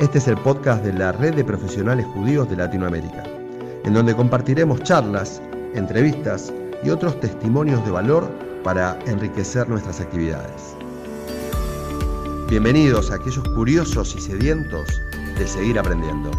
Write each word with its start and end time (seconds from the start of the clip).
Este 0.00 0.16
es 0.16 0.28
el 0.28 0.38
podcast 0.38 0.82
de 0.82 0.94
la 0.94 1.12
Red 1.12 1.34
de 1.34 1.44
Profesionales 1.44 2.06
Judíos 2.14 2.48
de 2.48 2.56
Latinoamérica, 2.56 3.22
en 3.84 3.92
donde 3.92 4.16
compartiremos 4.16 4.82
charlas, 4.82 5.42
entrevistas 5.74 6.50
y 6.82 6.88
otros 6.88 7.20
testimonios 7.20 7.84
de 7.84 7.90
valor 7.90 8.26
para 8.64 8.98
enriquecer 9.04 9.68
nuestras 9.68 10.00
actividades. 10.00 10.74
Bienvenidos 12.48 13.10
a 13.10 13.16
aquellos 13.16 13.46
curiosos 13.50 14.14
y 14.16 14.22
sedientos 14.22 14.88
de 15.36 15.46
seguir 15.46 15.78
aprendiendo. 15.78 16.30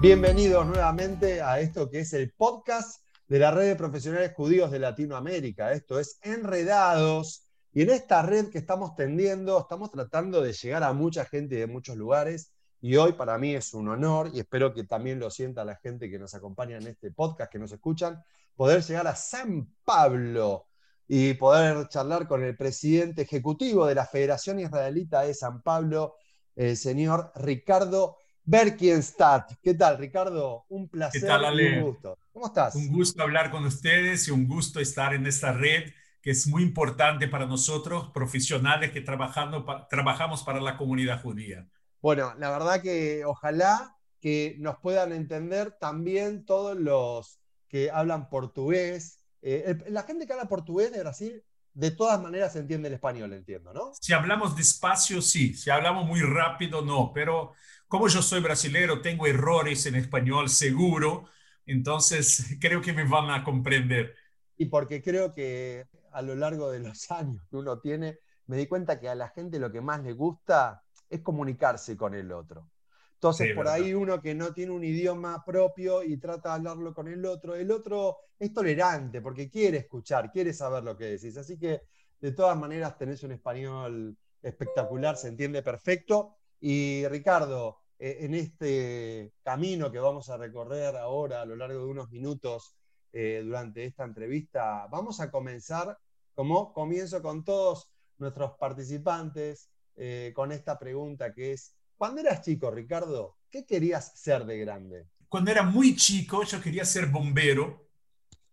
Bienvenidos 0.00 0.66
nuevamente 0.66 1.40
a 1.40 1.60
esto 1.60 1.88
que 1.88 2.00
es 2.00 2.12
el 2.14 2.32
podcast 2.32 3.00
de 3.28 3.38
la 3.38 3.52
Red 3.52 3.68
de 3.68 3.76
Profesionales 3.76 4.32
Judíos 4.34 4.72
de 4.72 4.80
Latinoamérica. 4.80 5.70
Esto 5.70 6.00
es 6.00 6.18
Enredados 6.22 7.47
y 7.72 7.82
en 7.82 7.90
esta 7.90 8.22
red 8.22 8.48
que 8.48 8.58
estamos 8.58 8.94
tendiendo, 8.96 9.60
estamos 9.60 9.90
tratando 9.90 10.40
de 10.40 10.52
llegar 10.52 10.82
a 10.82 10.92
mucha 10.92 11.24
gente 11.24 11.56
de 11.56 11.66
muchos 11.66 11.96
lugares. 11.96 12.52
Y 12.80 12.96
hoy 12.96 13.12
para 13.12 13.38
mí 13.38 13.54
es 13.54 13.74
un 13.74 13.88
honor, 13.88 14.30
y 14.32 14.40
espero 14.40 14.72
que 14.72 14.84
también 14.84 15.18
lo 15.18 15.30
sienta 15.30 15.64
la 15.64 15.76
gente 15.76 16.08
que 16.08 16.18
nos 16.18 16.34
acompaña 16.34 16.76
en 16.76 16.86
este 16.86 17.10
podcast, 17.10 17.50
que 17.50 17.58
nos 17.58 17.72
escuchan, 17.72 18.22
poder 18.54 18.82
llegar 18.82 19.06
a 19.06 19.16
San 19.16 19.68
Pablo 19.84 20.66
y 21.08 21.34
poder 21.34 21.88
charlar 21.88 22.28
con 22.28 22.44
el 22.44 22.56
presidente 22.56 23.22
ejecutivo 23.22 23.86
de 23.86 23.96
la 23.96 24.06
Federación 24.06 24.60
Israelita 24.60 25.22
de 25.22 25.34
San 25.34 25.62
Pablo, 25.62 26.14
el 26.54 26.76
señor 26.76 27.32
Ricardo 27.34 28.18
Berkienstadt. 28.44 29.54
¿Qué 29.62 29.74
tal, 29.74 29.98
Ricardo? 29.98 30.64
Un 30.68 30.88
placer 30.88 31.30
y 31.54 31.78
un 31.78 31.82
gusto. 31.82 32.18
¿Cómo 32.32 32.46
estás? 32.46 32.74
Un 32.76 32.88
gusto 32.88 33.22
hablar 33.22 33.50
con 33.50 33.64
ustedes 33.64 34.28
y 34.28 34.30
un 34.30 34.46
gusto 34.46 34.80
estar 34.80 35.14
en 35.14 35.26
esta 35.26 35.52
red 35.52 35.90
que 36.28 36.32
es 36.32 36.46
muy 36.46 36.62
importante 36.62 37.26
para 37.26 37.46
nosotros, 37.46 38.10
profesionales 38.12 38.90
que 38.92 39.00
trabajando, 39.00 39.64
trabajamos 39.88 40.42
para 40.42 40.60
la 40.60 40.76
comunidad 40.76 41.22
judía. 41.22 41.66
Bueno, 42.02 42.34
la 42.36 42.50
verdad 42.50 42.82
que 42.82 43.24
ojalá 43.24 43.96
que 44.20 44.54
nos 44.58 44.76
puedan 44.76 45.14
entender 45.14 45.78
también 45.80 46.44
todos 46.44 46.76
los 46.76 47.40
que 47.66 47.90
hablan 47.90 48.28
portugués. 48.28 49.24
Eh, 49.40 49.78
la 49.88 50.02
gente 50.02 50.26
que 50.26 50.34
habla 50.34 50.44
portugués 50.50 50.92
de 50.92 51.00
Brasil, 51.00 51.42
de 51.72 51.92
todas 51.92 52.20
maneras 52.20 52.54
entiende 52.56 52.88
el 52.88 52.94
español, 52.96 53.32
entiendo, 53.32 53.72
¿no? 53.72 53.92
Si 53.98 54.12
hablamos 54.12 54.54
despacio, 54.54 55.22
sí. 55.22 55.54
Si 55.54 55.70
hablamos 55.70 56.06
muy 56.06 56.20
rápido, 56.20 56.82
no. 56.82 57.10
Pero 57.14 57.54
como 57.86 58.06
yo 58.06 58.20
soy 58.20 58.42
brasilero, 58.42 59.00
tengo 59.00 59.26
errores 59.26 59.86
en 59.86 59.94
español 59.94 60.50
seguro. 60.50 61.30
Entonces, 61.64 62.54
creo 62.60 62.82
que 62.82 62.92
me 62.92 63.04
van 63.04 63.30
a 63.30 63.42
comprender. 63.42 64.14
Y 64.58 64.66
porque 64.66 65.00
creo 65.00 65.32
que 65.32 65.86
a 66.12 66.22
lo 66.22 66.34
largo 66.34 66.70
de 66.70 66.80
los 66.80 67.10
años 67.10 67.42
que 67.48 67.56
uno 67.56 67.80
tiene, 67.80 68.18
me 68.46 68.56
di 68.56 68.66
cuenta 68.66 68.98
que 68.98 69.08
a 69.08 69.14
la 69.14 69.28
gente 69.28 69.58
lo 69.58 69.70
que 69.70 69.80
más 69.80 70.02
le 70.02 70.12
gusta 70.12 70.82
es 71.08 71.20
comunicarse 71.20 71.96
con 71.96 72.14
el 72.14 72.32
otro. 72.32 72.70
Entonces, 73.14 73.52
por 73.52 73.66
ahí 73.66 73.94
uno 73.94 74.20
que 74.22 74.32
no 74.32 74.52
tiene 74.54 74.70
un 74.70 74.84
idioma 74.84 75.42
propio 75.44 76.04
y 76.04 76.18
trata 76.18 76.50
de 76.50 76.54
hablarlo 76.54 76.94
con 76.94 77.08
el 77.08 77.26
otro, 77.26 77.56
el 77.56 77.72
otro 77.72 78.18
es 78.38 78.52
tolerante 78.52 79.20
porque 79.20 79.50
quiere 79.50 79.78
escuchar, 79.78 80.30
quiere 80.30 80.52
saber 80.52 80.84
lo 80.84 80.96
que 80.96 81.06
decís. 81.06 81.36
Así 81.36 81.58
que, 81.58 81.82
de 82.20 82.32
todas 82.32 82.56
maneras, 82.56 82.96
tenés 82.96 83.24
un 83.24 83.32
español 83.32 84.16
espectacular, 84.40 85.16
se 85.16 85.28
entiende 85.28 85.62
perfecto. 85.62 86.36
Y 86.60 87.08
Ricardo, 87.08 87.80
eh, 87.98 88.18
en 88.20 88.34
este 88.34 89.32
camino 89.42 89.90
que 89.90 89.98
vamos 89.98 90.30
a 90.30 90.36
recorrer 90.36 90.96
ahora 90.96 91.42
a 91.42 91.44
lo 91.44 91.56
largo 91.56 91.80
de 91.80 91.86
unos 91.86 92.10
minutos 92.10 92.76
eh, 93.12 93.42
durante 93.44 93.84
esta 93.84 94.04
entrevista, 94.04 94.86
vamos 94.90 95.20
a 95.20 95.30
comenzar 95.30 95.98
como 96.34 96.72
comienzo 96.72 97.20
con 97.22 97.44
todos 97.44 97.88
nuestros 98.18 98.52
participantes 98.58 99.70
eh, 99.96 100.32
con 100.34 100.52
esta 100.52 100.78
pregunta 100.78 101.34
que 101.34 101.52
es, 101.52 101.74
cuando 101.96 102.20
eras 102.20 102.42
chico, 102.42 102.70
Ricardo, 102.70 103.38
¿qué 103.50 103.66
querías 103.66 104.12
ser 104.16 104.44
de 104.44 104.58
grande? 104.58 105.08
Cuando 105.28 105.50
era 105.50 105.64
muy 105.64 105.96
chico, 105.96 106.44
yo 106.44 106.60
quería 106.60 106.84
ser 106.84 107.06
bombero, 107.06 107.88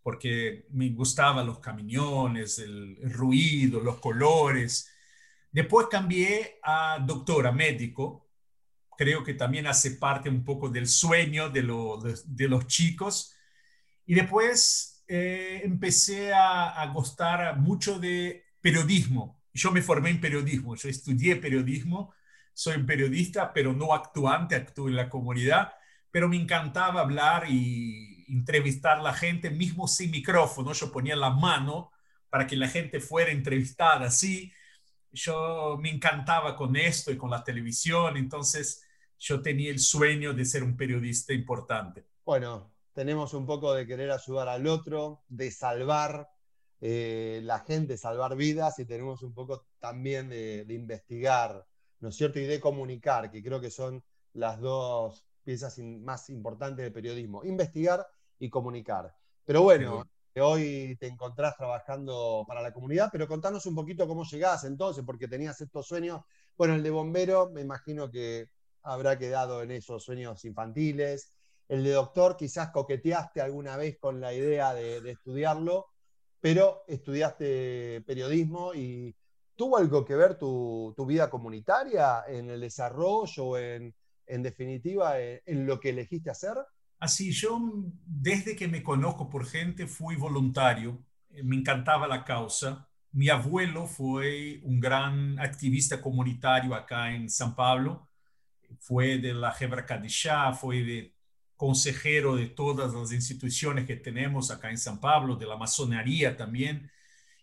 porque 0.02 0.66
me 0.72 0.90
gustaban 0.90 1.46
los 1.46 1.60
camiones, 1.60 2.58
el, 2.60 2.98
ruido, 3.12 3.80
los 3.80 4.00
colores. 4.00 4.92
Después 5.52 5.88
cambié 5.90 6.60
a 6.64 7.00
doctora, 7.06 7.52
médico. 7.52 8.28
Creo 8.98 9.24
que 9.24 9.36
también 9.36 9.68
hace 9.68 9.92
parte 9.92 10.30
un 10.30 10.44
poco 10.44 10.70
del 10.70 10.88
sueño 10.88 11.50
de, 11.50 11.62
de, 12.26 12.48
los 12.48 12.68
chicos. 12.68 13.35
Y 14.06 14.16
después 14.16 15.04
eh, 15.08 15.62
empecé 15.64 16.34
a, 16.34 16.86
gustar 16.94 17.58
mucho 17.60 18.00
de 18.00 18.46
periodismo. 18.62 19.42
Yo 19.54 19.72
me 19.72 19.82
formé 19.82 20.10
en 20.10 20.22
periodismo, 20.22 20.76
yo 20.76 20.90
estudié 20.90 21.38
periodismo 21.38 22.14
soy 22.56 22.82
periodista, 22.84 23.54
pero 23.54 23.74
no 23.74 23.94
actuante, 23.94 24.56
actúo 24.56 24.88
en 24.88 24.96
la 24.96 25.10
comunidad, 25.10 25.74
pero 26.10 26.30
me 26.30 26.38
encantaba 26.38 27.02
hablar 27.02 27.46
y 27.50 28.26
entrevistar 28.30 28.98
a 28.98 29.04
la 29.04 29.14
gente, 29.14 29.50
mismo 29.52 29.88
sin 29.88 30.10
micrófono, 30.10 30.72
yo 30.72 30.92
ponía 30.92 31.18
la 31.18 31.30
mano 31.30 31.92
para 32.30 32.48
que 32.48 32.56
la 32.56 32.70
gente 32.70 33.02
fuera 33.02 33.32
entrevistada 33.32 34.08
así. 34.08 34.54
Yo 35.12 35.78
me 35.82 35.90
encantaba 35.90 36.56
con 36.56 36.76
esto 36.78 37.12
y 37.12 37.18
con 37.18 37.30
la 37.30 37.44
televisión, 37.44 38.16
entonces 38.16 38.84
yo 39.20 39.42
tenía 39.42 39.70
el 39.70 39.80
sueño 39.80 40.34
de 40.34 40.46
ser 40.46 40.64
un 40.64 40.78
periodista 40.78 41.34
importante. 41.34 42.06
Bueno, 42.26 42.74
tenemos 42.96 43.36
un 43.36 43.46
poco 43.46 43.76
de 43.76 43.86
querer 43.86 44.10
ayudar 44.10 44.50
al 44.50 44.66
otro, 44.66 45.22
de 45.28 45.52
salvar 45.52 46.28
eh, 46.82 47.42
la 47.44 47.60
gente, 47.60 47.98
salvar 47.98 48.36
vidas 48.36 48.80
y 48.80 48.86
tenemos 48.86 49.22
un 49.22 49.36
poco 49.36 49.68
también 49.80 50.30
de, 50.30 50.66
de 50.66 50.74
investigar 50.74 51.64
¿no 52.00 52.10
es 52.10 52.16
cierto? 52.18 52.40
Y 52.40 52.46
de 52.46 52.60
comunicar, 52.60 53.32
que 53.32 53.42
creo 53.42 53.60
que 53.60 53.72
son 53.72 54.04
las 54.34 54.60
dos 54.60 55.26
piezas 55.44 55.78
más 55.80 56.30
importantes 56.30 56.84
del 56.84 56.94
periodismo, 56.94 57.44
investigar 57.44 58.06
y 58.40 58.50
comunicar. 58.50 59.12
Pero 59.44 59.62
bueno, 59.64 60.04
hoy 60.40 60.96
te 61.00 61.08
encontrás 61.08 61.56
trabajando 61.56 62.44
para 62.48 62.62
la 62.62 62.74
comunidad, 62.74 63.10
pero 63.12 63.28
contanos 63.28 63.66
un 63.66 63.76
poquito 63.76 64.08
cómo 64.08 64.24
llegás 64.24 64.66
entonces, 64.66 65.04
porque 65.06 65.28
tenías 65.28 65.60
estos 65.62 65.88
sueños. 65.88 66.22
Bueno, 66.58 66.76
el 66.76 66.84
de 66.84 66.90
bombero 66.90 67.50
me 67.50 67.62
imagino 67.62 68.10
que 68.12 68.50
habrá 68.84 69.18
quedado 69.18 69.64
en 69.64 69.72
esos 69.72 70.04
sueños 70.04 70.44
infantiles. 70.46 71.35
El 71.68 71.84
de 71.84 71.92
doctor 71.92 72.38
quizás 72.38 72.72
coqueteaste 72.72 73.42
alguna 73.42 73.78
vez 73.78 73.98
con 73.98 74.22
la 74.22 74.34
idea 74.34 74.74
de, 74.74 75.02
de 75.02 75.12
estudiarlo, 75.12 75.88
pero 76.40 76.84
estudiaste 76.88 78.02
periodismo 78.06 78.74
y 78.74 79.16
¿Tuvo 79.56 79.78
algo 79.78 80.04
que 80.04 80.16
ver 80.16 80.38
tu, 80.38 80.94
vida 81.08 81.30
comunitaria 81.30 82.24
en 82.28 82.50
el 82.50 82.60
desarrollo, 82.60 83.58
en, 83.58 83.96
en 84.28 84.44
definitiva, 84.44 85.20
en, 85.20 85.66
lo 85.66 85.80
que 85.80 85.92
elegiste 85.92 86.30
hacer? 86.30 86.58
Así, 87.00 87.32
yo 87.32 87.58
desde 88.06 88.56
que 88.56 88.68
me 88.68 88.84
conozco 88.84 89.30
por 89.30 89.46
gente 89.46 89.88
fui 89.88 90.18
voluntario, 90.18 91.02
eh, 91.30 91.42
me 91.44 91.56
encantaba 91.56 92.08
la 92.08 92.26
causa. 92.26 92.90
Mi 93.14 93.30
abuelo 93.30 93.88
fue 93.88 94.60
un 94.64 94.82
gran 94.82 95.40
activista 95.40 96.02
comunitario 96.02 96.76
acá 96.76 97.14
en 97.14 97.30
San 97.30 97.56
Pablo, 97.56 98.10
fue 98.80 99.20
de 99.20 99.34
la 99.34 99.56
Hebra 99.58 99.86
Kadishá, 99.86 100.52
fue 100.52 100.84
de 100.84 101.15
consejero 101.56 102.36
de 102.36 102.48
todas 102.48 102.94
las 102.94 103.12
instituciones 103.12 103.86
que 103.86 103.96
tenemos 103.96 104.52
acá 104.52 104.70
en 104.70 104.78
San 104.78 105.00
Pablo, 105.00 105.36
de 105.36 105.46
la 105.46 105.58
masonería 105.58 106.36
también. 106.36 106.92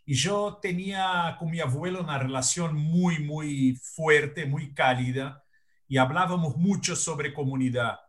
Y 0.05 0.15
yo 0.15 0.59
tenía 0.61 1.37
con 1.39 1.51
mi 1.51 1.61
abuelo 1.61 2.03
una 2.03 2.19
relación 2.19 2.75
muy, 2.77 3.19
muy 3.21 3.77
fuerte, 3.77 4.47
muy 4.47 4.75
cálida, 4.75 5.45
y 5.89 5.99
hablábamos 5.99 6.57
mucho 6.57 6.97
sobre 6.97 7.35
comunidad. 7.35 8.01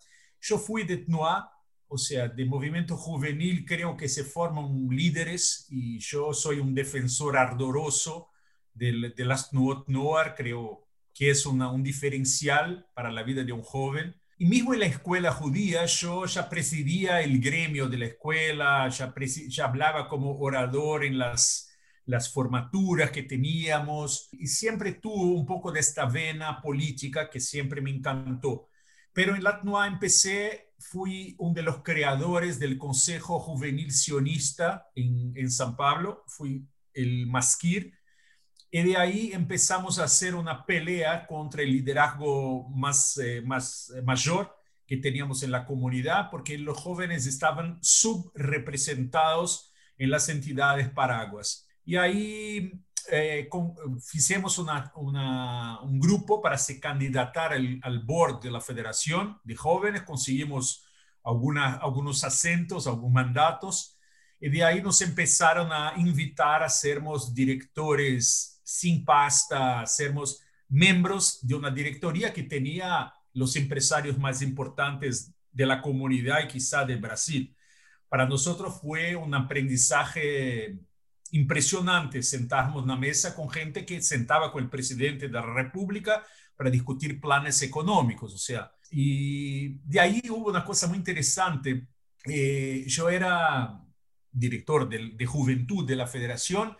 Yo 0.41 0.57
fui 0.57 0.83
de 0.83 0.97
TNUA, 0.97 1.51
o 1.87 1.97
sea, 1.97 2.27
de 2.27 2.45
movimiento 2.45 2.97
juvenil, 2.97 3.65
creo 3.65 3.95
que 3.95 4.09
se 4.09 4.23
forman 4.23 4.87
líderes 4.89 5.67
y 5.69 5.99
yo 5.99 6.33
soy 6.33 6.59
un 6.59 6.73
defensor 6.73 7.37
ardoroso 7.37 8.31
de, 8.73 9.13
de 9.15 9.25
las 9.25 9.51
TNUOT 9.51 9.87
Noar, 9.89 10.33
creo 10.35 10.87
que 11.13 11.29
es 11.29 11.45
un 11.45 11.83
diferencial 11.83 12.87
para 12.93 13.11
la 13.11 13.23
vida 13.23 13.43
de 13.43 13.51
un 13.51 13.61
joven. 13.61 14.19
Y 14.37 14.45
mismo 14.45 14.73
en 14.73 14.81
la 14.81 14.85
escuela 14.87 15.31
judía, 15.31 15.85
yo 15.85 16.25
ya 16.25 16.49
presidía 16.49 17.21
el 17.21 17.39
gremio 17.39 17.87
de 17.87 17.97
la 17.97 18.05
escuela, 18.05 18.89
ya, 18.89 19.13
ya 19.47 19.65
hablaba 19.65 20.07
como 20.07 20.39
orador 20.39 21.05
en 21.05 21.17
las 21.17 21.73
las 22.05 22.31
formaturas 22.31 23.11
que 23.11 23.23
teníamos. 23.23 24.29
Y 24.31 24.47
siempre 24.47 24.93
tuvo 24.93 25.23
un 25.33 25.45
poco 25.45 25.71
de 25.71 25.79
esta 25.79 26.05
vena 26.05 26.61
política 26.61 27.29
que 27.29 27.39
siempre 27.39 27.81
me 27.81 27.91
encantó. 27.91 28.69
Pero 29.13 29.35
en 29.35 29.43
la 29.43 29.61
empecé, 29.87 30.73
fui 30.79 31.35
uno 31.37 31.53
de 31.53 31.61
los 31.61 31.83
creadores 31.83 32.59
del 32.59 32.77
Consejo 32.77 33.39
Juvenil 33.39 33.91
Sionista 33.91 34.87
en, 34.95 35.49
San 35.51 35.75
Pablo, 35.75 36.23
fui 36.27 36.67
el 36.93 37.27
masquir, 37.27 37.93
y 38.75 38.81
de 38.81 38.97
ahí 38.97 39.31
empezamos 39.31 39.99
a 39.99 40.05
hacer 40.05 40.33
una 40.33 40.65
pelea 40.65 41.27
contra 41.27 41.61
el 41.61 41.71
liderazgo 41.71 42.67
más, 42.69 43.19
eh, 43.19 43.39
más 43.45 43.93
eh, 43.95 44.01
mayor 44.01 44.51
que 44.87 44.97
teníamos 44.97 45.43
en 45.43 45.51
la 45.51 45.63
comunidad, 45.63 46.31
porque 46.31 46.57
los 46.57 46.79
jóvenes 46.79 47.27
estaban 47.27 47.77
subrepresentados 47.83 49.71
en 49.95 50.09
las 50.09 50.27
entidades 50.27 50.89
paraguas. 50.89 51.67
Y 51.85 51.97
ahí 51.97 52.83
eh, 53.11 53.47
hicimos 54.11 54.57
un 54.57 55.99
grupo 55.99 56.41
para 56.41 56.57
se 56.57 56.79
candidatar 56.79 57.53
al, 57.53 57.79
al, 57.83 57.99
board 57.99 58.41
de 58.41 58.49
la 58.49 58.59
federación 58.59 59.39
de 59.43 59.55
jóvenes, 59.55 60.01
conseguimos 60.01 60.83
algunos 61.23 62.23
acentos, 62.23 62.87
algunos 62.87 63.11
mandatos, 63.11 63.99
y 64.39 64.49
de 64.49 64.63
ahí 64.63 64.81
nos 64.81 64.99
empezaron 65.01 65.71
a 65.71 65.93
invitar 65.95 66.63
a 66.63 66.69
sermos 66.69 67.35
directores 67.35 68.52
sin 68.63 69.05
pasta, 69.05 69.85
sermos 69.85 70.41
miembros 70.69 71.39
de 71.45 71.55
una 71.55 71.69
directoría 71.69 72.33
que 72.33 72.43
tenía 72.43 73.13
los 73.33 73.55
empresarios 73.55 74.17
más 74.17 74.41
importantes 74.41 75.33
de 75.51 75.65
la 75.65 75.81
comunidad 75.81 76.43
y 76.43 76.47
quizá 76.47 76.85
de 76.85 76.95
Brasil. 76.95 77.55
Para 78.09 78.27
nosotros 78.27 78.79
fue 78.81 79.15
un 79.15 79.33
aprendizaje 79.33 80.79
impresionante 81.31 82.21
sentarnos 82.21 82.83
en 82.83 82.89
la 82.89 82.95
mesa 82.95 83.35
con 83.35 83.49
gente 83.49 83.85
que 83.85 84.01
sentaba 84.01 84.51
con 84.51 84.63
el 84.63 84.69
presidente 84.69 85.27
de 85.27 85.33
la 85.33 85.41
República 85.41 86.23
para 86.55 86.69
discutir 86.69 87.19
planes 87.19 87.61
económicos, 87.63 88.33
o 88.33 88.37
sea, 88.37 88.71
y 88.91 89.79
de 89.79 89.99
ahí 89.99 90.21
hubo 90.29 90.51
una 90.51 90.63
cosa 90.63 90.85
muy 90.87 90.97
interesante. 90.97 91.87
Eh, 92.25 92.83
yo 92.87 93.09
era 93.09 93.83
director 94.31 94.87
de, 94.87 95.13
de, 95.15 95.25
juventud 95.25 95.85
de 95.87 95.95
la 95.95 96.05
federación 96.05 96.77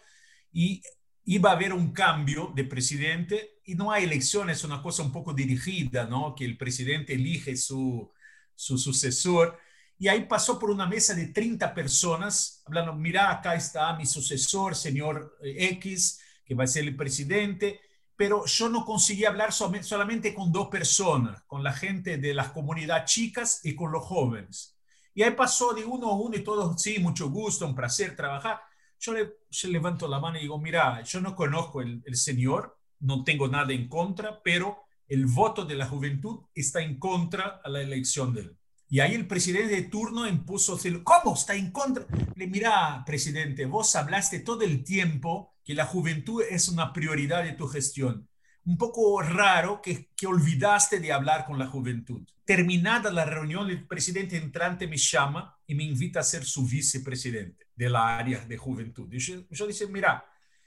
y 0.52 0.84
iba 1.26 1.52
a 1.52 1.54
haber 1.54 1.74
un 1.74 1.92
cambio 1.92 2.52
de 2.56 2.64
presidente 2.66 3.62
y 3.66 3.76
no 3.76 3.92
hay 3.92 4.04
elecciones, 4.04 4.58
es 4.58 4.64
una 4.64 4.82
cosa 4.82 5.04
un 5.04 5.12
poco 5.12 5.34
dirigida, 5.34 6.06
¿no? 6.06 6.36
Que 6.36 6.46
el 6.46 6.58
presidente 6.58 7.14
elige 7.14 7.56
su, 7.56 8.12
su 8.56 8.78
sucesor. 8.78 9.58
Y 9.98 10.08
ahí 10.08 10.26
pasó 10.26 10.60
por 10.60 10.70
una 10.70 10.86
mesa 10.86 11.14
de 11.14 11.28
30 11.28 11.74
personas, 11.74 12.62
hablando, 12.66 12.94
mira, 12.94 13.32
acá 13.32 13.56
está 13.56 13.96
mi 13.96 14.06
sucesor, 14.06 14.76
señor 14.76 15.38
eh, 15.42 15.70
X, 15.72 16.20
que 16.46 16.56
va 16.56 16.66
a 16.66 16.68
ser 16.68 16.84
el 16.84 16.96
presidente, 16.96 17.80
pero 18.16 18.46
yo 18.46 18.70
no 18.70 18.86
conseguí 18.86 19.26
hablar 19.26 19.54
solamente 19.54 20.34
con 20.34 20.52
dos 20.52 20.68
personas, 20.68 21.42
con 21.44 21.64
la 21.64 21.74
gente 21.74 22.18
de 22.18 22.34
las 22.34 22.50
comunidades 22.50 23.12
chicas 23.12 23.62
y 23.64 23.76
con 23.76 23.92
los 23.92 24.04
jóvenes. 24.04 24.78
Y 25.16 25.24
ahí 25.24 25.32
pasó 25.32 25.74
de 25.74 25.86
uno 25.86 26.10
a 26.10 26.16
uno 26.16 26.36
y 26.36 26.44
todos, 26.44 26.82
sí, 26.82 27.00
mucho 27.00 27.30
gusto, 27.30 27.66
un 27.66 27.76
placer 27.76 28.16
trabajar. 28.16 28.60
Yo 29.04 29.12
le, 29.14 29.34
levanto 29.70 30.08
la 30.08 30.18
mano 30.18 30.38
y 30.38 30.44
digo, 30.44 30.58
mira, 30.58 31.04
yo 31.04 31.20
no 31.20 31.36
conozco 31.36 31.82
el, 31.82 32.02
el 32.06 32.16
señor, 32.16 32.78
no 33.02 33.26
tengo 33.26 33.50
nada 33.50 33.74
en 33.74 33.90
contra, 33.90 34.42
pero 34.42 34.78
el 35.10 35.26
voto 35.26 35.66
de 35.66 35.76
la 35.76 35.88
juventud 35.88 36.46
está 36.56 36.82
en 36.82 36.98
contra 37.00 37.60
a 37.62 37.70
la 37.70 37.82
elección 37.82 38.34
de 38.34 38.42
él. 38.42 38.58
Y 38.88 39.02
ahí 39.02 39.14
el 39.14 39.28
presidente 39.28 39.76
de 39.76 39.82
turno 39.90 40.26
impuso, 40.26 40.80
¿cómo 41.04 41.34
está 41.34 41.54
en 41.54 41.72
contra? 41.72 42.06
Le 42.36 42.48
mira, 42.48 43.04
presidente, 43.06 43.66
vos 43.66 43.94
hablaste 43.98 44.40
todo 44.40 44.62
el 44.62 44.86
tiempo 44.86 45.56
que 45.66 45.74
la 45.74 45.86
juventud 45.86 46.42
es 46.50 46.70
una 46.70 46.94
prioridad 46.94 47.44
de 47.44 47.54
tu 47.54 47.68
gestión. 47.68 48.30
Un 48.66 48.78
poco 48.78 49.22
raro 49.22 49.82
que, 49.82 50.12
que 50.16 50.28
olvidaste 50.28 51.02
de 51.02 51.12
hablar 51.12 51.46
con 51.46 51.60
la 51.60 51.68
juventud. 51.68 52.22
Terminada 52.46 53.12
la 53.12 53.26
reunión, 53.26 53.70
el 53.70 53.86
presidente 53.86 54.38
entrante 54.38 54.88
me 54.88 54.96
llama 54.96 55.58
y 55.68 55.76
me 55.76 55.84
invita 55.84 56.20
a 56.20 56.24
ser 56.24 56.46
su 56.46 56.66
vicepresidente 56.66 57.68
de 57.76 57.90
la 57.90 58.18
área 58.18 58.46
de 58.46 58.58
juventud. 58.58 59.10
yo, 59.12 59.44
yo 59.50 59.68
dice, 59.68 59.88
mira, 59.88 60.26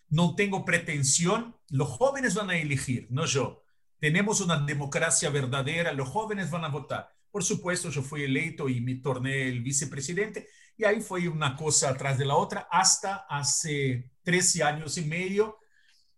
no 0.08 0.34
tengo 0.34 0.64
pretensión, 0.64 1.56
los 1.70 1.88
jóvenes 1.88 2.34
van 2.34 2.50
a 2.50 2.56
elegir, 2.56 3.06
no 3.10 3.26
yo. 3.26 3.62
Tenemos 3.98 4.40
una 4.40 4.58
democracia 4.58 5.30
verdadera, 5.30 5.92
los 5.92 6.08
jóvenes 6.08 6.50
van 6.50 6.64
a 6.64 6.68
votar 6.68 7.16
por 7.36 7.44
supuesto, 7.44 7.90
yo 7.90 8.00
fui 8.00 8.22
electo 8.22 8.66
y 8.66 8.80
me 8.80 8.94
torné 8.94 9.48
el 9.48 9.60
vicepresidente 9.60 10.48
y 10.74 10.84
ahí 10.84 11.02
fue 11.02 11.28
una 11.28 11.54
cosa 11.54 11.90
atrás 11.90 12.16
de 12.16 12.24
la 12.24 12.34
otra 12.34 12.66
hasta 12.70 13.26
hace 13.28 14.10
13 14.22 14.62
años 14.62 14.96
y 14.96 15.02
medio 15.02 15.58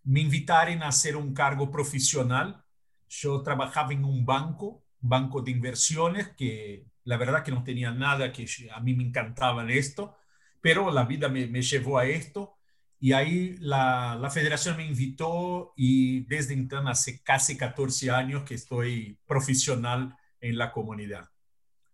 me 0.05 0.21
invitaron 0.21 0.81
a 0.81 0.87
hacer 0.87 1.17
un 1.17 1.35
cargo 1.35 1.73
profesional. 1.73 2.65
Yo 3.09 3.43
trabajaba 3.43 3.93
en 3.95 4.05
un 4.05 4.25
banco, 4.25 4.85
banco 5.01 5.43
de 5.43 5.51
inversiones, 5.51 6.29
que 6.37 6.87
la 7.09 7.17
verdad 7.17 7.43
que 7.43 7.51
no 7.51 7.65
tenía 7.65 7.91
nada 7.91 8.31
que 8.31 8.47
a 8.71 8.81
mí 8.81 8.93
me 8.95 9.03
encantaba 9.03 9.65
esto, 9.73 10.15
pero 10.61 10.91
la 10.91 11.05
vida 11.07 11.31
me, 11.31 11.47
me 11.47 11.63
llevó 11.63 11.97
a 11.97 12.05
esto. 12.05 12.59
Y 13.01 13.13
ahí 13.13 13.57
la, 13.61 14.19
la, 14.21 14.29
federación 14.29 14.77
me 14.77 14.85
invitó 14.85 15.73
y 15.75 16.27
desde 16.27 16.53
entonces, 16.53 16.91
hace 16.91 17.23
casi 17.23 17.57
14 17.57 18.11
años 18.11 18.43
que 18.43 18.57
estoy 18.57 19.19
profesional 19.27 20.15
en 20.39 20.59
la 20.59 20.71
comunidad. 20.71 21.31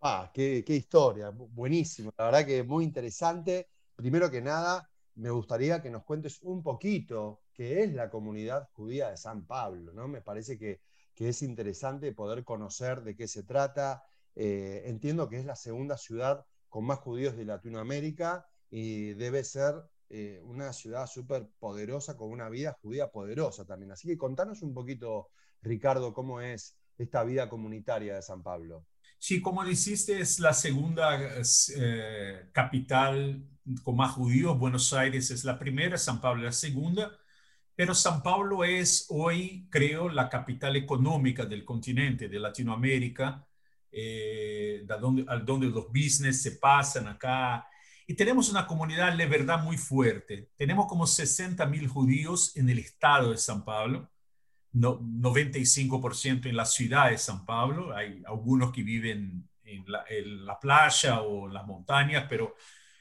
Ah, 0.01 0.33
qué, 0.35 0.65
historia, 0.67 1.31
buenísimo, 1.31 2.13
la 2.19 2.25
verdad 2.25 2.45
que 2.45 2.65
muy 2.65 2.83
interesante. 2.83 3.69
Primero 3.95 4.29
que 4.29 4.43
nada, 4.43 4.91
me 5.15 5.31
gustaría 5.31 5.81
que 5.81 5.91
nos 5.91 6.03
cuentes 6.03 6.41
un 6.43 6.61
poquito 6.61 7.45
qué 7.53 7.85
es 7.85 7.95
la 7.95 8.11
comunidad 8.11 8.69
judía 8.73 9.11
de 9.11 9.17
San 9.17 9.47
Pablo, 9.47 9.93
¿no? 9.93 10.09
Me 10.09 10.23
parece 10.23 10.59
que, 10.59 10.81
es 11.15 11.43
interesante 11.43 12.13
poder 12.13 12.43
conocer 12.43 13.03
de 13.03 13.15
qué 13.15 13.29
se 13.29 13.45
trata. 13.45 14.03
Eh, 14.37 14.83
entiendo 14.87 15.29
que 15.29 15.39
es 15.39 15.45
la 15.45 15.57
segunda 15.57 15.97
ciudad 15.97 16.45
con 16.69 16.85
más 16.85 16.99
judíos 16.99 17.37
de 17.37 17.45
Latinoamérica 17.45 18.47
y 18.71 19.15
debe 19.15 19.45
ser 19.45 19.75
eh, 20.11 20.41
una 20.45 20.73
ciudad 20.73 21.07
súper 21.07 21.49
poderosa 21.59 22.17
con 22.17 22.31
una 22.31 22.49
vida 22.49 22.77
judía 22.83 23.09
poderosa 23.11 23.65
también. 23.65 23.93
Así 23.93 24.09
que 24.09 24.19
contanos 24.19 24.63
un 24.63 24.75
poquito, 24.75 25.31
Ricardo, 25.63 26.13
cómo 26.13 26.41
es 26.41 26.77
esta 26.99 27.25
vida 27.25 27.49
comunitaria 27.49 28.17
de 28.17 28.23
San 28.23 28.43
Pablo. 28.43 28.87
Sí, 29.19 29.41
como 29.41 29.65
dijiste, 29.65 30.21
es 30.21 30.39
la 30.39 30.53
segunda 30.53 31.19
eh, 31.77 32.49
capital 32.53 33.43
con 33.83 33.97
más 33.97 34.13
judíos. 34.13 34.59
Buenos 34.59 34.93
Aires 34.93 35.31
es 35.31 35.45
la 35.45 35.59
primera, 35.59 35.97
San 35.97 36.21
Pablo 36.21 36.43
es 36.43 36.47
la 36.47 36.53
segunda. 36.53 37.19
Pero 37.75 37.95
San 37.95 38.23
Pablo 38.23 38.65
es 38.65 39.07
hoy, 39.09 39.67
creo, 39.71 40.09
la 40.09 40.29
capital 40.29 40.77
económica 40.77 41.45
del 41.45 41.65
continente, 41.65 42.29
de 42.29 42.39
Latinoamérica, 42.39 43.47
eh, 43.95 44.85
donde, 45.01 45.25
donde 45.45 45.67
los 45.69 45.89
business 45.89 46.43
se 46.43 46.53
pasan 46.53 47.09
acá. 47.09 47.67
Y 48.07 48.15
tenemos 48.15 48.51
una 48.51 48.67
comunidad 48.67 49.17
de 49.17 49.27
verdad 49.27 49.63
muy 49.63 49.79
fuerte. 49.79 50.51
Tenemos 50.57 50.87
como 50.87 51.07
60 51.07 51.65
mil 51.67 51.89
judíos 51.89 52.57
en 52.57 52.69
el 52.69 52.79
estado 52.79 53.31
de 53.31 53.39
San 53.39 53.65
Pablo 53.65 54.11
no, 54.75 55.01
95% 55.01 56.47
en 56.47 56.57
la 56.57 56.65
ciudad 56.65 57.11
de 57.11 57.19
San 57.19 57.47
Pablo. 57.47 57.97
Hay 57.97 58.23
algunos 58.27 58.73
que 58.73 58.83
viven 58.83 59.49
en 59.65 59.85
la, 59.87 60.59
playa 60.61 61.23
o 61.23 61.49
las 61.49 61.65
montañas, 61.67 62.27
pero 62.29 62.57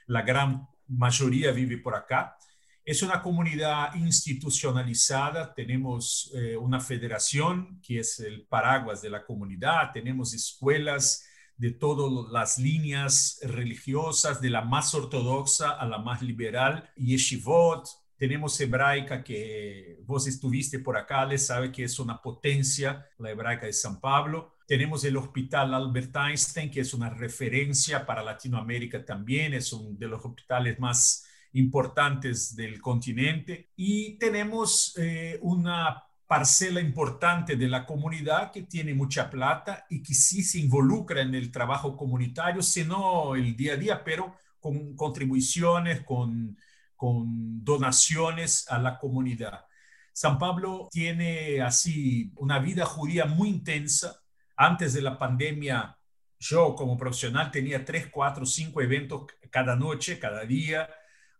la 0.07 0.21
gran 0.21 0.67
mayoría 0.87 1.51
vive 1.51 1.77
por 1.79 1.95
acá. 1.95 2.37
Es 2.85 3.01
una 3.01 3.21
comunidad 3.21 3.95
institucionalizada, 3.95 5.53
tenemos 5.53 6.29
eh, 6.35 6.57
una 6.57 6.81
federación 6.81 7.79
que 7.81 7.99
es 7.99 8.19
el 8.19 8.45
paraguas 8.45 9.01
de 9.01 9.09
la 9.09 9.25
comunidad, 9.25 9.91
tenemos 9.93 10.33
escuelas 10.33 11.25
de 11.55 11.71
todas 11.71 12.29
las 12.29 12.57
líneas 12.57 13.39
religiosas, 13.43 14.41
de 14.41 14.49
la 14.49 14.63
más 14.63 14.93
ortodoxa 14.93 15.71
a 15.71 15.85
la 15.85 15.97
más 15.99 16.21
liberal, 16.21 16.89
yeshivot, 16.97 17.87
tenemos 18.17 18.59
hebraica 18.59 19.23
que 19.23 19.99
vos 20.05 20.27
estuviste 20.27 20.79
por 20.79 20.97
acá, 20.97 21.25
les 21.25 21.45
sabe 21.45 21.71
que 21.71 21.85
es 21.85 21.99
una 21.99 22.21
potencia, 22.21 23.05
la 23.17 23.31
hebraica 23.31 23.65
de 23.65 23.73
San 23.73 23.99
Pablo. 23.99 24.57
Tenemos 24.67 25.03
el 25.03 25.17
Hospital 25.17 25.73
Albert 25.73 26.15
Einstein, 26.15 26.71
que 26.71 26.81
es 26.81 26.93
una 26.93 27.09
referencia 27.09 28.05
para 28.05 28.23
Latinoamérica 28.23 29.03
también, 29.03 29.53
es 29.53 29.73
uno 29.73 29.97
de 29.97 30.07
los 30.07 30.23
hospitales 30.23 30.79
más 30.79 31.25
importantes 31.53 32.55
del 32.55 32.81
continente. 32.81 33.69
Y 33.75 34.17
tenemos 34.17 34.93
eh, 34.97 35.39
una 35.41 36.03
parcela 36.27 36.79
importante 36.79 37.55
de 37.55 37.67
la 37.67 37.85
comunidad 37.85 38.51
que 38.51 38.63
tiene 38.63 38.93
mucha 38.93 39.29
plata 39.29 39.85
y 39.89 40.01
que 40.01 40.13
sí 40.13 40.43
se 40.43 40.59
involucra 40.59 41.21
en 41.21 41.35
el 41.35 41.51
trabajo 41.51 41.95
comunitario, 41.95 42.61
si 42.61 42.83
no 42.83 43.35
el 43.35 43.55
día 43.55 43.73
a 43.73 43.77
día, 43.77 44.03
pero 44.03 44.35
con 44.59 44.95
contribuciones, 44.95 46.01
con 46.01 46.57
con 47.03 47.65
donaciones 47.65 48.65
a 48.69 48.79
la 48.79 48.97
comunidad. 48.97 49.65
San 50.13 50.39
Pablo 50.39 50.87
tiene 50.89 51.59
así 51.61 52.31
una 52.37 52.59
vida 52.59 52.85
judía 52.85 53.25
muy 53.25 53.49
intensa. 53.49 54.21
Antes 54.55 54.93
de 54.93 55.01
la 55.01 55.19
pandemia, 55.19 55.97
yo 56.39 56.75
como 56.75 56.95
profesional 56.95 57.51
tenía 57.51 57.83
tres, 57.83 58.07
cuatro, 58.07 58.45
cinco 58.45 58.81
eventos 58.81 59.25
cada 59.49 59.75
noche, 59.75 60.17
cada 60.17 60.45
día. 60.45 60.89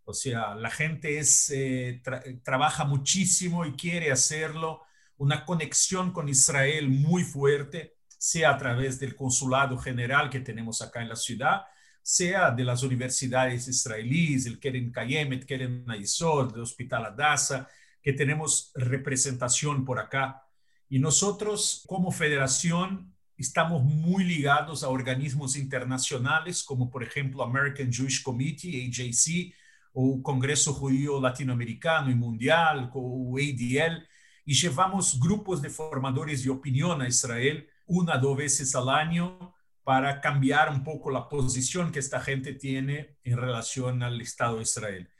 O 0.04 0.12
sea, 0.12 0.54
la 0.54 0.70
gente 0.70 1.18
es, 1.18 1.50
eh, 1.50 2.02
trabaja 2.42 2.84
muchísimo 2.84 3.64
y 3.64 3.72
quiere 3.72 4.12
hacerlo. 4.12 4.82
Una 5.16 5.44
conexión 5.44 6.12
con 6.12 6.28
Israel 6.28 6.88
muy 6.88 7.24
fuerte, 7.24 7.96
sea 8.18 8.50
a 8.50 8.58
través 8.58 8.98
del 9.00 9.16
consulado 9.16 9.78
general 9.78 10.30
que 10.30 10.40
tenemos 10.40 10.82
acá 10.82 11.02
en 11.02 11.08
la 11.08 11.16
ciudad, 11.16 11.62
sea 12.02 12.50
de 12.50 12.64
las 12.64 12.82
universidades 12.82 13.66
israelíes, 13.66 14.46
el 14.46 14.60
Keren 14.60 14.92
Kayemet, 14.92 15.46
Keren 15.46 15.90
Ayesod, 15.90 16.54
el 16.54 16.62
Hospital 16.62 17.06
Adasa, 17.06 17.68
que 18.02 18.12
tenemos 18.12 18.72
representación 18.74 19.84
por 19.84 19.98
acá. 19.98 20.42
Y 20.88 20.98
nosotros 20.98 21.82
como 21.86 22.12
federación 22.12 23.14
estamos 23.36 23.82
muy 23.82 24.24
ligados 24.24 24.84
a 24.84 24.90
organismos 24.90 25.56
internacionales 25.56 26.62
como 26.62 26.90
por 26.90 27.02
ejemplo 27.02 27.42
American 27.42 27.92
Jewish 27.92 28.22
Committee, 28.22 28.86
AJC, 28.86 29.54
o 29.94 30.20
Congreso 30.22 30.74
Judío 30.74 31.20
Latinoamericano 31.20 32.10
y 32.10 32.14
Mundial, 32.14 32.90
o 32.92 33.36
ADL, 33.38 34.06
y 34.44 34.54
llevamos 34.54 35.18
grupos 35.18 35.62
de 35.62 35.70
formadores 35.70 36.44
de 36.44 36.50
opinión 36.50 37.00
a 37.00 37.08
Israel 37.08 37.68
una 37.86 38.16
o 38.16 38.20
dos 38.20 38.36
veces 38.36 38.74
al 38.74 38.88
año 38.88 39.54
para 39.84 40.20
cambiar 40.20 40.70
un 40.70 40.82
poco 40.82 41.10
la 41.10 41.28
posición 41.28 41.92
que 41.92 42.00
esta 42.00 42.20
gente 42.20 42.54
tiene 42.54 43.18
en 43.22 43.36
relación 43.36 44.02
al 44.02 44.20
Estado 44.20 44.56
de 44.56 44.62
Israel. 44.62 45.10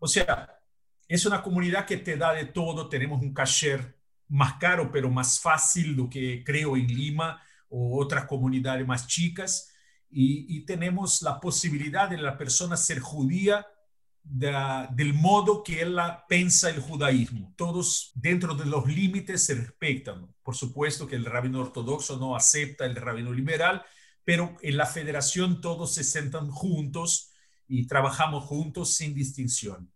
O 0.00 0.06
sea, 0.06 0.58
es 1.06 1.26
una 1.26 1.42
comunidad 1.42 1.84
que 1.84 1.98
te 1.98 2.16
da 2.16 2.32
de 2.32 2.46
todo, 2.46 2.88
tenemos 2.88 3.20
un 3.20 3.34
cashier 3.34 3.98
más 4.28 4.54
caro, 4.54 4.90
pero 4.90 5.10
más 5.10 5.38
fácil 5.40 5.94
lo 5.94 6.08
que 6.08 6.42
creo 6.44 6.76
en 6.76 6.86
Lima 6.86 7.42
o 7.68 8.00
otras 8.00 8.24
comunidades 8.24 8.86
más 8.86 9.06
chicas, 9.06 9.70
y, 10.08 10.46
y 10.56 10.64
tenemos 10.64 11.20
la 11.22 11.40
posibilidad 11.40 12.08
de 12.08 12.18
la 12.18 12.38
persona 12.38 12.76
ser 12.76 13.00
judía 13.00 13.66
del 14.24 15.12
modo 15.14 15.62
que 15.62 15.82
él 15.82 15.98
piensa 16.28 16.70
el 16.70 16.80
judaísmo. 16.80 17.52
Todos 17.56 18.10
dentro 18.14 18.54
de 18.54 18.64
los 18.64 18.86
límites 18.86 19.44
se 19.44 19.54
respetan. 19.54 20.34
Por 20.42 20.56
supuesto 20.56 21.06
que 21.06 21.16
el 21.16 21.26
rabino 21.26 21.60
ortodoxo 21.60 22.18
no 22.18 22.34
acepta 22.34 22.86
el 22.86 22.96
rabino 22.96 23.32
liberal, 23.32 23.84
pero 24.24 24.56
en 24.62 24.76
la 24.76 24.86
federación 24.86 25.60
todos 25.60 25.94
se 25.94 26.02
sentan 26.02 26.50
juntos 26.50 27.30
y 27.68 27.86
trabajamos 27.86 28.44
juntos 28.44 28.94
sin 28.94 29.14
distinción. 29.14 29.92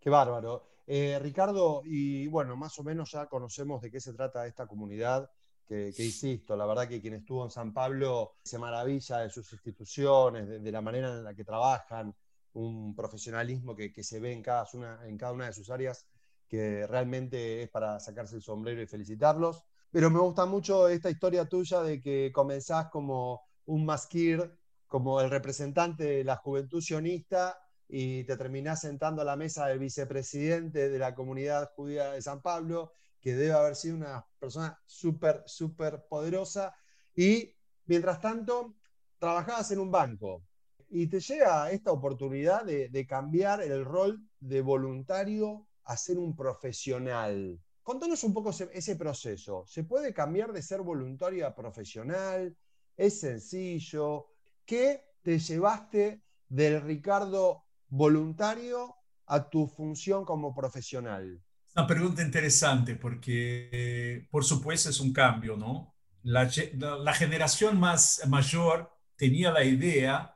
Qué 0.00 0.10
bárbaro. 0.10 0.66
Eh, 0.86 1.18
Ricardo, 1.20 1.82
y 1.84 2.26
bueno, 2.28 2.56
más 2.56 2.78
o 2.78 2.84
menos 2.84 3.10
ya 3.10 3.26
conocemos 3.26 3.82
de 3.82 3.90
qué 3.90 4.00
se 4.00 4.14
trata 4.14 4.46
esta 4.46 4.66
comunidad, 4.66 5.30
que, 5.66 5.92
insisto, 5.98 6.56
la 6.56 6.64
verdad 6.64 6.88
que 6.88 7.00
quien 7.00 7.14
estuvo 7.14 7.44
en 7.44 7.50
San 7.50 7.72
Pablo 7.72 8.36
se 8.44 8.56
maravilla 8.56 9.18
de 9.18 9.30
sus 9.30 9.52
instituciones, 9.52 10.62
de 10.62 10.72
la 10.72 10.80
manera 10.80 11.08
en 11.08 11.24
la 11.24 11.34
que 11.34 11.44
trabajan, 11.44 12.14
un 12.56 12.94
profesionalismo 12.94 13.76
que, 13.76 14.02
se 14.02 14.18
ve 14.18 14.32
en 14.32 14.42
cada, 14.42 14.66
una, 14.72 15.06
en 15.06 15.18
cada 15.18 15.32
una 15.32 15.46
de 15.46 15.52
sus 15.52 15.70
áreas 15.70 16.06
que 16.48 16.86
realmente 16.86 17.62
es 17.62 17.68
para 17.68 18.00
sacarse 18.00 18.36
el 18.36 18.42
sombrero 18.42 18.80
y 18.80 18.86
felicitarlos. 18.86 19.62
Pero 19.90 20.10
me 20.10 20.20
gusta 20.20 20.46
mucho 20.46 20.88
esta 20.88 21.10
historia 21.10 21.46
tuya 21.46 21.82
de 21.82 22.00
que 22.00 22.32
comenzás 22.32 22.88
como 22.90 23.42
un 23.66 23.84
masquir, 23.84 24.58
como 24.86 25.20
el 25.20 25.30
representante 25.30 26.04
de 26.04 26.24
la 26.24 26.36
juventud 26.36 26.80
sionista 26.80 27.58
y 27.88 28.24
te 28.24 28.36
terminás 28.36 28.80
sentando 28.80 29.22
a 29.22 29.24
la 29.24 29.36
mesa 29.36 29.66
del 29.66 29.78
vicepresidente 29.78 30.88
de 30.88 30.98
la 30.98 31.14
comunidad 31.14 31.70
judía 31.74 32.12
de 32.12 32.22
San 32.22 32.40
Pablo, 32.40 32.92
que 33.20 33.34
debe 33.34 33.52
haber 33.52 33.76
sido 33.76 33.96
una 33.96 34.26
persona 34.38 34.78
súper, 34.86 35.42
súper 35.46 36.06
poderosa. 36.08 36.74
Y 37.14 37.54
mientras 37.84 38.20
tanto, 38.20 38.76
trabajabas 39.18 39.70
en 39.72 39.80
un 39.80 39.90
banco 39.90 40.42
y 40.88 41.06
te 41.08 41.20
llega 41.20 41.70
esta 41.70 41.92
oportunidad 41.92 42.64
de, 42.64 43.06
cambiar 43.08 43.62
el 43.62 43.84
rol 43.84 44.20
de 44.40 44.60
voluntario 44.60 45.66
a 45.84 45.96
ser 45.96 46.18
un 46.18 46.36
profesional. 46.36 47.58
Contanos 47.82 48.24
un 48.24 48.34
poco 48.34 48.50
ese, 48.50 48.96
proceso. 48.96 49.64
¿Se 49.66 49.84
puede 49.84 50.12
cambiar 50.12 50.52
de 50.52 50.62
ser 50.62 50.82
voluntario 50.82 51.46
a 51.46 51.54
profesional? 51.54 52.56
¿Es 52.96 53.20
sencillo? 53.20 54.26
¿Qué 54.64 55.04
te 55.22 55.38
llevaste 55.38 56.22
del 56.48 56.82
Ricardo 56.82 57.64
voluntario 57.88 58.96
a 59.26 59.48
tu 59.48 59.66
función 59.66 60.24
como 60.24 60.54
profesional? 60.54 61.40
Una 61.76 61.86
pregunta 61.86 62.22
interesante 62.22 62.96
porque, 62.96 64.26
por 64.30 64.44
supuesto, 64.44 64.90
es 64.90 64.98
un 64.98 65.12
cambio, 65.12 65.56
¿no? 65.56 65.94
La, 66.22 66.50
la 66.74 67.12
generación 67.12 67.78
más 67.78 68.22
mayor 68.26 68.90
tenía 69.16 69.52
la 69.52 69.62
idea 69.62 70.35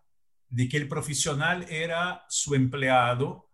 de 0.50 0.68
que 0.68 0.76
el 0.76 0.88
profesional 0.88 1.64
era 1.70 2.24
su 2.28 2.54
empleado 2.54 3.48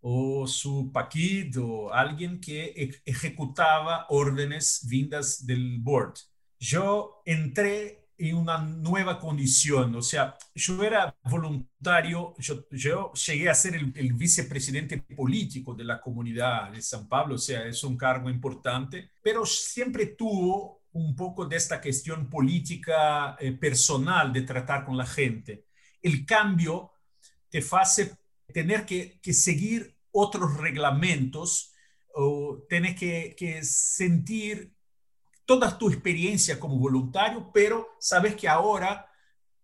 o 0.00 0.46
su 0.46 0.90
paquid 0.92 1.60
o 1.60 1.92
alguien 1.92 2.40
que 2.40 3.02
ejecutaba 3.04 4.06
órdenes 4.08 4.86
vindas 4.88 5.46
del 5.46 5.78
board. 5.78 6.14
Yo 6.58 7.22
entré 7.26 8.08
en 8.16 8.36
una 8.36 8.58
nueva 8.58 9.18
condición, 9.18 9.94
o 9.94 10.02
sea, 10.02 10.36
yo 10.54 10.82
era 10.82 11.14
voluntario, 11.24 12.34
yo, 12.38 12.66
yo 12.70 13.12
llegué 13.14 13.48
a 13.48 13.54
ser 13.54 13.76
el, 13.76 14.12
vicepresidente 14.12 14.98
político 14.98 15.74
de 15.74 15.84
la 15.84 16.00
comunidad 16.00 16.70
de 16.70 16.82
San 16.82 17.08
Pablo, 17.08 17.36
o 17.36 17.38
sea, 17.38 17.64
es 17.66 17.82
un 17.82 17.96
cargo 17.96 18.28
importante, 18.28 19.10
pero 19.22 19.46
siempre 19.46 20.06
tuvo 20.06 20.82
un 20.92 21.16
poco 21.16 21.46
de 21.46 21.56
esta 21.56 21.80
cuestión 21.80 22.28
política 22.28 23.36
eh, 23.40 23.52
personal 23.52 24.32
de 24.32 24.42
tratar 24.42 24.84
con 24.84 24.98
la 24.98 25.06
gente 25.06 25.69
el 26.02 26.24
cambio 26.24 26.92
te 27.50 27.64
hace 27.72 28.16
tener 28.52 28.86
que, 28.86 29.20
seguir 29.32 29.96
otros 30.12 30.56
reglamentos 30.56 31.72
o 32.14 32.64
tener 32.68 32.94
que, 32.94 33.60
sentir 33.62 34.74
toda 35.44 35.76
tu 35.76 35.88
experiencia 35.88 36.60
como 36.60 36.76
voluntario, 36.76 37.50
pero 37.52 37.88
sabes 37.98 38.36
que 38.36 38.48
ahora 38.48 39.06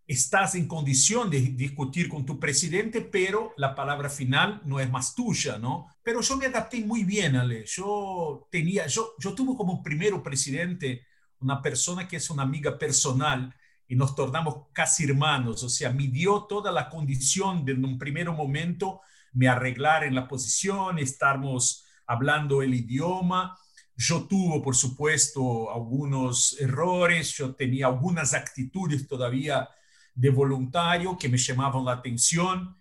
estás 0.07 0.55
en 0.55 0.69
condición 0.69 1.31
de 1.31 1.41
discutir 1.41 2.09
con 2.09 2.25
tu 2.25 2.39
presidente, 2.39 3.01
pero 3.01 3.53
la 3.57 3.75
palabra 3.75 4.09
final 4.09 4.61
no 4.65 4.79
es 4.79 4.91
más 4.91 5.15
tuya, 5.15 5.59
¿no? 5.59 5.89
Pero 6.03 6.21
yo 6.21 6.37
me 6.37 6.47
adapté 6.47 6.85
muy 6.85 7.03
bien, 7.03 7.35
Ale. 7.35 7.65
Yo 7.67 8.49
tenía, 8.51 8.87
yo, 8.87 9.15
yo 9.19 9.35
tuve 9.35 9.57
como 9.57 9.83
primero 9.83 10.23
presidente 10.23 11.07
una 11.41 11.61
persona 11.61 12.07
que 12.07 12.17
es 12.17 12.31
una 12.31 12.45
amiga 12.45 12.79
personal 12.79 13.53
y 13.89 13.97
nos 13.97 14.15
tornamos 14.15 14.67
casi 14.73 15.05
hermanos, 15.05 15.63
o 15.63 15.69
sea, 15.69 15.91
me 15.91 16.09
dio 16.09 16.43
toda 16.43 16.73
la 16.73 16.89
condición 16.89 17.65
de 17.65 17.73
en 17.73 17.85
un 17.85 17.99
primer 17.99 18.31
momento 18.31 19.01
me 19.33 19.49
arreglar 19.49 20.05
en 20.05 20.15
la 20.15 20.27
posición, 20.27 20.99
estarmos 20.99 21.85
hablando 22.07 22.63
el 22.63 22.75
idioma. 22.75 23.57
Yo 23.95 24.25
tuve, 24.25 24.61
por 24.61 24.75
supuesto, 24.75 25.73
algunos 25.73 26.59
errores, 26.59 27.37
yo 27.37 27.55
tenía 27.55 27.87
algunas 27.87 28.33
actitudes 28.33 29.07
todavía 29.07 29.69
de 30.15 30.31
voluntario 30.31 31.19
que 31.19 31.29
me 31.29 31.37
llamaban 31.37 31.85
la 31.85 31.93
atención. 31.93 32.77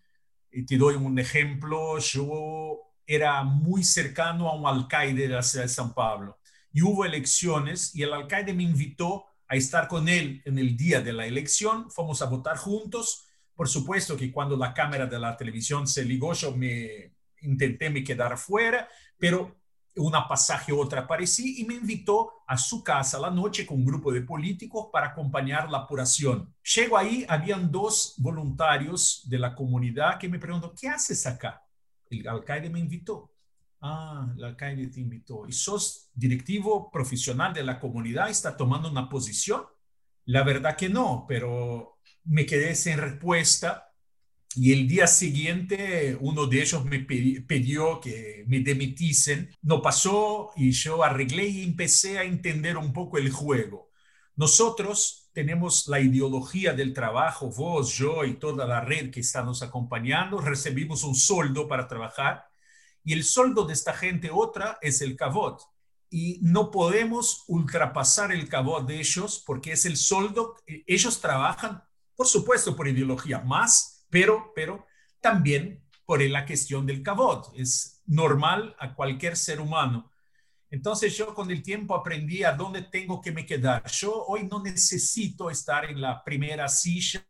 Y 0.49 0.65
te 0.65 0.77
doy 0.77 0.95
un 0.95 1.19
ejemplo, 1.19 1.99
yo 1.99 2.79
era 3.05 3.43
muy 3.43 3.83
cercano 3.83 4.49
a 4.49 4.55
un 4.55 4.65
alcalde 4.65 5.23
de 5.23 5.35
la 5.35 5.43
ciudad 5.43 5.65
de 5.65 5.69
San 5.69 5.93
Pablo 5.93 6.39
y 6.75 6.81
hubo 6.81 7.05
elecciones 7.05 7.95
y 7.95 8.03
el 8.03 8.11
alcalde 8.11 8.53
me 8.53 8.63
invitó 8.63 9.25
a 9.47 9.55
estar 9.55 9.87
con 9.87 10.07
él 10.07 10.41
en 10.45 10.57
el 10.57 10.75
día 10.75 11.01
de 11.01 11.13
la 11.13 11.25
elección, 11.25 11.89
fuimos 11.91 12.21
a 12.21 12.25
votar 12.25 12.57
juntos. 12.57 13.27
Por 13.53 13.67
supuesto 13.67 14.17
que 14.17 14.31
cuando 14.31 14.57
la 14.57 14.73
cámara 14.73 15.05
de 15.05 15.19
la 15.19 15.37
televisión 15.37 15.87
se 15.87 16.03
ligó, 16.03 16.33
yo 16.33 16.55
me 16.55 17.13
intenté 17.41 17.89
me 17.89 18.03
quedar 18.03 18.37
fuera, 18.37 18.89
pero 19.17 19.55
una 19.97 20.27
pasaje 20.27 20.73
otra 20.73 21.01
aparecí 21.01 21.61
y 21.61 21.65
me 21.65 21.75
invitó 21.75 22.43
a 22.47 22.57
su 22.57 22.83
casa 22.83 23.19
la 23.19 23.29
noche 23.29 23.65
con 23.65 23.77
un 23.77 23.85
grupo 23.85 24.11
de 24.11 24.21
políticos 24.21 24.87
para 24.91 25.07
acompañar 25.07 25.69
la 25.69 25.79
apuración. 25.79 26.53
Llego 26.75 26.97
ahí, 26.97 27.25
habían 27.29 27.71
dos 27.71 28.15
voluntarios 28.17 29.23
de 29.25 29.39
la 29.39 29.55
comunidad 29.55 30.19
que 30.19 30.27
me 30.27 30.39
preguntó, 30.39 30.73
¿qué 30.79 30.89
haces 30.89 31.25
acá? 31.25 31.63
El 32.09 32.27
alcalde 32.27 32.69
me 32.69 32.79
invitó. 32.79 33.34
Ah, 33.87 34.33
el 34.35 34.43
alcalde 34.43 34.87
te 34.87 34.99
invitó. 34.99 35.47
¿Y 35.47 35.51
sos 35.51 36.09
directivo 36.15 36.89
profesional 36.89 37.53
de 37.53 37.63
la 37.63 37.79
comunidad? 37.79 38.31
¿Está 38.31 38.57
tomando 38.57 38.89
una 38.89 39.07
posición? 39.07 39.61
La 40.25 40.43
verdad 40.43 40.75
que 40.75 40.89
no, 40.89 41.25
pero 41.27 41.99
me 42.23 42.47
quedé 42.47 42.73
sin 42.73 42.97
respuesta. 42.97 43.91
Y 44.55 44.73
el 44.73 44.87
día 44.87 45.05
siguiente 45.05 46.17
uno 46.19 46.47
de 46.47 46.63
ellos 46.63 46.83
me 46.83 46.99
pidió 47.01 47.99
que 48.01 48.43
me 48.47 48.61
demitiesen. 48.61 49.51
No 49.61 49.83
pasó 49.83 50.49
y 50.55 50.71
yo 50.71 51.03
arreglé 51.03 51.47
y 51.47 51.63
empecé 51.63 52.17
a 52.17 52.23
entender 52.23 52.77
un 52.77 52.91
poco 52.91 53.19
el 53.19 53.29
juego. 53.29 53.91
Nosotros 54.35 55.29
tenemos 55.31 55.87
la 55.87 55.99
ideología 55.99 56.73
del 56.73 56.91
trabajo, 56.91 57.51
vos, 57.51 57.93
yo 57.93 58.25
y 58.25 58.39
toda 58.39 58.65
la 58.65 58.81
red 58.81 59.11
que 59.11 59.19
está 59.19 59.43
nos 59.43 59.61
acompañando, 59.61 60.39
recibimos 60.41 61.03
un 61.03 61.13
sueldo 61.13 61.67
para 61.67 61.87
trabajar 61.87 62.45
y 63.05 63.13
el 63.13 63.23
sueldo 63.23 63.65
de 63.65 63.73
esta 63.73 63.93
gente 63.93 64.31
otra 64.31 64.79
es 64.81 65.01
el 65.01 65.15
cabot. 65.15 65.61
Y 66.09 66.39
no 66.41 66.71
podemos 66.71 67.43
ultrapasar 67.47 68.31
el 68.31 68.49
cabot 68.49 68.85
de 68.87 68.99
ellos 68.99 69.43
porque 69.45 69.73
es 69.73 69.85
el 69.85 69.95
sueldo. 69.95 70.55
Ellos 70.65 71.21
trabajan, 71.21 71.83
por 72.15 72.25
supuesto, 72.25 72.75
por 72.75 72.87
ideología 72.87 73.41
más, 73.41 74.07
pero, 74.09 74.51
pero 74.55 74.87
también 75.21 75.83
por 76.03 76.19
la 76.21 76.47
cuestión 76.47 76.87
del 76.87 77.03
cabot. 77.03 77.53
Es 77.55 78.01
normal 78.07 78.75
a 78.79 78.95
cualquier 78.95 79.37
ser 79.37 79.61
humano. 79.61 80.11
Entonces 80.71 81.15
yo 81.15 81.35
con 81.35 81.51
el 81.51 81.61
tiempo 81.61 81.93
aprendí 81.93 82.43
a 82.43 82.53
dónde 82.53 82.81
tengo 82.81 83.21
que 83.21 83.31
me 83.31 83.45
quedar. 83.45 83.85
Yo 83.91 84.25
hoy 84.25 84.47
no 84.47 84.63
necesito 84.63 85.51
estar 85.51 85.85
en 85.85 86.01
la 86.01 86.23
primera 86.23 86.67
silla 86.67 87.23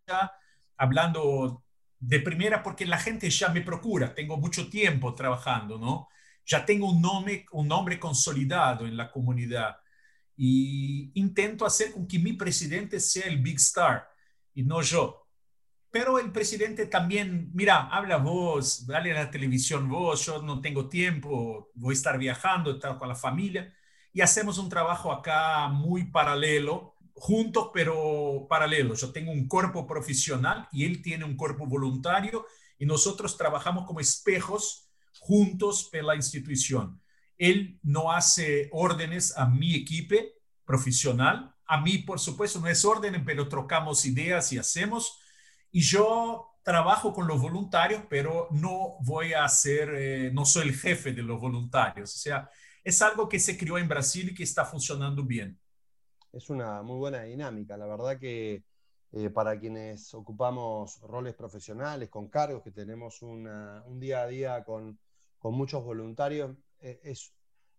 hablando 0.77 1.64
de 2.07 2.19
primera 2.19 2.61
porque 2.63 2.85
la 2.85 2.97
gente 2.99 3.29
ya 3.29 3.49
me 3.49 3.61
procura, 3.61 4.13
tengo 4.13 4.37
mucho 4.37 4.69
tiempo 4.69 5.13
trabajando, 5.15 5.77
¿no? 5.77 6.07
Ya 6.45 6.65
tengo 6.65 6.89
un 6.91 7.01
nombre, 7.01 7.45
un 7.51 7.67
nombre 7.67 7.99
consolidado 7.99 8.85
en 8.85 8.95
la 8.97 9.11
comunidad 9.11 9.77
y 10.37 11.11
intento 11.19 11.65
hacer 11.65 11.91
con 11.93 12.07
que 12.07 12.19
mi 12.19 12.33
presidente 12.33 12.99
sea 12.99 13.27
el 13.27 13.39
big 13.41 13.57
star 13.57 14.07
y 14.53 14.63
no 14.63 14.81
yo. 14.81 15.25
pero 15.95 16.19
el 16.19 16.29
presidente 16.31 16.87
también, 16.87 17.51
mira, 17.53 17.87
habla 17.89 18.17
vos, 18.17 18.85
dale 18.85 19.11
a 19.13 19.23
la 19.23 19.31
televisión 19.31 19.87
vos, 19.87 20.25
yo 20.25 20.41
no 20.41 20.59
tengo 20.59 20.89
tiempo, 20.89 21.71
voy 21.73 21.93
a 21.93 21.97
estar 21.97 22.17
viajando, 22.17 22.71
estar 22.71 22.97
con 22.97 23.07
la 23.07 23.15
familia, 23.15 23.73
y 24.11 24.19
hacemos 24.21 24.57
un 24.57 24.67
trabajo 24.67 25.09
acá 25.11 25.69
muy 25.69 26.03
paralelo, 26.11 26.94
juntos 27.15 27.69
pero 27.73 28.45
paralelo. 28.49 28.93
Yo 28.93 29.11
tengo 29.11 29.31
un 29.31 29.47
cuerpo 29.47 29.87
profesional 29.87 30.67
y 30.71 30.85
él 30.85 31.01
tiene 31.01 31.25
un 31.25 31.35
cuerpo 31.35 31.65
voluntario 31.65 32.45
y 32.77 32.85
nosotros 32.85 33.37
trabajamos 33.37 33.85
como 33.85 33.99
espejos 33.99 34.89
juntos 35.19 35.89
por 35.91 36.03
la 36.03 36.15
institución. 36.15 37.01
Él 37.37 37.79
no 37.83 38.11
hace 38.11 38.69
órdenes 38.71 39.35
a 39.37 39.45
mi 39.47 39.75
equipo 39.75 40.15
profesional, 40.65 41.53
a 41.67 41.81
mí 41.81 41.99
por 41.99 42.19
supuesto 42.19 42.59
no 42.59 42.67
es 42.67 42.83
orden, 42.85 43.23
pero 43.25 43.47
trocamos 43.47 44.05
ideas 44.05 44.51
y 44.53 44.57
hacemos. 44.57 45.19
Y 45.71 45.81
yo 45.81 46.55
trabajo 46.63 47.13
con 47.13 47.27
los 47.27 47.41
voluntarios, 47.41 48.03
pero 48.09 48.47
no 48.51 48.97
voy 49.01 49.33
a 49.33 49.47
ser, 49.47 49.93
eh, 49.95 50.31
no 50.33 50.45
soy 50.45 50.69
el 50.69 50.75
jefe 50.75 51.11
de 51.13 51.23
los 51.23 51.39
voluntarios. 51.39 52.13
O 52.15 52.17
sea, 52.17 52.49
es 52.83 53.01
algo 53.01 53.27
que 53.27 53.39
se 53.39 53.57
creó 53.57 53.77
en 53.77 53.87
Brasil 53.87 54.29
y 54.29 54.33
que 54.33 54.43
está 54.43 54.65
funcionando 54.65 55.23
bien. 55.23 55.59
Es 56.35 56.49
una 56.49 56.81
muy 56.81 56.97
buena 56.97 57.23
dinámica. 57.23 57.77
La 57.77 57.85
verdad 57.85 58.19
que 58.19 58.65
eh, 59.13 59.29
para 59.29 59.57
quienes 59.57 60.13
ocupamos 60.13 60.99
roles 61.01 61.33
profesionales, 61.33 62.09
con 62.09 62.27
cargos, 62.27 62.61
que 62.61 62.71
tenemos 62.71 63.21
un 63.21 63.99
día 64.01 64.23
a 64.23 64.27
día 64.27 64.63
con, 64.65 64.99
con 65.39 65.55
muchos 65.55 65.81
voluntarios, 65.85 66.51
eh, 66.81 66.99
es 67.03 67.33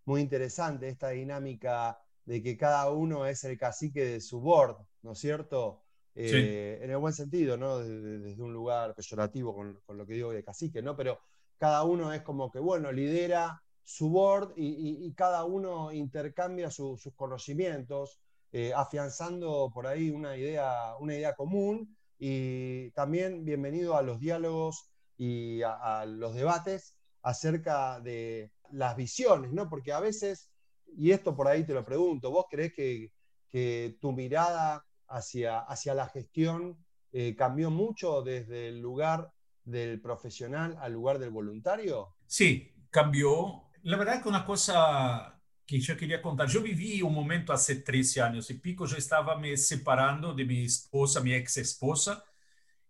muy 0.06 0.22
interesante 0.22 0.88
esta 0.88 1.10
dinámica 1.10 1.98
de 2.24 2.42
que 2.42 2.56
cada 2.56 2.90
uno 2.90 3.26
es 3.26 3.44
el 3.44 3.58
cacique 3.58 4.02
de 4.06 4.20
su 4.22 4.40
board, 4.40 4.78
¿no 5.02 5.12
es 5.12 5.18
cierto? 5.18 5.82
Eh, 6.14 6.78
en 6.80 6.90
el 6.90 6.96
buen 6.96 7.12
sentido, 7.12 7.58
¿no? 7.58 7.80
Desde, 7.80 8.42
un 8.42 8.54
lugar 8.54 8.94
peyorativo 8.94 9.54
con, 9.54 9.82
lo 9.98 10.06
que 10.06 10.14
digo 10.14 10.32
de 10.32 10.42
cacique, 10.42 10.80
¿no? 10.80 10.96
Pero 10.96 11.20
cada 11.58 11.84
uno 11.84 12.10
es 12.10 12.22
como 12.22 12.50
que, 12.50 12.58
bueno, 12.58 12.90
lidera 12.90 13.62
su 13.82 14.08
board 14.08 14.54
y, 14.56 15.12
cada 15.12 15.44
uno 15.44 15.92
intercambia 15.92 16.70
sus 16.70 17.06
conocimientos, 17.14 18.18
eh, 18.52 18.72
afianzando 18.74 19.70
por 19.72 19.86
ahí 19.86 20.10
una 20.10 20.36
idea, 20.36 20.94
una 20.98 21.14
idea 21.14 21.34
común 21.34 21.96
y 22.18 22.90
también 22.92 23.44
bienvenido 23.44 23.96
a 23.96 24.02
los 24.02 24.20
diálogos 24.20 24.90
y 25.16 25.62
a, 25.62 26.04
los 26.06 26.34
debates 26.34 26.96
acerca 27.22 28.00
de 28.00 28.52
las 28.70 28.96
visiones, 28.96 29.52
¿no? 29.52 29.68
Porque 29.68 29.92
a 29.92 30.00
veces, 30.00 30.50
y 30.96 31.10
esto 31.10 31.36
por 31.36 31.48
ahí 31.48 31.64
te 31.64 31.74
lo 31.74 31.84
pregunto, 31.84 32.30
¿vos 32.30 32.46
crees 32.50 32.72
que, 32.74 33.12
que 33.48 33.96
tu 34.00 34.12
mirada 34.12 34.84
hacia, 35.08 35.60
hacia 35.60 35.94
la 35.94 36.08
gestión 36.08 36.84
eh, 37.12 37.34
cambió 37.36 37.70
mucho 37.70 38.22
desde 38.22 38.68
el 38.68 38.80
lugar 38.80 39.32
del 39.64 40.00
profesional 40.00 40.76
al 40.80 40.92
lugar 40.92 41.18
del 41.18 41.30
voluntario? 41.30 42.14
Sí, 42.26 42.72
cambió. 42.90 43.64
La 43.82 43.96
verdad 43.96 44.22
que 44.22 44.28
una 44.28 44.44
cosa 44.44 45.35
que 45.66 45.80
yo 45.80 45.96
quería 45.96 46.22
contar, 46.22 46.48
yo 46.48 46.62
viví 46.62 47.02
un 47.02 47.12
momento 47.12 47.52
hace 47.52 47.76
13 47.76 48.22
años 48.22 48.50
y 48.50 48.54
pico, 48.54 48.86
yo 48.86 48.96
estaba 48.96 49.36
me 49.36 49.56
separando 49.56 50.32
de 50.32 50.44
mi 50.44 50.64
esposa, 50.64 51.20
mi 51.20 51.32
ex 51.34 51.56
esposa, 51.56 52.24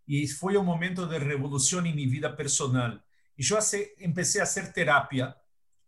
y 0.05 0.29
fue 0.29 0.57
un 0.57 0.67
momento 0.67 1.07
de 1.07 1.19
revolución 1.19 1.87
en 1.87 1.97
mi 1.97 2.07
vida 2.07 2.37
personal. 2.37 3.03
Yo 3.37 3.59
hace, 3.59 3.95
empecé 3.99 4.41
a 4.41 4.45
hacer 4.45 4.73
terapia 4.73 5.37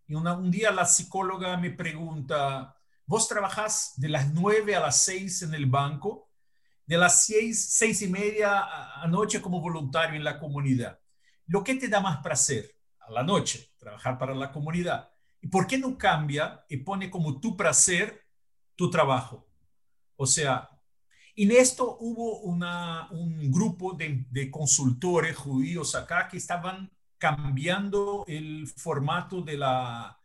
y 0.06 0.14
un 0.14 0.50
día 0.50 0.70
la 0.70 0.86
psicóloga 0.86 1.56
me 1.58 1.70
pregunta, 1.70 2.74
Vos 3.08 3.26
trabajás 3.26 3.94
de 3.96 4.10
las 4.10 4.34
9 4.34 4.76
a 4.76 4.80
las 4.80 5.02
6 5.04 5.40
en 5.44 5.54
el 5.54 5.64
banco, 5.64 6.30
de 6.84 6.98
las 6.98 7.24
6, 7.24 7.70
6 7.70 8.02
y 8.02 8.08
media 8.08 8.66
a 9.02 9.06
noche 9.08 9.40
como 9.40 9.62
voluntario 9.62 10.14
en 10.14 10.24
la 10.24 10.38
comunidad. 10.38 11.00
¿Lo 11.46 11.64
que 11.64 11.76
te 11.76 11.88
da 11.88 12.00
más 12.00 12.18
placer? 12.18 12.70
A 13.00 13.10
la 13.10 13.22
noche, 13.22 13.72
trabajar 13.78 14.18
para 14.18 14.34
la 14.34 14.52
comunidad. 14.52 15.10
¿Y 15.40 15.48
por 15.48 15.66
qué 15.66 15.78
no 15.78 15.96
cambia 15.96 16.64
y 16.68 16.78
pone 16.78 17.10
como 17.10 17.40
tu 17.40 17.56
placer 17.56 18.24
tu 18.76 18.90
trabajo? 18.90 19.46
O 20.16 20.26
sea, 20.26 20.68
en 21.36 21.52
esto 21.52 21.96
hubo 22.00 22.40
una, 22.40 23.08
un 23.12 23.50
grupo 23.50 23.92
de, 23.92 24.26
de, 24.30 24.50
consultores 24.50 25.36
judíos 25.36 25.94
acá 25.94 26.26
que 26.28 26.36
estaban 26.36 26.90
cambiando 27.16 28.24
el 28.26 28.66
formato 28.66 29.42
de 29.42 29.56
la, 29.56 30.18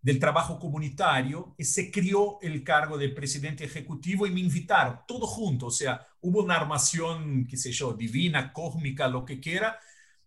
del 0.00 0.20
trabajo 0.20 0.58
comunitario 0.58 1.54
y 1.58 1.64
se 1.64 1.90
crió 1.90 2.38
el 2.40 2.62
cargo 2.62 2.96
de 2.96 3.08
presidente 3.08 3.64
ejecutivo 3.64 4.26
y 4.26 4.30
me 4.30 4.40
invitaron, 4.40 5.00
todo 5.06 5.26
junto, 5.26 5.66
o 5.66 5.70
sea, 5.70 6.06
hubo 6.20 6.44
una 6.44 6.56
armación, 6.56 7.46
qué 7.46 7.56
sé 7.56 7.72
yo, 7.72 7.92
divina, 7.92 8.52
cósmica, 8.52 9.08
lo 9.08 9.24
que 9.24 9.40
quiera, 9.40 9.78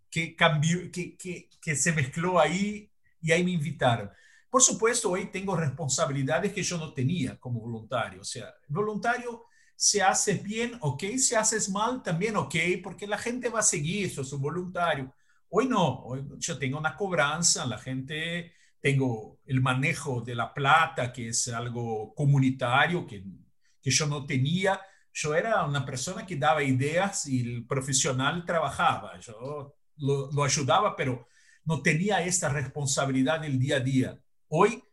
que 0.10 0.36
cambió, 0.36 0.92
que, 0.92 1.16
que, 1.16 1.50
que 1.62 1.76
se 1.76 1.94
mezcló 1.94 2.40
ahí 2.40 2.92
y 3.22 3.32
ahí 3.32 3.44
me 3.44 3.52
invitaron. 3.52 4.10
Por 4.50 4.62
supuesto, 4.62 5.12
hoy 5.12 5.32
tengo 5.32 5.56
responsabilidades 5.56 6.54
que 6.54 6.64
yo 6.64 6.78
no 6.78 6.94
tenía 6.94 7.38
como 7.40 7.60
voluntario, 7.60 8.22
o 8.22 8.24
sea, 8.24 8.54
voluntario 8.68 9.46
se 9.76 10.02
hace 10.02 10.34
bien, 10.36 10.78
ok, 10.82 11.04
si 11.18 11.36
haces 11.36 11.70
mal, 11.70 12.04
también 12.04 12.36
ok, 12.36 12.56
porque 12.84 13.08
la 13.08 13.18
gente 13.18 13.48
va 13.50 13.60
a 13.60 13.64
seguir, 13.64 14.08
eso 14.08 14.24
es 14.24 14.34
un 14.34 14.42
voluntario. 14.42 15.14
Hoy 15.50 15.68
no, 15.70 16.04
hoy 16.04 16.28
yo 16.38 16.58
tengo 16.60 16.78
una 16.78 16.98
cobranza, 16.98 17.66
la 17.66 17.78
gente 17.78 18.52
tengo 18.82 19.40
el 19.46 19.62
manejo 19.62 20.22
de 20.22 20.36
la 20.36 20.54
plata, 20.54 21.14
que 21.14 21.30
es 21.30 21.48
algo 21.48 22.14
comunitario 22.14 23.08
que, 23.08 23.24
que 23.82 23.90
yo 23.92 24.06
no 24.08 24.26
tenía. 24.26 24.82
Yo 25.14 25.34
era 25.36 25.66
una 25.66 25.86
persona 25.86 26.26
que 26.26 26.36
daba 26.36 26.62
ideas 26.64 27.28
y 27.28 27.42
el 27.42 27.66
profesional 27.66 28.46
trabajaba. 28.46 29.18
Yo 29.20 29.76
lo, 29.98 30.30
lo 30.32 30.44
ayudaba, 30.44 30.96
pero 30.96 31.28
no 31.70 31.84
tenía 31.84 32.20
esta 32.24 32.50
responsabilidad 32.50 33.42
del 33.42 33.60
día 33.60 33.76
a 33.76 33.80
día. 33.80 34.20
Hoy, 34.48 34.84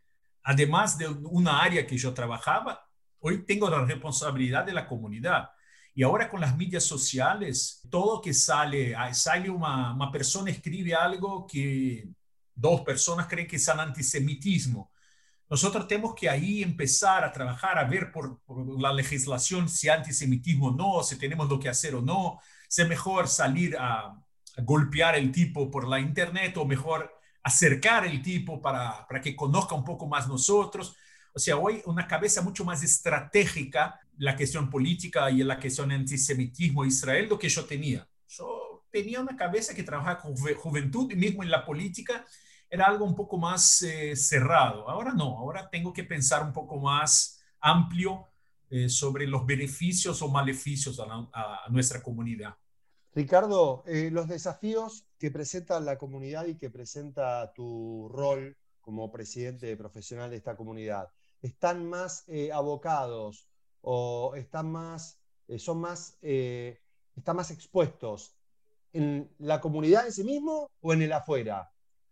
además 0.43 0.95
de 0.95 1.07
una 1.07 1.63
área 1.63 1.87
que 1.87 1.97
yo 1.97 2.13
trabajaba, 2.13 2.87
hoy 3.17 3.43
tengo 3.47 3.67
la 3.67 3.83
responsabilidad 3.83 4.63
de 4.63 4.73
la 4.73 4.87
comunidad. 4.87 5.49
Y 5.95 6.03
ahora 6.03 6.29
con 6.29 6.39
las 6.39 6.55
medias 6.55 6.83
sociales, 6.83 7.81
todo 7.89 8.21
que 8.21 8.31
sale, 8.31 8.95
sale 9.13 9.49
una, 9.49 9.95
una 9.95 10.11
persona 10.11 10.51
escribe 10.51 10.93
algo 10.93 11.47
que 11.47 12.09
dos 12.53 12.81
personas 12.81 13.25
creen 13.25 13.47
que 13.47 13.55
es 13.55 13.67
antisemitismo. 13.69 14.91
Nosotros 15.49 15.87
tenemos 15.87 16.13
que 16.13 16.29
ahí 16.29 16.61
empezar 16.61 17.23
a 17.23 17.31
trabajar, 17.31 17.79
a 17.79 17.85
ver 17.85 18.11
por, 18.11 18.39
la 18.79 18.93
legislación 18.93 19.67
si 19.67 19.89
antisemitismo 19.89 20.67
o 20.67 20.75
no, 20.75 21.01
si 21.01 21.17
tenemos 21.17 21.49
lo 21.49 21.59
que 21.59 21.69
hacer 21.69 21.95
o 21.95 22.03
no, 22.03 22.39
si 22.69 22.83
es 22.83 22.87
mejor 22.87 23.27
salir 23.27 23.75
a, 23.79 24.13
golpear 24.63 25.15
el 25.15 25.31
tipo 25.31 25.69
por 25.69 25.87
la 25.87 25.99
internet 25.99 26.57
o 26.57 26.65
mejor 26.65 27.13
acercar 27.43 28.05
el 28.05 28.21
tipo 28.21 28.61
para, 28.61 29.07
para 29.07 29.21
que 29.21 29.35
conozca 29.35 29.75
un 29.75 29.83
poco 29.83 30.07
más 30.07 30.27
nosotros. 30.27 30.95
O 31.33 31.39
sea, 31.39 31.57
hoy 31.57 31.81
una 31.85 32.07
cabeza 32.07 32.41
mucho 32.41 32.65
más 32.65 32.83
estratégica 32.83 33.99
la 34.17 34.35
cuestión 34.35 34.69
política 34.69 35.29
y 35.29 35.43
la 35.43 35.59
cuestión 35.59 35.91
antisemitismo 35.91 36.85
Israel 36.85 37.27
lo 37.29 37.39
que 37.39 37.49
yo 37.49 37.65
tenía. 37.65 38.07
Yo 38.27 38.85
tenía 38.91 39.21
una 39.21 39.35
cabeza 39.35 39.75
que 39.75 39.83
trabajaba 39.83 40.19
con 40.19 40.35
juventud 40.35 41.11
y 41.11 41.15
mismo 41.15 41.43
en 41.43 41.51
la 41.51 41.65
política 41.65 42.25
era 42.69 42.85
algo 42.85 43.05
un 43.05 43.15
poco 43.15 43.37
más 43.37 43.81
eh, 43.81 44.15
cerrado. 44.15 44.89
Ahora 44.89 45.13
no, 45.13 45.37
ahora 45.37 45.69
tengo 45.69 45.93
que 45.93 46.03
pensar 46.03 46.43
un 46.43 46.51
poco 46.51 46.79
más 46.79 47.39
amplio 47.59 48.27
eh, 48.69 48.89
sobre 48.89 49.27
los 49.27 49.45
beneficios 49.45 50.21
o 50.21 50.29
maleficios 50.29 50.99
a, 50.99 51.69
nuestra 51.69 52.01
comunidad. 52.01 52.55
Ricardo, 53.13 53.83
eh, 53.87 54.09
los 54.11 54.27
desafíos 54.27 55.07
que 55.17 55.31
presenta 55.31 55.79
la 55.79 55.97
comunidad 55.97 56.45
y 56.45 56.57
que 56.57 56.69
presenta 56.69 57.51
tu 57.53 58.09
rol 58.09 58.55
como 58.81 59.11
presidente 59.11 59.75
profesional 59.75 60.29
de 60.29 60.37
esta 60.37 60.55
comunidad, 60.55 61.09
¿están 61.41 61.85
más 61.85 62.25
abocados 62.53 63.49
o 63.81 64.33
están 64.35 64.71
más, 64.71 65.19
son 65.57 65.79
más, 65.81 66.17
están 66.21 67.35
más 67.35 67.51
expuestos 67.51 68.37
en 68.93 69.29
la 69.39 69.59
comunidad 69.59 70.05
en 70.05 70.13
sí 70.13 70.23
mismo 70.23 70.71
o 70.79 70.93
en 70.93 71.01
el 71.01 71.11
afuera? 71.11 71.69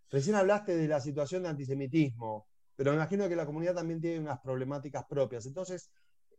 Recién 0.09 0.35
hablaste 0.35 0.75
de 0.75 0.87
la 0.87 1.01
situación 1.01 1.43
de 1.43 1.49
antisemitismo, 1.49 2.47
pero 2.75 2.91
me 2.91 2.97
imagino 2.97 3.27
que 3.27 3.35
la 3.35 3.45
comunidad 3.45 3.75
también 3.75 4.01
tiene 4.01 4.19
unas 4.19 4.39
problemáticas 4.39 5.05
propias. 5.05 5.45
Entonces, 5.45 5.89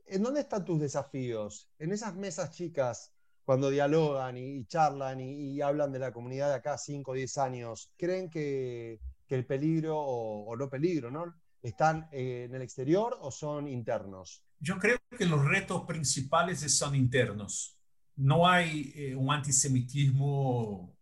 ¿en 0.07 0.23
dónde 0.23 0.41
están 0.41 0.65
tus 0.65 0.81
desafíos? 0.81 1.69
En 1.79 1.93
esas 1.93 2.15
mesas 2.15 2.51
chicas, 2.51 3.13
cuando 3.47 3.71
dialogan 3.71 4.37
y, 4.37 4.67
charlan 4.67 5.21
y, 5.21 5.61
hablan 5.61 5.93
de 5.93 6.01
la 6.01 6.13
comunidad 6.13 6.49
de 6.49 6.57
acá 6.57 6.77
5 6.77 7.13
o 7.13 7.15
10 7.15 7.39
años, 7.39 7.93
¿creen 7.97 8.29
que, 8.29 8.99
el 9.29 9.47
peligro 9.47 9.97
o, 9.99 10.57
no 10.57 10.69
peligro, 10.69 11.13
¿no? 11.13 11.33
¿Están 11.63 12.09
eh, 12.13 12.47
en 12.49 12.55
el 12.57 12.63
exterior 12.63 13.17
o 13.21 13.31
son 13.31 13.69
internos? 13.69 14.43
Yo 14.59 14.79
creo 14.79 14.99
que 15.17 15.27
los 15.27 15.45
retos 15.45 15.85
principales 15.87 16.61
son 16.77 16.97
internos. 16.97 17.79
No 18.17 18.49
hay 18.49 18.93
eh, 18.97 19.15
un 19.15 19.31
antisemitismo 19.31 20.97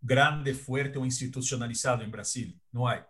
grande, 0.00 0.54
fuerte 0.54 0.98
o 0.98 1.04
institucionalizado 1.04 2.02
en 2.02 2.10
Brasil. 2.10 2.58
No 2.72 2.88
hay. 2.88 3.00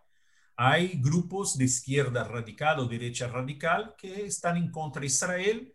Hay 0.57 1.01
grupos 1.01 1.57
de 1.57 1.67
izquierda 1.67 2.25
radical 2.25 2.81
o 2.81 2.87
derecha 2.87 3.29
radical 3.29 3.95
que 3.97 4.27
están 4.27 4.57
en 4.57 4.71
contra 4.73 5.01
de 5.01 5.07
Israel 5.07 5.75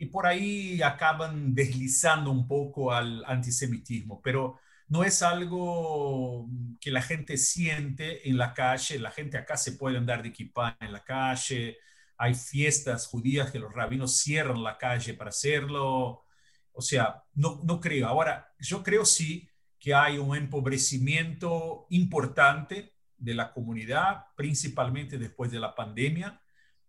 y 0.00 0.06
por 0.06 0.26
ahí 0.26 0.80
acaban 0.80 1.54
deslizando 1.54 2.30
un 2.30 2.48
poco 2.48 2.90
al 2.90 3.22
antisemitismo, 3.26 4.22
pero 4.22 4.58
no 4.88 5.04
es 5.04 5.20
algo 5.22 6.48
que 6.80 6.90
la 6.90 7.02
gente 7.02 7.36
siente 7.36 8.26
en 8.26 8.38
la 8.38 8.54
calle, 8.54 8.98
la 8.98 9.10
gente 9.10 9.36
acá 9.36 9.58
se 9.58 9.72
puede 9.72 9.98
andar 9.98 10.22
de 10.22 10.30
equipa 10.30 10.78
en 10.80 10.94
la 10.94 11.04
calle, 11.04 11.76
hay 12.16 12.34
fiestas 12.34 13.08
judías 13.08 13.50
que 13.50 13.58
los 13.58 13.74
rabinos 13.74 14.16
cierran 14.16 14.62
la 14.62 14.78
calle 14.78 15.12
para 15.12 15.28
hacerlo, 15.28 16.24
o 16.72 16.80
sea, 16.80 17.22
no, 17.34 17.60
no 17.64 17.78
creo. 17.78 18.08
Ahora, 18.08 18.54
yo 18.58 18.82
creo 18.82 19.04
sí 19.04 19.50
que 19.78 19.92
hay 19.92 20.16
un 20.16 20.34
empobrecimiento 20.34 21.86
importante 21.90 22.94
de 23.18 23.34
la 23.34 23.52
comunidad, 23.52 24.24
principalmente 24.34 25.18
después 25.18 25.50
de 25.50 25.60
la 25.60 25.74
pandemia, 25.74 26.40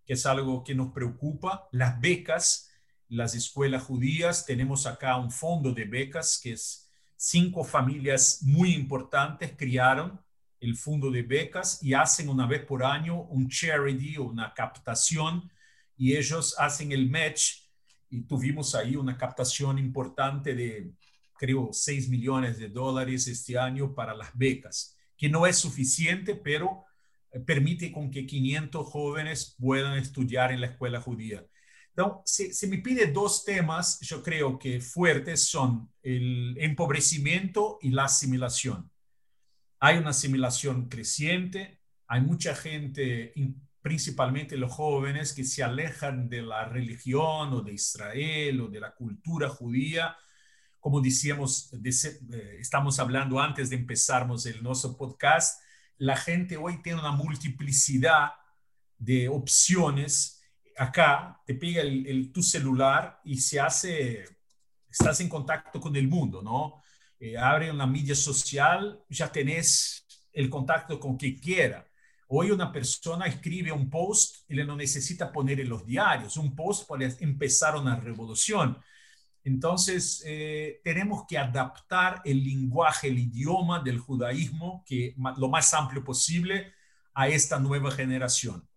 que 0.06 0.14
es 0.14 0.26
algo 0.26 0.64
que 0.64 0.76
nos 0.76 0.94
preocupa. 0.94 1.68
Las 1.74 2.00
becas, 2.00 2.71
las 3.12 3.36
escuelas 3.36 3.84
judías, 3.84 4.46
tenemos 4.46 4.86
acá 4.86 5.18
un 5.18 5.32
fondo 5.32 5.74
de 5.74 5.86
becas 5.86 6.40
que 6.42 6.54
es 6.54 6.90
cinco 7.18 7.64
familias 7.64 8.40
muy 8.42 8.74
importantes 8.74 9.54
crearon 9.56 10.20
el 10.60 10.76
fondo 10.76 11.12
de 11.12 11.22
becas 11.22 11.84
y 11.84 11.94
hacen 11.94 12.30
una 12.30 12.48
vez 12.48 12.64
por 12.66 12.84
año 12.84 13.22
un 13.24 13.50
charity 13.50 14.18
o 14.18 14.24
una 14.24 14.54
captación 14.54 15.52
y 15.98 16.16
ellos 16.16 16.56
hacen 16.58 16.92
el 16.92 17.10
match 17.10 17.64
y 18.10 18.22
tuvimos 18.22 18.76
ahí 18.76 18.96
una 18.96 19.18
captación 19.18 19.78
importante 19.78 20.56
de, 20.56 20.94
creo, 21.38 21.70
6 21.72 22.10
millones 22.10 22.58
de 22.58 22.70
dólares 22.70 23.28
este 23.28 23.58
año 23.58 23.94
para 23.94 24.16
las 24.16 24.30
becas 24.36 24.96
que 25.22 25.30
no 25.30 25.46
es 25.46 25.58
suficiente, 25.58 26.34
pero 26.34 26.86
eh, 27.32 27.40
permite 27.40 27.92
con 27.92 28.10
que 28.10 28.26
500 28.26 28.88
jóvenes 28.88 29.56
puedan 29.60 29.96
estudiar 30.00 30.52
en 30.52 30.62
la 30.62 30.68
escuela 30.68 31.00
judía. 31.00 31.46
Entonces, 31.96 32.58
se, 32.58 32.68
me 32.68 32.78
pide 32.78 33.08
dos 33.08 33.44
temas, 33.44 34.00
yo 34.02 34.24
creo 34.24 34.58
que 34.58 34.80
fuertes 34.80 35.46
son 35.46 35.92
el 36.02 36.56
empobrecimiento 36.60 37.80
y 37.82 37.90
la 37.90 38.06
asimilación. 38.06 38.90
Hay 39.80 39.98
una 39.98 40.12
asimilación 40.12 40.88
creciente, 40.88 41.80
hay 42.08 42.22
mucha 42.22 42.56
gente, 42.56 43.34
principalmente 43.82 44.58
los 44.58 44.72
jóvenes, 44.72 45.34
que 45.34 45.44
se 45.44 45.64
alejan 45.64 46.30
de 46.30 46.42
la 46.42 46.66
religión 46.66 47.54
o 47.54 47.62
de 47.62 47.74
Israel 47.74 48.62
o 48.62 48.68
de 48.68 48.80
la 48.80 48.94
cultura 48.94 49.50
judía 49.50 50.16
como 50.82 51.00
decíamos, 51.00 51.72
eh, 51.74 52.58
estamos 52.60 53.00
hablando 53.00 53.40
antes 53.40 53.70
de 53.70 53.76
empezarmos 53.76 54.48
el 54.48 54.62
nuestro 54.64 54.98
podcast, 54.98 55.62
la 55.98 56.18
gente 56.18 56.58
hoy 56.58 56.82
tiene 56.82 57.00
una 57.00 57.12
multiplicidad 57.12 58.32
de 58.98 59.30
opciones. 59.30 60.41
Acá 60.82 61.40
te 61.46 61.54
pega 61.54 61.84
el, 61.84 62.32
tu 62.32 62.42
celular 62.42 63.22
y 63.24 63.38
se 63.38 63.60
hace, 63.60 64.26
estás 64.90 65.20
en 65.20 65.30
contacto 65.30 65.80
con 65.80 65.96
el 65.96 66.08
mundo, 66.08 66.42
¿no? 66.42 66.82
Eh, 67.20 67.38
abre 67.38 67.70
una 67.70 67.86
media 67.86 68.16
social, 68.16 69.00
ya 69.08 69.32
tenés 69.32 70.08
el 70.34 70.50
contacto 70.50 71.00
con 71.00 71.18
quien 71.18 71.38
quiera. 71.38 71.88
Hoy 72.30 72.50
una 72.50 72.72
persona 72.72 73.28
escribe 73.28 73.72
un 73.72 73.92
post 73.92 74.50
y 74.50 74.56
le 74.56 74.66
no 74.66 74.76
necesita 74.76 75.32
poner 75.32 75.60
en 75.60 75.70
los 75.70 75.86
diarios. 75.86 76.36
Un 76.38 76.56
post 76.56 76.88
puede 76.88 77.16
empezar 77.20 77.76
una 77.76 77.96
revolución. 77.98 78.76
Entonces, 79.44 80.24
eh, 80.26 80.82
tenemos 80.84 81.26
que 81.28 81.38
adaptar 81.38 82.24
el 82.26 82.44
lenguaje, 82.44 83.10
el 83.10 83.20
idioma 83.20 83.82
del 83.82 84.00
judaísmo, 84.00 84.84
que 84.88 85.14
lo 85.38 85.48
más 85.48 85.76
amplio 85.76 86.04
posible, 86.04 86.74
a 87.14 87.28
esta 87.28 87.60
nueva 87.60 87.92
generación. 87.92 88.68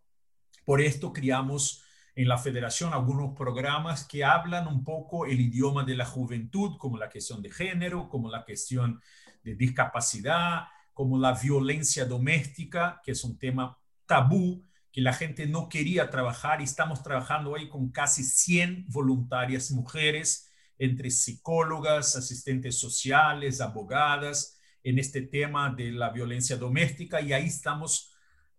Por 0.67 0.83
esto 0.83 1.11
creamos 1.11 1.84
en 2.17 2.29
la 2.29 2.39
federación 2.39 2.93
algunos 2.93 3.37
programas 3.37 4.05
que 4.05 4.25
hablan 4.25 4.69
un 4.69 4.85
poco 4.85 5.27
el 5.27 5.41
idioma 5.41 5.85
de 5.85 5.97
la 5.97 6.07
juventud, 6.07 6.77
como 6.79 6.97
la 6.97 7.11
cuestión 7.11 7.43
de 7.43 7.51
género, 7.51 8.09
como 8.09 8.31
la 8.31 8.45
cuestión 8.45 9.01
de 9.43 9.55
discapacidad, 9.57 10.65
como 10.93 11.19
la 11.19 11.33
violencia 11.33 12.05
doméstica, 12.05 13.01
que 13.05 13.13
es 13.13 13.25
un 13.25 13.37
tema 13.37 13.77
tabú, 14.07 14.65
que 14.93 15.01
la 15.01 15.13
gente 15.13 15.47
no 15.47 15.69
quería 15.69 16.09
trabajar 16.09 16.61
y 16.61 16.65
estamos 16.65 17.03
trabajando 17.03 17.51
hoy 17.51 17.69
con 17.69 17.91
casi 17.91 18.23
100 18.23 18.87
voluntarias 18.89 19.73
mujeres 19.73 20.49
entre 20.79 21.11
psicólogas, 21.11 22.15
asistentes 22.15 22.79
sociales, 22.79 23.61
abogadas, 23.61 24.61
en 24.85 24.99
este 24.99 25.23
tema 25.23 25.75
de 25.75 25.91
la 25.91 26.11
violencia 26.11 26.57
doméstica 26.57 27.21
y 27.21 27.33
ahí 27.33 27.47
estamos 27.47 28.14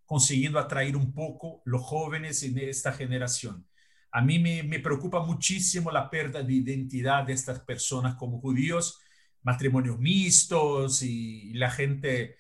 consiguiendo 0.06 0.60
atraer 0.60 0.96
un 0.96 1.14
poco 1.14 1.62
los 1.66 1.82
jóvenes 1.82 2.44
en 2.44 2.58
esta 2.60 2.94
generación. 2.94 3.68
A 4.12 4.22
mí 4.22 4.40
me, 4.40 4.64
me 4.64 4.80
preocupa 4.80 5.26
muchísimo 5.26 5.92
la 5.92 6.10
pérdida 6.10 6.42
de 6.42 6.54
identidad 6.54 7.24
de 7.26 7.34
estas 7.34 7.60
personas 7.60 8.16
como 8.16 8.40
judíos, 8.40 9.02
matrimonios 9.46 10.00
mixtos 10.00 11.04
y, 11.04 11.54
la 11.54 11.70
gente, 11.70 12.38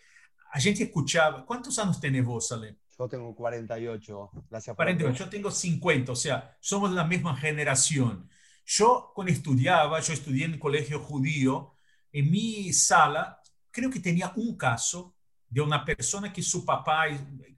a 0.51 0.59
gente 0.59 0.83
escuchaba, 0.83 1.45
¿cuántos 1.45 1.77
años 1.79 1.99
tenés 1.99 2.25
vos, 2.25 2.51
Ale? 2.51 2.77
Yo 2.97 3.07
tengo 3.09 3.35
48, 3.35 4.31
gracias 4.49 4.75
48, 4.75 5.25
yo 5.25 5.29
tengo 5.29 5.51
50, 5.51 6.11
o 6.11 6.15
sea, 6.15 6.57
somos 6.61 6.91
la 6.91 7.03
misma 7.03 7.35
generación. 7.35 8.29
Yo 8.65 9.11
cuando 9.13 9.33
estudiaba, 9.33 9.99
yo 9.99 10.13
estudié 10.13 10.45
en 10.45 10.53
el 10.53 10.59
colegio 10.59 10.99
judío, 10.99 11.75
en 12.11 12.31
mi 12.31 12.71
sala 12.73 13.41
creo 13.69 13.91
que 13.91 13.99
tenía 13.99 14.31
un 14.37 14.55
caso 14.55 15.13
de 15.49 15.61
una 15.61 15.83
persona 15.83 16.31
que 16.31 16.41
su 16.41 16.65
papá, 16.65 17.05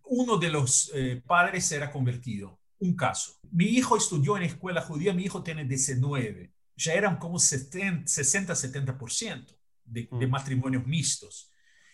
uno 0.09 0.37
de 0.37 0.49
los 0.49 0.91
eh, 0.93 1.21
padres 1.25 1.71
era 1.71 1.91
convertido, 1.91 2.59
un 2.79 2.95
caso. 2.95 3.33
Mi 3.51 3.65
hijo 3.65 3.97
estudió 3.97 4.37
en 4.37 4.43
escuela 4.43 4.81
judía, 4.81 5.13
mi 5.13 5.23
hijo 5.23 5.43
tiene 5.43 5.65
19, 5.65 6.51
ya 6.75 6.93
eran 6.93 7.17
como 7.17 7.37
60-70% 7.37 9.57
de, 9.85 10.07
de 10.11 10.27
mm. 10.27 10.29
matrimonios 10.29 10.85
mixtos. 10.85 11.51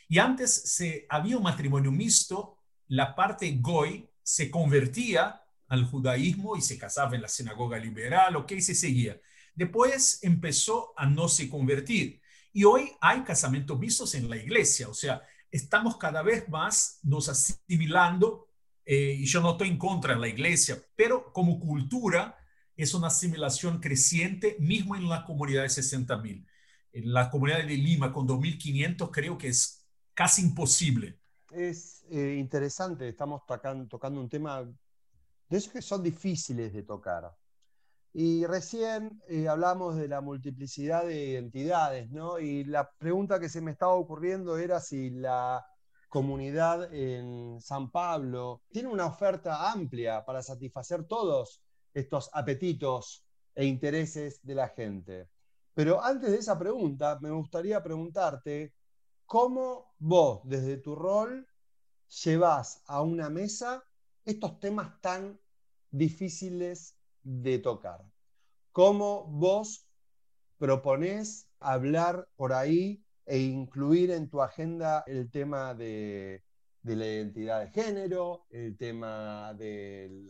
Y 0.08 0.20
antes 0.20 0.54
se, 0.54 1.06
había 1.10 1.38
un 1.38 1.44
matrimonio 1.44 1.92
mixto, 1.92 2.60
la 2.88 3.16
parte 3.16 3.58
goy 3.60 4.10
se 4.22 4.52
convertía 4.52 5.42
al 5.68 5.86
judaísmo 5.86 6.56
y 6.56 6.62
se 6.62 6.78
casaba 6.78 7.16
en 7.16 7.22
la 7.22 7.28
sinagoga 7.28 7.80
liberal, 7.80 8.36
ok, 8.36 8.54
se 8.60 8.76
seguía. 8.76 9.20
Después 9.56 10.20
empezó 10.22 10.94
a 10.98 11.06
no 11.06 11.28
se 11.28 11.50
convertir. 11.50 12.22
Y 12.52 12.64
hoy 12.64 12.92
hay 13.02 13.24
casamientos 13.24 13.80
vistos 13.80 14.14
en 14.14 14.30
la 14.30 14.38
iglesia, 14.38 14.88
o 14.88 14.94
sea, 14.94 15.24
estamos 15.54 15.98
cada 15.98 16.24
vez 16.24 16.50
más 16.50 17.00
nos 17.04 17.30
asimilando, 17.30 18.50
eh, 18.86 19.18
y 19.20 19.26
yo 19.26 19.40
no 19.40 19.52
estoy 19.52 19.70
en 19.70 19.78
contra 19.78 20.16
de 20.16 20.20
la 20.20 20.28
iglesia, 20.28 20.82
pero 20.96 21.32
como 21.32 21.60
cultura 21.60 22.36
es 22.76 22.96
una 22.96 23.08
asimilación 23.08 23.80
creciente, 23.80 24.58
mismo 24.60 24.96
en 24.96 25.08
la 25.08 25.24
comunidad 25.24 25.62
de 25.62 25.70
60 25.70 26.18
mil. 26.18 26.48
En 26.92 27.14
la 27.14 27.30
comunidad 27.30 27.60
de 27.60 27.78
Lima 27.78 28.12
con 28.12 28.28
2.500 28.28 29.12
creo 29.12 29.38
que 29.38 29.50
es 29.50 29.86
casi 30.16 30.42
imposible. 30.42 31.20
Es 31.52 32.04
eh, 32.10 32.36
interesante, 32.40 33.08
estamos 33.08 33.44
tocando 33.46 34.20
un 34.20 34.30
tema 34.30 34.64
de 34.64 35.58
esos 35.58 35.72
que 35.72 35.84
son 35.84 36.02
difíciles 36.02 36.74
de 36.74 36.82
tocar. 36.82 37.32
Y 38.14 38.46
recién 38.46 39.22
eh, 39.28 39.48
hablamos 39.48 39.96
de 39.96 40.08
la 40.08 40.22
multiplicidad 40.22 41.06
de 41.06 41.26
identidades, 41.26 42.12
¿no? 42.12 42.38
Y 42.38 42.64
la 42.64 42.92
pregunta 42.92 43.40
que 43.40 43.50
se 43.50 43.60
me 43.60 43.72
estaba 43.72 43.94
ocurriendo 43.94 44.58
era 44.58 44.80
si 44.80 45.10
la 45.10 45.66
comunidad 46.10 46.94
en 46.94 47.60
San 47.60 47.90
Pablo 47.90 48.62
tiene 48.70 48.90
una 48.90 49.08
oferta 49.08 49.72
amplia 49.72 50.24
para 50.24 50.44
satisfacer 50.44 51.06
todos 51.06 51.64
estos 51.92 52.30
apetitos 52.34 53.26
e 53.56 53.66
intereses 53.66 54.40
de 54.44 54.56
la 54.56 54.70
gente. 54.70 55.30
Pero 55.74 56.04
antes 56.04 56.30
de 56.30 56.38
esa 56.38 56.58
pregunta, 56.58 57.18
me 57.20 57.32
gustaría 57.32 57.82
preguntarte 57.82 58.76
cómo 59.26 59.96
vos, 59.98 60.42
desde 60.44 60.78
tu 60.78 60.94
rol, 60.94 61.48
llevas 62.24 62.84
a 62.86 63.02
una 63.02 63.32
mesa 63.32 63.84
estos 64.24 64.60
temas 64.60 65.02
tan 65.02 65.40
difíciles 65.90 66.96
de 67.24 67.60
tocar. 67.60 68.02
¿Cómo 68.72 69.26
vos 69.26 69.88
proponés 70.58 71.50
hablar 71.60 72.28
por 72.36 72.54
ahí 72.54 73.04
e 73.26 73.40
incluir 73.40 74.12
en 74.12 74.30
tu 74.30 74.42
agenda 74.42 75.04
el 75.08 75.32
tema 75.32 75.74
de, 75.74 76.44
la 76.84 77.06
identidad 77.06 77.62
de 77.62 77.72
género, 77.72 78.46
el 78.50 78.78
tema 78.78 79.54
del 79.54 80.28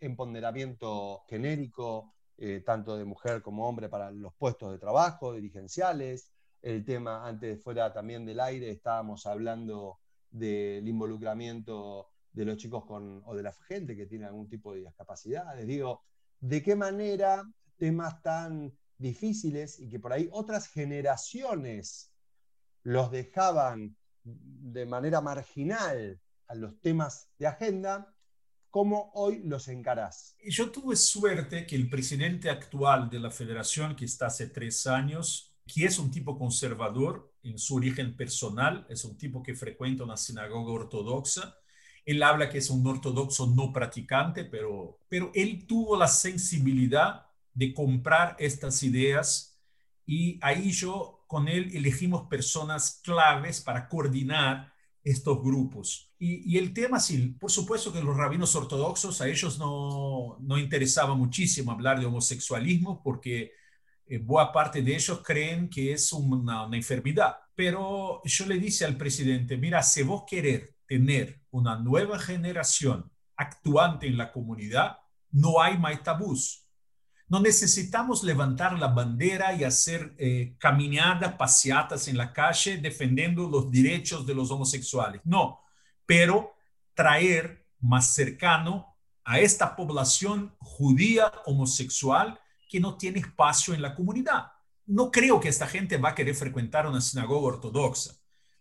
empoderamiento 0.00 1.22
genérico, 1.28 2.14
eh, 2.36 2.62
tanto 2.64 2.96
de 2.96 3.04
mujer 3.04 3.42
como 3.42 3.68
hombre 3.68 3.88
para 3.88 4.10
los 4.10 4.34
puestos 4.34 4.72
de 4.72 4.78
trabajo, 4.78 5.32
dirigenciales, 5.32 6.32
el 6.62 6.84
tema 6.84 7.26
antes 7.26 7.62
fuera 7.62 7.92
también 7.92 8.24
del 8.24 8.40
aire, 8.40 8.70
estábamos 8.70 9.26
hablando 9.26 9.98
del 10.30 10.86
involucramiento 10.88 12.13
de 12.34 12.44
los 12.44 12.58
chicos 12.58 12.84
con, 12.84 13.22
o 13.24 13.34
de 13.34 13.42
la 13.42 13.52
gente 13.52 13.96
que 13.96 14.06
tiene 14.06 14.26
algún 14.26 14.48
tipo 14.48 14.74
de 14.74 14.80
discapacidades. 14.80 15.66
Digo, 15.66 16.04
¿de 16.40 16.62
qué 16.62 16.76
manera 16.76 17.50
temas 17.78 18.20
tan 18.22 18.76
difíciles 18.98 19.80
y 19.80 19.88
que 19.88 19.98
por 19.98 20.12
ahí 20.12 20.28
otras 20.30 20.68
generaciones 20.68 22.12
los 22.82 23.10
dejaban 23.10 23.96
de 24.22 24.84
manera 24.84 25.20
marginal 25.20 26.20
a 26.46 26.54
los 26.54 26.78
temas 26.80 27.30
de 27.38 27.46
agenda, 27.46 28.14
¿Cómo 28.74 29.12
hoy 29.14 29.40
los 29.44 29.68
encarás? 29.68 30.34
Yo 30.44 30.72
tuve 30.72 30.96
suerte 30.96 31.64
que 31.64 31.76
el 31.76 31.88
presidente 31.88 32.50
actual 32.50 33.08
de 33.08 33.20
la 33.20 33.30
federación, 33.30 33.94
que 33.94 34.04
está 34.04 34.26
hace 34.26 34.48
tres 34.48 34.88
años, 34.88 35.54
que 35.64 35.84
es 35.84 35.96
un 36.00 36.10
tipo 36.10 36.36
conservador 36.36 37.32
en 37.44 37.56
su 37.56 37.76
origen 37.76 38.16
personal, 38.16 38.84
es 38.88 39.04
un 39.04 39.16
tipo 39.16 39.44
que 39.44 39.54
frecuenta 39.54 40.02
una 40.02 40.16
sinagoga 40.16 40.72
ortodoxa, 40.72 41.56
él 42.04 42.22
habla 42.22 42.50
que 42.50 42.58
es 42.58 42.70
un 42.70 42.86
ortodoxo 42.86 43.46
no 43.46 43.72
practicante, 43.72 44.44
pero, 44.44 44.98
pero 45.08 45.30
él 45.34 45.66
tuvo 45.66 45.96
la 45.96 46.08
sensibilidad 46.08 47.26
de 47.52 47.72
comprar 47.72 48.36
estas 48.38 48.82
ideas 48.82 49.58
y 50.06 50.38
ahí 50.42 50.70
yo 50.70 51.24
con 51.26 51.48
él 51.48 51.70
elegimos 51.74 52.28
personas 52.28 53.00
claves 53.02 53.60
para 53.60 53.88
coordinar 53.88 54.72
estos 55.02 55.42
grupos. 55.42 56.12
Y, 56.18 56.56
el 56.56 56.72
tema, 56.72 56.98
sí, 56.98 57.36
por 57.38 57.50
supuesto 57.50 57.92
que 57.92 58.02
los 58.02 58.16
rabinos 58.16 58.54
ortodoxos 58.56 59.20
a 59.20 59.28
ellos 59.28 59.58
no, 59.58 60.38
no 60.40 60.58
interesaba 60.58 61.14
muchísimo 61.14 61.72
hablar 61.72 62.00
de 62.00 62.06
homosexualismo 62.06 63.02
porque 63.02 63.52
eh, 64.06 64.18
buena 64.18 64.50
parte 64.50 64.80
de 64.80 64.94
ellos 64.94 65.20
creen 65.22 65.68
que 65.68 65.92
es 65.92 66.12
una, 66.12 66.66
una, 66.66 66.76
enfermedad. 66.76 67.36
Pero 67.54 68.22
yo 68.24 68.46
le 68.46 68.58
dije 68.58 68.86
al 68.86 68.96
presidente, 68.96 69.58
mira, 69.58 69.82
si 69.82 70.02
vos 70.02 70.24
querés 70.26 70.73
tener 70.86 71.40
una 71.50 71.76
nueva 71.76 72.18
generación 72.18 73.10
actuante 73.36 74.06
en 74.06 74.16
la 74.16 74.32
comunidad, 74.32 74.98
no 75.30 75.60
hay 75.60 75.78
más 75.78 76.02
tabús. 76.02 76.68
No 77.26 77.40
necesitamos 77.40 78.22
levantar 78.22 78.78
la 78.78 78.88
bandera 78.88 79.54
y 79.54 79.64
hacer 79.64 80.14
eh, 80.18 80.54
caminadas, 80.58 81.34
paseatas 81.34 82.06
en 82.08 82.18
la 82.18 82.32
calle 82.32 82.76
defendiendo 82.78 83.48
los 83.48 83.70
derechos 83.70 84.26
de 84.26 84.34
los 84.34 84.50
homosexuales. 84.50 85.20
No, 85.24 85.60
pero 86.06 86.54
traer 86.94 87.66
más 87.80 88.14
cercano 88.14 88.94
a 89.24 89.38
esta 89.38 89.74
población 89.74 90.54
judía 90.58 91.32
homosexual 91.46 92.38
que 92.68 92.78
no 92.78 92.96
tiene 92.96 93.20
espacio 93.20 93.74
en 93.74 93.82
la 93.82 93.94
comunidad. 93.94 94.52
No 94.86 95.10
creo 95.10 95.40
que 95.40 95.48
esta 95.48 95.66
gente 95.66 95.96
va 95.96 96.10
a 96.10 96.14
querer 96.14 96.34
frecuentar 96.34 96.86
una 96.86 97.00
sinagoga 97.00 97.48
ortodoxa. 97.48 98.14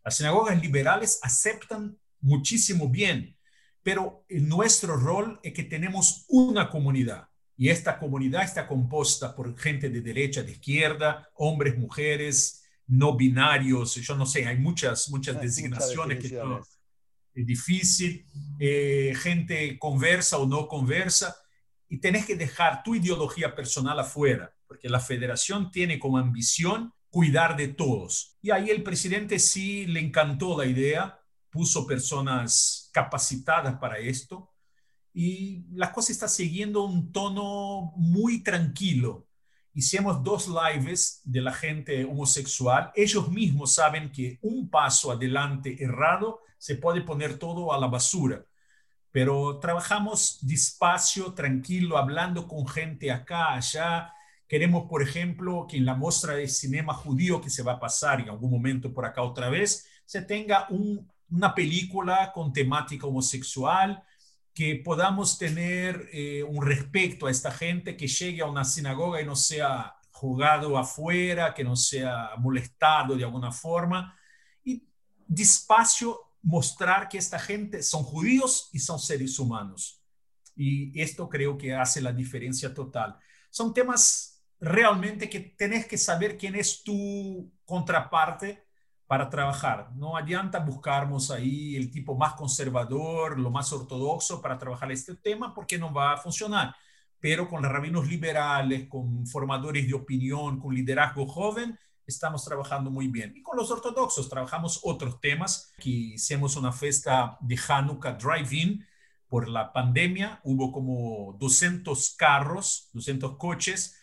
Las 0.05 0.17
sinagogas 0.17 0.61
liberales 0.61 1.19
aceptan 1.21 1.97
muchísimo 2.23 2.89
bien, 2.89 3.37
pero 3.83 4.25
nuestro 4.29 4.97
rol 4.97 5.39
es 5.43 5.53
que 5.53 5.63
tenemos 5.63 6.25
una 6.29 6.69
comunidad 6.69 7.27
y 7.55 7.69
esta 7.69 7.99
comunidad 7.99 8.43
está 8.43 8.67
compuesta 8.67 9.35
por 9.35 9.57
gente 9.57 9.89
de 9.89 10.01
derecha, 10.01 10.41
de 10.41 10.53
izquierda, 10.53 11.29
hombres, 11.35 11.77
mujeres, 11.77 12.63
no 12.87 13.15
binarios, 13.15 13.95
yo 13.95 14.15
no 14.15 14.25
sé, 14.25 14.45
hay 14.45 14.57
muchas, 14.57 15.09
muchas 15.09 15.39
designaciones 15.39 16.19
que 16.19 16.41
es 17.35 17.45
difícil, 17.45 18.25
eh, 18.59 19.13
gente 19.15 19.77
conversa 19.79 20.37
o 20.37 20.45
no 20.45 20.67
conversa, 20.67 21.35
y 21.89 21.97
tenés 21.99 22.25
que 22.25 22.35
dejar 22.35 22.83
tu 22.83 22.95
ideología 22.95 23.55
personal 23.55 23.99
afuera, 23.99 24.53
porque 24.67 24.89
la 24.89 24.99
federación 24.99 25.71
tiene 25.71 25.99
como 25.99 26.17
ambición 26.17 26.91
cuidar 27.09 27.55
de 27.55 27.67
todos. 27.67 28.37
Y 28.41 28.51
ahí 28.51 28.69
el 28.69 28.81
presidente 28.81 29.37
sí 29.39 29.85
le 29.85 29.99
encantó 29.99 30.57
la 30.57 30.65
idea, 30.65 31.19
puso 31.53 31.85
personas 31.85 32.89
capacitadas 32.91 33.77
para 33.77 33.99
esto, 33.99 34.49
y 35.13 35.67
la 35.71 35.91
cosa 35.91 36.11
está 36.11 36.27
siguiendo 36.27 36.83
un 36.83 37.11
tono 37.11 37.93
muy 37.95 38.41
tranquilo. 38.41 39.27
Hicimos 39.75 40.23
dos 40.23 40.47
lives 40.47 41.21
de 41.23 41.41
la 41.41 41.53
gente 41.53 42.03
homosexual. 42.05 42.91
Ellos 42.95 43.29
mismos 43.29 43.75
saben 43.75 44.11
que 44.11 44.39
un 44.41 44.69
paso 44.69 45.11
adelante 45.11 45.83
errado 45.83 46.39
se 46.57 46.75
puede 46.75 47.01
poner 47.01 47.37
todo 47.37 47.71
a 47.71 47.79
la 47.79 47.87
basura. 47.87 48.43
Pero 49.11 49.59
trabajamos 49.59 50.39
despacio, 50.41 51.33
tranquilo, 51.33 51.97
hablando 51.99 52.47
con 52.47 52.67
gente 52.67 53.11
acá, 53.11 53.53
allá. 53.53 54.11
Queremos, 54.47 54.87
por 54.89 55.03
ejemplo, 55.03 55.67
que 55.69 55.77
en 55.77 55.85
la 55.85 55.93
muestra 55.93 56.33
de 56.33 56.47
cinema 56.47 56.95
judío 56.95 57.39
que 57.39 57.51
se 57.51 57.61
va 57.61 57.73
a 57.73 57.79
pasar 57.79 58.21
en 58.21 58.29
algún 58.29 58.49
momento 58.49 58.91
por 58.91 59.05
acá 59.05 59.21
otra 59.21 59.49
vez, 59.49 59.87
se 60.05 60.23
tenga 60.23 60.67
una 61.33 61.55
película 61.55 62.31
con 62.31 62.53
temática 62.53 63.07
homosexual, 63.07 64.03
que 64.53 64.81
podamos 64.85 65.39
tener 65.39 66.09
eh, 66.13 66.43
un 66.43 66.63
respeto 66.63 67.25
a 67.25 67.31
esta 67.31 67.51
gente 67.51 67.97
que 67.97 68.07
llegue 68.07 68.41
a 68.41 68.45
una 68.45 68.63
sinagoga 68.63 69.19
y 69.19 69.25
no 69.25 69.35
sea 69.35 69.95
jugado 70.11 70.77
afuera, 70.77 71.53
que 71.53 71.63
no 71.63 71.75
sea 71.75 72.31
molestado 72.37 73.15
de 73.15 73.23
alguna 73.23 73.51
forma, 73.51 74.15
y 74.63 74.87
despacio 75.27 76.19
mostrar 76.43 77.09
que 77.09 77.17
esta 77.17 77.39
gente 77.39 77.81
son 77.81 78.03
judíos 78.03 78.69
y 78.71 78.79
son 78.79 78.99
seres 78.99 79.39
humanos. 79.39 80.01
Y 80.55 81.01
esto 81.01 81.27
creo 81.27 81.57
que 81.57 81.73
hace 81.73 81.99
la 81.99 82.13
diferencia 82.13 82.73
total. 82.73 83.17
Son 83.49 83.73
temas 83.73 84.43
realmente 84.59 85.27
que 85.29 85.39
tenés 85.39 85.87
que 85.87 85.97
saber 85.97 86.37
quién 86.37 86.55
es 86.55 86.83
tu 86.83 87.51
contraparte 87.65 88.62
para 89.13 89.29
trabajar. 89.29 89.91
No 89.93 90.17
adianta 90.17 90.57
buscarmos 90.57 91.29
ahí 91.29 91.75
el 91.75 91.91
tipo 91.91 92.17
más 92.17 92.33
conservador, 92.33 93.39
lo 93.39 93.51
más 93.51 93.71
ortodoxo 93.71 94.41
para 94.41 94.57
trabajar 94.57 94.91
este 94.91 95.13
tema 95.13 95.53
porque 95.53 95.77
no 95.77 95.93
va 95.93 96.13
a 96.13 96.17
funcionar. 96.17 96.75
Pero 97.19 97.47
con 97.47 97.61
los 97.61 97.71
rabinos 97.71 98.07
liberales, 98.07 98.87
con 98.89 99.27
formadores 99.27 99.85
de 99.85 99.93
opinión, 99.93 100.59
con 100.59 100.73
liderazgo 100.73 101.27
joven, 101.27 101.77
estamos 102.07 102.43
trabajando 102.43 102.89
muy 102.89 103.07
bien. 103.07 103.33
Y 103.35 103.43
con 103.43 103.55
los 103.55 103.69
ortodoxos 103.69 104.27
trabajamos 104.27 104.79
otros 104.81 105.21
temas. 105.21 105.71
Aquí 105.77 106.15
hicimos 106.15 106.55
una 106.55 106.71
fiesta 106.71 107.37
de 107.39 107.59
Hanukkah 107.67 108.13
Drive-In 108.13 108.83
por 109.27 109.47
la 109.47 109.71
pandemia. 109.71 110.41
Hubo 110.43 110.71
como 110.71 111.37
200 111.37 112.15
carros, 112.17 112.89
200 112.93 113.37
coches. 113.37 113.95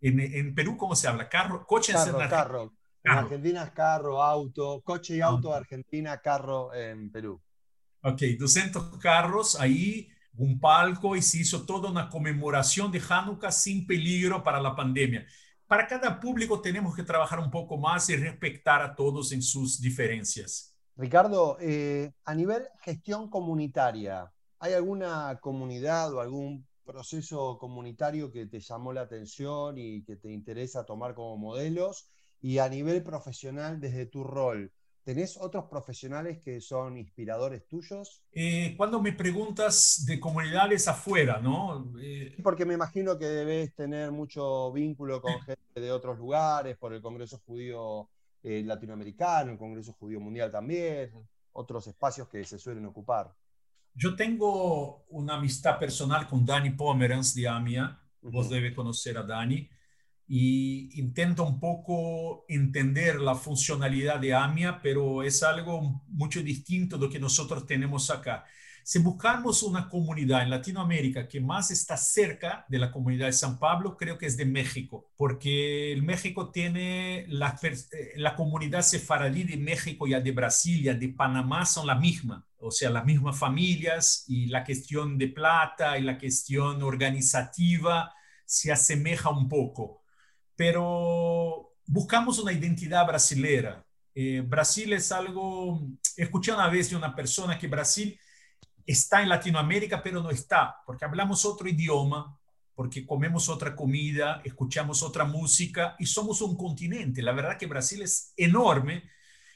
En, 0.00 0.20
en 0.20 0.54
Perú, 0.54 0.76
¿cómo 0.76 0.94
se 0.94 1.08
habla? 1.08 1.28
Carro, 1.28 1.66
coches 1.66 1.96
carro, 1.96 2.22
en 2.22 2.28
carro. 2.28 2.77
En 3.04 3.12
Argentina 3.12 3.62
es 3.62 3.70
carro, 3.70 4.22
auto, 4.22 4.82
coche 4.82 5.16
y 5.16 5.20
auto, 5.20 5.52
Argentina, 5.52 6.18
carro 6.18 6.74
en 6.74 7.10
Perú. 7.10 7.40
Ok, 8.02 8.22
200 8.38 8.98
carros 8.98 9.58
ahí, 9.58 10.08
un 10.36 10.60
palco 10.60 11.16
y 11.16 11.22
se 11.22 11.38
hizo 11.38 11.64
toda 11.64 11.90
una 11.90 12.08
conmemoración 12.08 12.92
de 12.92 13.02
Hanukkah 13.06 13.50
sin 13.50 13.86
peligro 13.86 14.42
para 14.42 14.60
la 14.60 14.74
pandemia. 14.74 15.26
Para 15.66 15.86
cada 15.86 16.18
público 16.18 16.60
tenemos 16.60 16.94
que 16.94 17.02
trabajar 17.02 17.40
un 17.40 17.50
poco 17.50 17.76
más 17.76 18.08
y 18.08 18.16
respetar 18.16 18.82
a 18.82 18.94
todos 18.94 19.32
en 19.32 19.42
sus 19.42 19.80
diferencias. 19.80 20.74
Ricardo, 20.96 21.58
eh, 21.60 22.12
a 22.24 22.34
nivel 22.34 22.62
gestión 22.80 23.28
comunitaria, 23.28 24.32
¿hay 24.58 24.72
alguna 24.72 25.38
comunidad 25.40 26.12
o 26.14 26.20
algún 26.20 26.66
proceso 26.84 27.58
comunitario 27.58 28.32
que 28.32 28.46
te 28.46 28.60
llamó 28.60 28.92
la 28.92 29.02
atención 29.02 29.76
y 29.76 30.02
que 30.04 30.16
te 30.16 30.32
interesa 30.32 30.86
tomar 30.86 31.14
como 31.14 31.36
modelos? 31.36 32.08
Y 32.40 32.58
a 32.58 32.68
nivel 32.68 33.02
profesional, 33.02 33.80
desde 33.80 34.06
tu 34.06 34.22
rol, 34.24 34.72
¿tenés 35.02 35.36
otros 35.36 35.64
profesionales 35.64 36.38
que 36.38 36.60
son 36.60 36.96
inspiradores 36.96 37.66
tuyos? 37.66 38.22
Eh, 38.32 38.74
cuando 38.76 39.00
me 39.00 39.12
preguntas 39.12 40.04
de 40.06 40.20
comunidades 40.20 40.86
afuera, 40.86 41.40
¿no? 41.40 41.92
Eh, 42.00 42.36
Porque 42.42 42.64
me 42.64 42.74
imagino 42.74 43.18
que 43.18 43.26
debes 43.26 43.74
tener 43.74 44.12
mucho 44.12 44.70
vínculo 44.72 45.20
con 45.20 45.40
gente 45.40 45.80
de 45.80 45.90
otros 45.90 46.18
lugares, 46.18 46.76
por 46.76 46.92
el 46.92 47.02
Congreso 47.02 47.40
Judío 47.44 48.08
eh, 48.42 48.62
Latinoamericano, 48.64 49.52
el 49.52 49.58
Congreso 49.58 49.94
Judío 49.94 50.20
Mundial 50.20 50.50
también, 50.50 51.10
otros 51.52 51.86
espacios 51.86 52.28
que 52.28 52.44
se 52.44 52.58
suelen 52.58 52.86
ocupar. 52.86 53.34
Yo 53.94 54.14
tengo 54.14 55.06
una 55.08 55.34
amistad 55.34 55.76
personal 55.76 56.28
con 56.28 56.46
Dani 56.46 56.70
Pomerans 56.70 57.34
de 57.34 57.48
AMIA. 57.48 57.98
Vos 58.20 58.48
debes 58.48 58.74
conocer 58.74 59.18
a 59.18 59.24
Dani 59.24 59.68
y 60.28 61.00
intento 61.00 61.42
un 61.42 61.58
poco 61.58 62.44
entender 62.48 63.18
la 63.18 63.34
funcionalidad 63.34 64.20
de 64.20 64.34
AMIA, 64.34 64.80
pero 64.82 65.22
es 65.22 65.42
algo 65.42 66.02
mucho 66.08 66.42
distinto 66.42 66.98
de 66.98 67.06
lo 67.06 67.10
que 67.10 67.18
nosotros 67.18 67.66
tenemos 67.66 68.10
acá. 68.10 68.44
Si 68.84 68.98
buscamos 69.00 69.62
una 69.62 69.88
comunidad 69.88 70.42
en 70.42 70.50
Latinoamérica 70.50 71.28
que 71.28 71.40
más 71.40 71.70
está 71.70 71.96
cerca 71.96 72.64
de 72.68 72.78
la 72.78 72.90
comunidad 72.90 73.26
de 73.26 73.32
San 73.32 73.58
Pablo, 73.58 73.96
creo 73.96 74.16
que 74.16 74.26
es 74.26 74.36
de 74.36 74.46
México, 74.46 75.10
porque 75.16 75.92
el 75.92 76.02
México 76.02 76.50
tiene 76.50 77.26
la, 77.28 77.58
eh, 77.62 78.12
la 78.16 78.34
comunidad 78.34 78.82
sefaradí 78.82 79.44
de 79.44 79.56
México 79.58 80.06
y 80.06 80.12
de 80.12 80.32
Brasil 80.32 80.80
y 80.80 80.94
de 80.94 81.08
Panamá 81.10 81.66
son 81.66 81.86
la 81.86 81.96
misma, 81.96 82.46
o 82.60 82.70
sea, 82.70 82.90
las 82.90 83.04
mismas 83.04 83.38
familias 83.38 84.24
y 84.26 84.46
la 84.46 84.64
cuestión 84.64 85.18
de 85.18 85.28
plata 85.28 85.98
y 85.98 86.02
la 86.02 86.18
cuestión 86.18 86.82
organizativa 86.82 88.14
se 88.46 88.72
asemeja 88.72 89.28
un 89.28 89.50
poco 89.50 89.97
pero 90.58 91.72
buscamos 91.86 92.40
una 92.40 92.52
identidad 92.52 93.06
brasilera. 93.06 93.86
Eh, 94.12 94.42
Brasil 94.44 94.92
es 94.92 95.12
algo, 95.12 95.80
escuché 96.16 96.50
una 96.50 96.68
vez 96.68 96.90
de 96.90 96.96
una 96.96 97.14
persona 97.14 97.56
que 97.56 97.68
Brasil 97.68 98.18
está 98.84 99.22
en 99.22 99.28
Latinoamérica, 99.28 100.02
pero 100.02 100.20
no 100.20 100.30
está, 100.30 100.78
porque 100.84 101.04
hablamos 101.04 101.44
otro 101.44 101.68
idioma, 101.68 102.36
porque 102.74 103.06
comemos 103.06 103.48
otra 103.48 103.76
comida, 103.76 104.42
escuchamos 104.44 105.00
otra 105.04 105.24
música 105.24 105.94
y 105.96 106.06
somos 106.06 106.40
un 106.40 106.56
continente. 106.56 107.22
La 107.22 107.30
verdad 107.30 107.56
que 107.56 107.66
Brasil 107.66 108.02
es 108.02 108.32
enorme 108.36 109.04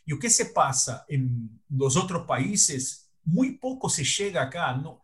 y 0.07 0.13
lo 0.13 0.21
que 0.21 0.31
se 0.31 0.47
pasa 0.47 1.05
en 1.09 1.63
los 1.69 1.97
otros 1.97 2.29
países, 2.29 3.11
muy 3.25 3.59
poco 3.59 3.91
se 3.91 4.05
llega 4.05 4.43
acá. 4.43 4.73
¿no? 4.77 5.03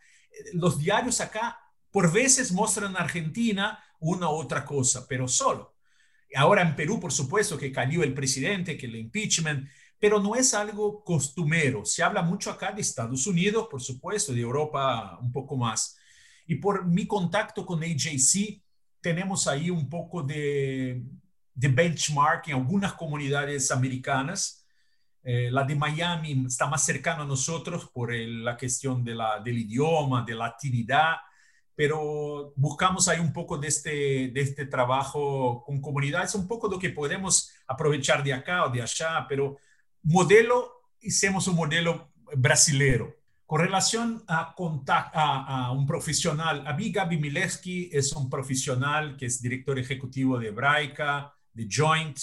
Los 0.53 0.79
diarios 0.79 1.21
acá 1.21 1.59
por 1.91 2.13
veces 2.13 2.53
muestran 2.53 2.97
Argentina 2.97 3.83
una 3.99 4.29
u 4.31 4.35
otra 4.35 4.65
cosa, 4.65 5.05
pero 5.09 5.27
solo. 5.27 5.78
Ahora 6.37 6.63
en 6.63 6.77
Perú, 6.77 7.01
por 7.01 7.13
supuesto, 7.13 7.57
que 7.57 7.73
cayó 7.73 8.03
el 8.03 8.15
presidente, 8.15 8.77
que 8.77 8.87
el 8.87 8.97
impeachment, 8.97 9.69
pero 9.99 10.21
no 10.21 10.35
es 10.37 10.55
algo 10.55 11.03
costumero. 11.03 11.85
Se 11.85 12.03
habla 12.03 12.23
mucho 12.23 12.51
acá 12.51 12.73
de 12.73 12.83
Estados 12.83 13.27
Unidos, 13.27 13.67
por 13.71 13.81
supuesto, 13.81 14.33
de 14.33 14.41
Europa 14.41 15.19
un 15.21 15.33
poco 15.33 15.57
más. 15.57 15.99
Y 16.47 16.57
por 16.57 16.87
mi 16.87 17.07
contacto 17.07 17.67
con 17.67 17.83
AJC, 17.83 18.63
tenemos 19.01 19.47
ahí 19.49 19.71
un 19.71 19.89
poco 19.89 20.23
de, 20.23 21.03
de 21.55 21.69
benchmark 21.69 22.49
en 22.49 22.55
algunas 22.55 22.93
comunidades 22.95 23.71
americanas. 23.71 24.65
Eh, 25.23 25.51
la 25.51 25.65
de 25.65 25.75
Miami 25.75 26.45
está 26.47 26.67
más 26.69 26.85
cercana 26.85 27.23
a 27.23 27.27
nosotros 27.27 27.91
por 27.93 28.15
la 28.15 28.57
cuestión 28.57 29.05
de 29.05 29.15
la, 29.15 29.41
del 29.41 29.59
idioma, 29.59 30.25
de 30.25 30.35
la 30.35 30.47
actividad, 30.47 31.17
pero 31.79 32.53
buscamos 32.57 33.07
ahí 33.07 33.21
un 33.21 33.33
poco 33.33 33.57
de 33.57 33.69
este, 33.69 34.31
de 34.35 34.41
este 34.41 34.67
trabajo 34.67 35.63
con 35.65 35.81
comunidades, 35.81 36.35
un 36.35 36.49
poco 36.49 36.67
lo 36.67 36.77
que 36.77 36.91
podemos 36.91 37.53
aprovechar 37.69 38.25
de 38.25 38.33
acá 38.33 38.65
o 38.65 38.71
de 38.71 38.83
allá, 38.83 39.25
pero 39.29 39.59
modelo, 40.03 40.89
hicimos 41.01 41.47
un 41.47 41.55
modelo 41.55 42.11
brasilero. 42.35 43.15
Con 43.47 43.61
relación 43.61 44.25
a, 44.27 44.57
a, 44.57 45.71
un 45.71 45.87
profesional, 45.87 46.67
a 46.67 46.73
mí 46.73 46.91
Gaby 46.91 47.17
Milewski 47.17 47.91
es 47.93 48.13
un 48.13 48.29
profesional 48.29 49.17
que 49.17 49.27
es 49.27 49.41
director 49.41 49.79
ejecutivo 49.79 50.37
de 50.37 50.49
Hebraica, 50.49 51.33
de 51.53 51.69
Joint, 51.71 52.19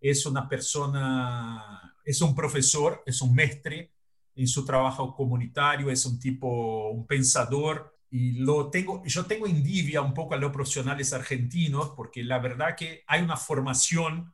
es 0.00 0.26
una 0.26 0.48
persona, 0.48 1.94
es 2.04 2.20
un 2.22 2.34
profesor, 2.34 3.04
es 3.06 3.22
un 3.22 3.32
mestre 3.36 3.92
en 4.34 4.48
su 4.48 4.64
trabajo 4.64 5.14
comunitario, 5.14 5.92
es 5.92 6.04
un 6.06 6.18
tipo, 6.18 6.88
un 6.88 7.06
pensador, 7.06 7.95
y 8.16 8.32
lo 8.32 8.70
tengo, 8.70 9.02
yo 9.04 9.26
tengo 9.26 9.46
envidia 9.46 10.00
un 10.00 10.14
poco 10.14 10.32
a 10.32 10.38
los 10.38 10.50
profesionales 10.50 11.12
argentinos, 11.12 11.90
porque 11.94 12.24
la 12.24 12.38
verdad 12.38 12.74
que 12.74 13.04
hay 13.06 13.20
una 13.20 13.36
formación 13.36 14.32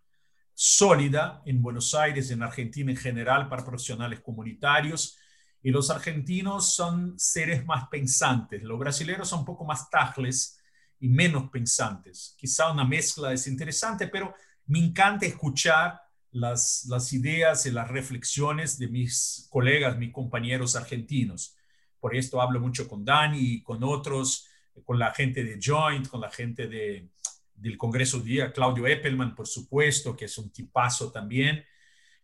sólida 0.55 1.43
en 1.47 1.61
Buenos 1.61 1.93
Aires, 1.93 2.31
en 2.31 2.45
Argentina 2.45 2.93
en 2.93 2.97
general, 2.97 3.49
para 3.49 3.65
profesionales 3.65 4.21
comunitarios, 4.21 5.19
y 5.65 5.73
los 5.73 5.91
argentinos 5.91 6.77
son 6.77 7.19
seres 7.19 7.67
más 7.67 7.89
pensantes, 7.89 8.63
los 8.63 8.79
brasileños 8.79 9.29
son 9.29 9.41
un 9.41 9.47
poco 9.47 9.65
más 9.65 9.91
tajles 9.91 10.61
y 11.01 11.09
menos 11.09 11.51
pensantes. 11.51 12.37
Quizá 12.39 12.71
una 12.71 12.85
mezcla 12.85 13.33
es 13.33 13.49
interesante, 13.49 14.07
pero 14.07 14.33
me 14.67 14.79
encanta 14.79 15.27
escuchar 15.27 16.01
las, 16.31 16.85
las 16.89 17.13
ideas 17.13 17.67
y 17.67 17.73
las 17.73 17.89
reflexiones 17.89 18.79
de 18.79 18.87
mis 18.87 19.49
colegas, 19.51 19.99
mis 19.99 20.13
compañeros 20.13 20.77
argentinos. 20.77 21.57
Por 22.03 22.17
esto 22.17 22.43
hablo 22.43 22.59
mucho 22.59 22.89
con 22.89 23.05
Dani 23.05 23.39
y 23.39 23.63
con 23.63 23.85
otros, 23.85 24.49
con 24.85 24.99
la 24.99 25.15
gente 25.15 25.45
de 25.45 25.61
Joint, 25.63 26.09
con 26.09 26.21
la 26.21 26.31
gente 26.31 26.67
de, 26.67 27.09
del 27.55 27.79
Congreso 27.79 28.19
Día, 28.19 28.53
Claudio 28.53 28.89
Eppelman, 28.89 29.37
por 29.37 29.47
supuesto, 29.47 30.17
que 30.17 30.25
es 30.25 30.37
un 30.37 30.51
tipazo 30.51 31.13
también. 31.13 31.65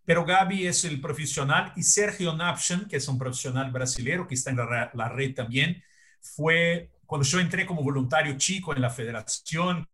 Pero 0.04 0.24
Gaby 0.24 0.66
es 0.66 0.84
el 0.84 1.00
profesional 1.00 1.72
y 1.76 1.84
Sergio 1.84 2.34
Napchen, 2.34 2.88
que 2.88 2.96
es 2.96 3.06
un 3.06 3.18
profesional 3.18 3.70
brasileño 3.70 4.26
que 4.26 4.34
está 4.34 4.50
en 4.50 4.56
la, 4.56 5.08
red 5.10 5.32
también, 5.32 5.80
fue 6.20 6.90
cuando 7.06 7.24
yo 7.24 7.38
entré 7.38 7.64
como 7.64 7.84
voluntario 7.84 8.36
chico 8.36 8.74
en 8.74 8.82
la 8.82 8.90
federación, 8.90 9.88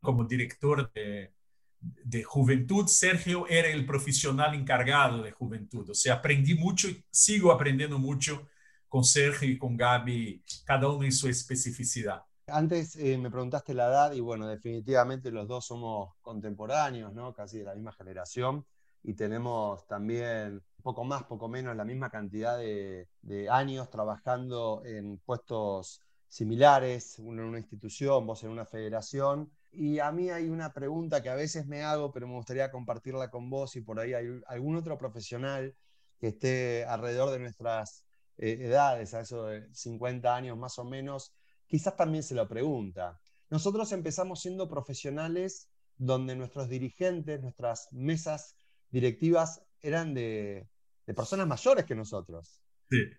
como 0.00 0.24
director 0.24 0.90
de, 0.92 1.32
de 1.78 2.24
juventud, 2.24 2.88
Sergio 2.88 3.46
era 3.46 3.68
el 3.68 3.86
profesional 3.86 4.56
encargado 4.56 5.22
de 5.22 5.30
juventud. 5.30 5.88
O 5.88 5.94
sea, 5.94 6.14
aprendí 6.14 6.56
mucho 6.56 6.88
y 6.88 7.04
sigo 7.12 7.52
aprendiendo 7.52 8.00
mucho 8.00 8.48
con 8.90 9.04
Sergio 9.04 9.48
y 9.48 9.56
con 9.56 9.76
Gaby, 9.76 10.42
cada 10.66 10.88
uno 10.88 11.04
en 11.04 11.12
su 11.12 11.28
especificidad. 11.28 12.22
Antes 12.48 12.96
eh, 12.96 13.16
me 13.16 13.30
preguntaste 13.30 13.72
la 13.72 13.86
edad 13.86 14.12
y 14.12 14.20
bueno, 14.20 14.48
definitivamente 14.48 15.30
los 15.30 15.46
dos 15.46 15.64
somos 15.64 16.16
contemporáneos, 16.20 17.14
¿no? 17.14 17.32
Casi 17.32 17.58
de 17.58 17.64
la 17.64 17.74
misma 17.74 17.92
generación 17.92 18.66
y 19.04 19.14
tenemos 19.14 19.86
también 19.86 20.60
poco 20.82 21.04
más, 21.04 21.22
poco 21.22 21.48
menos 21.48 21.76
la 21.76 21.84
misma 21.84 22.10
cantidad 22.10 22.58
de, 22.58 23.06
años 23.48 23.88
trabajando 23.90 24.82
en 24.84 25.18
puestos 25.18 26.00
similares, 26.26 27.16
uno 27.18 27.42
en 27.42 27.48
una 27.48 27.58
institución, 27.58 28.26
vos 28.26 28.42
en 28.42 28.50
una 28.50 28.66
federación. 28.66 29.52
Y 29.70 30.00
a 30.00 30.10
mí 30.10 30.30
hay 30.30 30.48
una 30.48 30.72
pregunta 30.72 31.22
que 31.22 31.30
a 31.30 31.36
veces 31.36 31.66
me 31.66 31.84
hago, 31.84 32.10
pero 32.10 32.26
me 32.26 32.34
gustaría 32.34 32.72
compartirla 32.72 33.30
con 33.30 33.50
vos 33.50 33.76
y 33.76 33.82
por 33.82 34.00
ahí 34.00 34.14
hay 34.14 34.26
algún 34.48 34.74
otro 34.74 34.98
profesional 34.98 35.76
que 36.18 36.28
esté 36.28 36.84
alrededor 36.84 37.30
de 37.30 37.38
nuestras 37.38 38.04
eh, 38.38 38.58
edades, 38.60 39.14
a 39.14 39.20
eso 39.20 39.46
de 39.46 39.72
50 39.74 40.34
años 40.34 40.56
más 40.56 40.78
o 40.78 40.84
menos, 40.84 41.34
quizás 41.66 41.96
también 41.96 42.22
se 42.22 42.34
lo 42.34 42.48
pregunta. 42.48 43.20
Nosotros 43.48 43.92
empezamos 43.92 44.40
siendo 44.40 44.68
profesionales 44.68 45.68
donde 45.96 46.34
nuestros 46.34 46.68
dirigentes, 46.68 47.42
nuestras 47.42 47.88
mesas 47.92 48.56
directivas 48.90 49.62
eran 49.82 50.14
de, 50.14 50.68
personas 51.14 51.46
mayores 51.46 51.84
que 51.84 51.94
nosotros. 51.94 52.62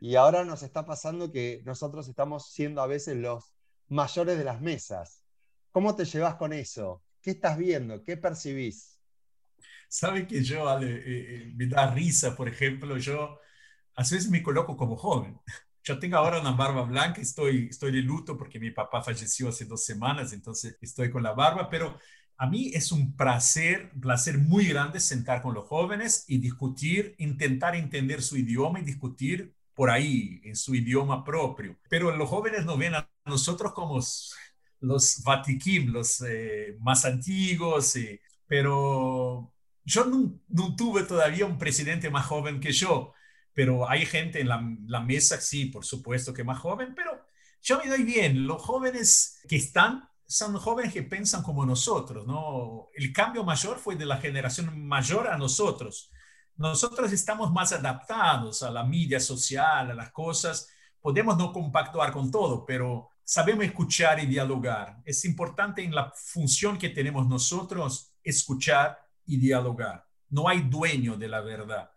Y 0.02 0.16
ahora 0.16 0.44
nos 0.44 0.64
está 0.64 0.86
pasando 0.86 1.32
que 1.32 1.62
nosotros 1.66 2.08
estamos 2.08 2.52
siendo 2.52 2.82
a 2.82 2.88
veces 2.88 3.18
los 3.18 3.54
mayores 3.88 4.38
de 4.38 4.44
las 4.44 4.62
mesas. 4.62 5.24
¿Cómo 5.72 5.96
te 5.96 6.06
llevas 6.06 6.36
con 6.36 6.52
eso? 6.52 7.04
¿Qué 7.22 7.32
estás 7.32 7.58
viendo? 7.58 8.04
¿Qué 8.04 8.18
percibís? 8.18 9.00
Sabe 9.88 10.26
que 10.28 10.44
yo 10.44 10.70
eh, 10.82 11.04
eh, 11.06 11.54
me 11.56 11.68
da 11.68 11.94
risa, 11.94 12.36
por 12.36 12.48
ejemplo, 12.48 12.98
yo 12.98 13.38
a 13.96 14.02
veces 14.02 14.30
me 14.30 14.44
coloco 14.44 14.78
como 14.78 14.96
joven. 14.96 15.40
Yo 15.84 16.00
tengo 16.00 16.18
ahora 16.18 16.40
una 16.40 16.52
barba 16.52 16.84
blanca, 16.84 17.22
estoy, 17.22 17.68
estoy 17.70 17.92
de 17.92 18.02
luto 18.02 18.38
porque 18.38 18.60
mi 18.60 18.72
papá 18.72 19.02
falleció 19.02 19.50
hace 19.50 19.66
dos 19.66 19.84
semanas, 19.84 20.32
entonces 20.32 20.78
estoy 20.82 21.10
con 21.10 21.24
la 21.24 21.34
barba, 21.34 21.70
pero 21.70 21.98
a 22.38 22.48
mí 22.48 22.72
es 22.74 22.92
un 22.92 23.16
placer, 23.16 23.92
placer 24.00 24.38
muy 24.38 24.66
grande 24.66 25.00
sentar 25.00 25.42
con 25.42 25.54
los 25.54 25.66
jóvenes 25.66 26.26
y 26.28 26.38
discutir, 26.40 27.16
intentar 27.20 27.76
entender 27.76 28.22
su 28.22 28.38
idioma 28.38 28.80
y 28.80 28.84
discutir 28.84 29.56
por 29.74 29.90
ahí, 29.90 30.42
en 30.44 30.56
su 30.56 30.76
idioma 30.76 31.24
propio. 31.24 31.78
Pero 31.90 32.16
los 32.16 32.30
jóvenes 32.30 32.66
nos 32.66 32.78
ven 32.78 32.96
a 32.96 33.10
nosotros 33.26 33.74
como 33.74 34.00
los 34.80 35.24
Vatikim, 35.24 35.92
los 35.92 36.22
eh, 36.22 36.78
más 36.80 37.06
antiguos, 37.06 37.96
eh, 37.96 38.22
pero 38.48 39.54
yo 39.86 40.06
no, 40.06 40.76
tuve 40.76 41.04
todavía 41.04 41.46
un 41.46 41.58
presidente 41.58 42.10
más 42.10 42.26
joven 42.26 42.60
que 42.60 42.72
yo, 42.72 43.14
pero 43.54 43.90
hay 43.90 44.06
gente 44.06 44.40
en 44.40 44.48
la, 44.48 45.02
mesa, 45.02 45.40
sí, 45.42 45.66
por 45.66 45.86
supuesto 45.86 46.34
que 46.34 46.44
más 46.44 46.60
joven, 46.60 46.94
pero 46.96 47.26
yo 47.62 47.80
me 47.80 47.90
doy 47.90 48.04
bien. 48.04 48.48
Los 48.48 48.62
jóvenes 48.62 49.42
que 49.48 49.58
están 49.58 50.10
son 50.26 50.56
jóvenes 50.58 50.94
que 50.94 51.04
piensan 51.04 51.44
como 51.44 51.66
nosotros, 51.66 52.26
¿no? 52.26 52.88
El 52.96 53.12
cambio 53.12 53.44
mayor 53.44 53.78
fue 53.78 53.96
de 53.96 54.06
la 54.06 54.18
generación 54.18 54.88
mayor 54.88 55.28
a 55.28 55.38
nosotros. 55.38 56.10
Nosotros 56.56 57.12
estamos 57.12 57.52
más 57.52 57.74
adaptados 57.74 58.64
a 58.64 58.72
la 58.72 58.84
media 58.84 59.20
social, 59.20 59.92
a 59.92 59.94
las 59.94 60.12
cosas. 60.12 60.70
Podemos 61.02 61.38
no 61.38 61.52
compactuar 61.52 62.14
con 62.14 62.32
todo, 62.32 62.66
pero 62.66 63.10
sabemos 63.24 63.66
escuchar 63.66 64.20
y 64.20 64.26
dialogar. 64.26 65.02
Es 65.04 65.26
importante 65.26 65.84
en 65.84 65.94
la 65.94 66.12
función 66.16 66.78
que 66.78 66.90
tenemos 66.90 67.28
nosotros 67.28 68.14
escuchar 68.24 68.98
y 69.26 69.38
dialogar. 69.38 70.06
No 70.30 70.48
hay 70.48 70.62
dueño 70.62 71.18
de 71.18 71.28
la 71.28 71.42
verdad. 71.42 71.92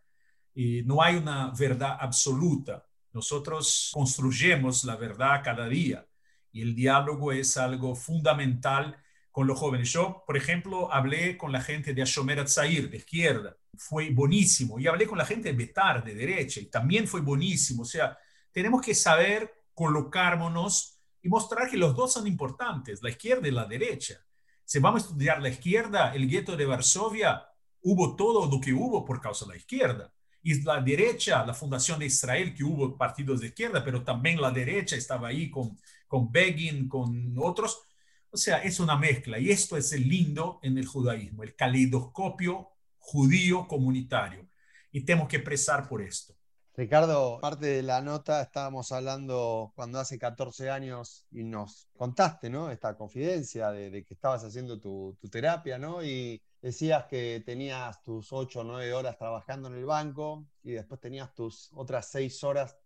Y 0.55 0.83
no 0.83 1.03
hay 1.03 1.17
una 1.17 1.53
verdad 1.59 1.97
absoluta. 2.01 2.87
Nosotros 3.12 3.90
construyemos 3.93 4.85
la 4.85 4.97
verdad 4.97 5.43
cada 5.45 5.69
día 5.69 6.07
y 6.53 6.62
el 6.62 6.75
diálogo 6.75 7.33
es 7.33 7.57
algo 7.57 7.95
fundamental 7.97 8.97
con 9.33 9.49
los 9.49 9.59
jóvenes. 9.59 9.93
Yo, 9.93 10.23
por 10.25 10.37
ejemplo, 10.37 10.93
hablé 10.93 11.37
con 11.37 11.51
la 11.51 11.61
gente 11.61 11.93
de 11.93 12.03
Ashomer 12.03 12.38
Atzair, 12.38 12.88
de 12.88 12.99
izquierda, 12.99 13.57
fue 13.77 14.11
buenísimo, 14.11 14.79
y 14.79 14.87
hablé 14.87 15.09
con 15.09 15.19
la 15.19 15.27
gente 15.27 15.49
de 15.49 15.59
Betar, 15.59 16.05
de 16.05 16.14
derecha, 16.14 16.61
y 16.61 16.67
también 16.67 17.09
fue 17.09 17.21
buenísimo. 17.21 17.83
O 17.83 17.85
sea, 17.85 18.17
tenemos 18.53 18.81
que 18.81 18.95
saber 18.95 19.53
colocarnos 19.75 21.01
y 21.21 21.29
mostrar 21.29 21.69
que 21.69 21.77
los 21.77 21.97
dos 21.97 22.12
son 22.12 22.29
importantes, 22.29 23.03
la 23.03 23.11
izquierda 23.11 23.49
y 23.49 23.51
la 23.51 23.64
derecha. 23.64 24.25
Si 24.64 24.79
vamos 24.79 25.03
a 25.03 25.07
estudiar 25.07 25.43
la 25.43 25.49
izquierda, 25.49 26.14
el 26.14 26.29
gueto 26.29 26.57
de 26.57 26.67
Varsovia, 26.67 27.44
hubo 27.83 28.15
todo 28.15 28.48
lo 28.48 28.61
que 28.61 28.73
hubo 28.73 29.05
por 29.05 29.21
causa 29.21 29.44
de 29.46 29.52
la 29.52 29.57
izquierda. 29.57 30.13
Y 30.45 30.63
la 30.63 30.81
derecha, 30.81 31.45
la 31.45 31.55
fundación 31.55 31.99
de 31.99 32.07
Israel, 32.07 32.55
que 32.55 32.63
hubo 32.63 32.97
partidos 32.97 33.40
de 33.40 33.49
izquierda, 33.49 33.83
pero 33.85 34.05
también 34.05 34.40
la 34.40 34.53
derecha 34.53 34.95
estaba 34.95 35.29
ahí 35.29 35.51
con 35.51 35.77
con 36.15 36.31
Begin, 36.31 36.88
con 36.88 37.35
otros. 37.38 37.83
O 38.31 38.37
sea, 38.37 38.59
es 38.59 38.79
una 38.79 38.97
mezcla 38.97 39.37
y 39.37 39.51
esto 39.51 39.77
es 39.77 39.92
el 39.92 40.09
lindo 40.09 40.61
en 40.63 40.79
el 40.79 40.87
judaísmo, 40.87 41.42
el 41.42 41.57
caleidoscopio 41.57 42.69
judío 42.99 43.67
comunitario. 43.67 44.47
Y 44.92 45.05
tenemos 45.05 45.29
que 45.29 45.38
expresar 45.38 45.88
por 45.88 46.03
esto. 46.03 46.33
Ricardo, 46.77 47.40
parte 47.40 47.67
de 47.67 47.83
la 47.83 48.01
nota 48.01 48.42
estábamos 48.42 48.92
hablando 48.92 49.73
cuando 49.75 49.99
hace 49.99 50.17
14 50.17 50.71
años 50.71 51.27
y 51.33 51.42
nos 51.42 51.88
contaste, 51.97 52.49
¿no? 52.49 52.71
Esta 52.71 52.97
confidencia 52.97 53.73
de, 53.73 54.05
que 54.05 54.15
estabas 54.15 54.45
haciendo 54.45 54.81
tu, 54.81 55.17
tu, 55.21 55.29
terapia, 55.29 55.79
¿no? 55.79 56.05
Y 56.05 56.40
decías 56.65 57.04
que 57.04 57.42
tenías 57.44 58.02
tus 58.02 58.33
8 58.33 58.60
o 58.60 58.65
9 58.65 58.92
horas 58.94 59.19
trabajando 59.19 59.69
en 59.69 59.75
el 59.75 59.85
banco 59.85 60.46
y 60.62 60.73
después 60.73 61.00
tenías 61.00 61.35
tus 61.35 61.71
otras 61.75 62.10
6 62.10 62.42
horas 62.44 62.77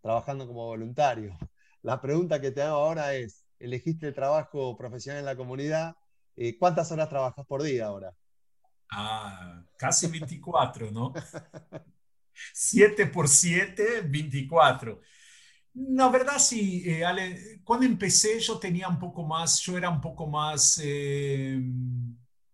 trabajando 0.00 0.46
como 0.46 0.66
voluntario 0.66 1.36
la 1.82 2.00
pregunta 2.00 2.40
que 2.40 2.50
te 2.50 2.62
hago 2.62 2.76
ahora 2.76 3.14
es, 3.14 3.44
elegiste 3.58 4.08
el 4.08 4.14
trabajo 4.14 4.76
profesional 4.76 5.20
en 5.20 5.26
la 5.26 5.36
comunidad, 5.36 5.96
eh, 6.36 6.56
¿cuántas 6.58 6.90
horas 6.92 7.08
trabajas 7.08 7.46
por 7.46 7.62
día 7.62 7.86
ahora? 7.86 8.12
Ah, 8.90 9.62
casi 9.76 10.06
24, 10.06 10.90
¿no? 10.90 11.12
7 12.52 13.06
por 13.06 13.28
7, 13.28 14.02
24. 14.02 15.00
La 15.74 16.08
verdad 16.08 16.38
sí, 16.38 16.82
eh, 16.84 17.04
Ale, 17.04 17.60
cuando 17.62 17.86
empecé 17.86 18.40
yo 18.40 18.58
tenía 18.58 18.88
un 18.88 18.98
poco 18.98 19.24
más, 19.24 19.60
yo 19.60 19.76
era 19.76 19.90
un 19.90 20.00
poco 20.00 20.26
más, 20.26 20.80
eh, 20.82 21.60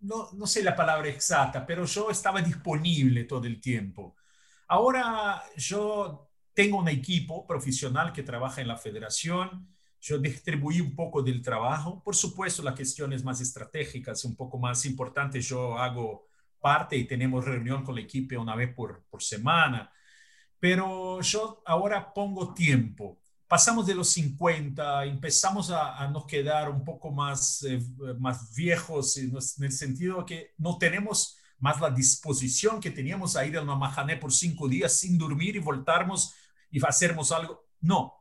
no, 0.04 0.30
no 0.32 0.46
sé 0.46 0.62
la 0.62 0.76
palabra 0.76 1.08
exacta, 1.08 1.66
pero 1.66 1.84
yo 1.84 2.10
estaba 2.10 2.40
disponible 2.40 3.24
todo 3.24 3.46
el 3.46 3.60
tiempo. 3.60 4.16
Ahora 4.68 5.42
yo 5.56 6.30
tengo 6.54 6.78
un 6.78 6.88
equipo 6.88 7.46
profesional 7.46 8.12
que 8.12 8.22
trabaja 8.22 8.60
en 8.60 8.68
la 8.68 8.76
federación, 8.76 9.68
yo 10.00 10.18
distribuí 10.18 10.80
un 10.80 10.94
poco 10.94 11.22
del 11.22 11.40
trabajo. 11.40 12.02
Por 12.02 12.14
supuesto, 12.14 12.62
las 12.62 12.74
cuestiones 12.74 13.24
más 13.24 13.40
estratégicas, 13.40 14.24
un 14.24 14.36
poco 14.36 14.58
más 14.58 14.84
importantes, 14.84 15.48
yo 15.48 15.78
hago 15.78 16.28
parte 16.60 16.96
y 16.96 17.06
tenemos 17.06 17.44
reunión 17.44 17.82
con 17.82 17.96
el 17.96 18.04
equipo 18.04 18.38
una 18.40 18.54
vez 18.54 18.74
por, 18.74 19.04
por 19.04 19.22
semana. 19.22 19.90
Pero 20.60 21.20
yo 21.22 21.62
ahora 21.64 22.12
pongo 22.12 22.52
tiempo. 22.52 23.18
Pasamos 23.46 23.86
de 23.86 23.94
los 23.94 24.08
50, 24.10 25.04
empezamos 25.04 25.70
a, 25.70 25.96
a 25.96 26.08
nos 26.08 26.26
quedar 26.26 26.70
un 26.70 26.82
poco 26.82 27.10
más, 27.10 27.62
eh, 27.62 27.80
más 28.18 28.54
viejos 28.54 29.16
en 29.18 29.34
el 29.60 29.72
sentido 29.72 30.24
que 30.24 30.54
no 30.58 30.78
tenemos 30.78 31.36
más 31.58 31.80
la 31.80 31.90
disposición 31.90 32.80
que 32.80 32.90
teníamos 32.90 33.36
a 33.36 33.46
ir 33.46 33.56
a 33.56 33.62
una 33.62 33.76
majané 33.76 34.16
por 34.16 34.32
cinco 34.32 34.68
días 34.68 34.92
sin 34.92 35.16
dormir 35.16 35.56
y 35.56 35.60
voltarnos 35.60 36.34
y 36.70 36.84
hacernos 36.84 37.32
algo. 37.32 37.68
No. 37.80 38.14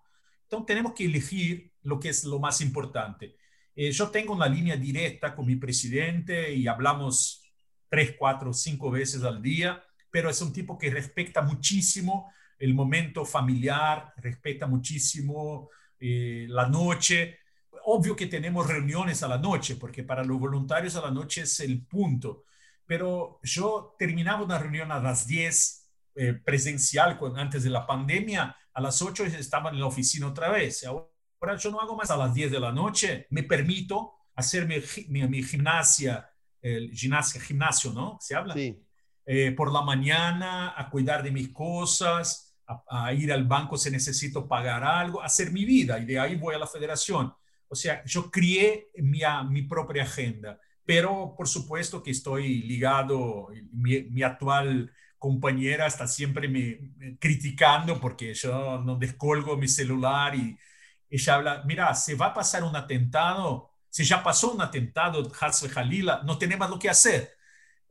Entonces 0.44 0.68
tenemos 0.68 0.94
que 0.94 1.06
elegir 1.06 1.74
lo 1.82 2.00
que 2.00 2.10
es 2.10 2.24
lo 2.24 2.40
más 2.40 2.62
importante. 2.62 3.36
Eh, 3.76 3.92
yo 3.92 4.10
tengo 4.10 4.34
una 4.34 4.48
línea 4.48 4.78
directa 4.78 5.36
con 5.36 5.46
mi 5.46 5.56
presidente 5.56 6.54
y 6.54 6.68
hablamos 6.68 7.44
tres, 7.90 8.16
cuatro, 8.18 8.54
cinco 8.54 8.92
veces 8.92 9.24
al 9.24 9.42
día, 9.42 9.84
pero 10.12 10.30
es 10.30 10.42
un 10.42 10.54
tipo 10.54 10.78
que 10.78 10.92
respeta 10.92 11.42
muchísimo 11.42 12.32
el 12.60 12.74
momento 12.74 13.26
familiar, 13.26 14.14
respeta 14.18 14.68
muchísimo 14.68 15.70
eh, 16.00 16.46
la 16.50 16.68
noche. 16.68 17.40
Obvio 17.86 18.16
que 18.16 18.28
tenemos 18.28 18.68
reuniones 18.68 19.24
a 19.24 19.28
la 19.28 19.38
noche, 19.38 19.76
porque 19.76 20.04
para 20.04 20.24
los 20.24 20.40
voluntarios 20.40 20.96
a 20.96 21.02
la 21.02 21.12
noche 21.12 21.42
es 21.42 21.60
el 21.60 21.86
punto. 21.86 22.46
Pero 22.86 23.40
yo 23.44 23.96
terminaba 23.98 24.44
una 24.44 24.60
reunión 24.60 24.92
a 24.92 25.00
las 25.00 25.28
10 25.28 25.92
eh, 26.16 26.34
presencial 26.34 27.20
antes 27.36 27.64
de 27.64 27.70
la 27.70 27.88
pandemia, 27.88 28.56
a 28.74 28.82
las 28.82 29.02
8 29.02 29.26
estaba 29.26 29.70
en 29.70 29.80
la 29.80 29.86
oficina 29.86 30.28
otra 30.28 30.50
vez. 30.50 30.86
Ahora 30.86 31.58
yo 31.58 31.72
no 31.72 31.80
hago 31.80 31.96
más 31.96 32.12
a 32.12 32.18
las 32.18 32.34
10 32.34 32.52
de 32.52 32.60
la 32.60 32.72
noche, 32.72 33.28
me 33.30 33.44
permito 33.44 34.14
hacer 34.36 34.68
mi, 34.68 35.28
mi, 35.28 35.44
gimnasia, 35.44 36.30
el 36.62 36.92
gimnasia, 36.92 37.42
gimnasio, 37.42 37.94
¿no? 37.94 38.18
¿Se 38.20 38.36
habla? 38.36 38.54
Sí. 38.54 38.83
Eh, 39.26 39.52
por 39.52 39.72
la 39.72 39.82
mañana, 39.82 40.74
a 40.76 40.90
cuidar 40.90 41.24
de 41.24 41.32
mis 41.32 41.50
cosas, 41.50 42.56
a, 42.90 43.14
ir 43.14 43.32
al 43.32 43.46
banco 43.46 43.78
si 43.78 43.90
necesito 43.90 44.48
pagar 44.48 44.84
algo, 44.84 45.22
hacer 45.22 45.52
mi 45.52 45.66
vida 45.66 46.00
y 46.00 46.06
de 46.06 46.20
ahí 46.20 46.36
voy 46.36 46.56
a 46.56 46.60
la 46.60 46.68
federación. 46.68 47.34
O 47.68 47.76
sea, 47.76 48.04
yo 48.06 48.30
crié 48.30 48.90
mi, 48.98 49.22
mi 49.50 49.62
propia 49.64 50.04
agenda, 50.04 50.60
pero 50.86 51.34
por 51.38 51.48
supuesto 51.48 52.04
que 52.04 52.12
estoy 52.12 52.64
ligado, 52.64 53.48
mi, 53.72 54.04
mi 54.04 54.24
actual 54.24 54.92
compañera 55.18 55.88
está 55.88 56.06
siempre 56.06 56.50
me, 56.50 57.18
criticando 57.18 57.98
porque 58.00 58.34
yo 58.34 58.80
no 58.80 58.98
descolgo 58.98 59.56
mi 59.56 59.70
celular 59.70 60.36
y 60.36 60.58
ella 61.10 61.36
habla, 61.36 61.64
mira, 61.66 61.96
se 61.96 62.16
va 62.16 62.28
a 62.28 62.34
pasar 62.34 62.64
un 62.64 62.76
atentado, 62.76 63.72
si 63.90 64.04
ya 64.04 64.22
pasó 64.22 64.52
un 64.52 64.62
atentado, 64.62 65.32
Hasbe 65.40 65.70
Jalila, 65.70 66.24
no 66.26 66.38
tenemos 66.38 66.70
lo 66.70 66.78
que 66.78 66.90
hacer. 66.90 67.32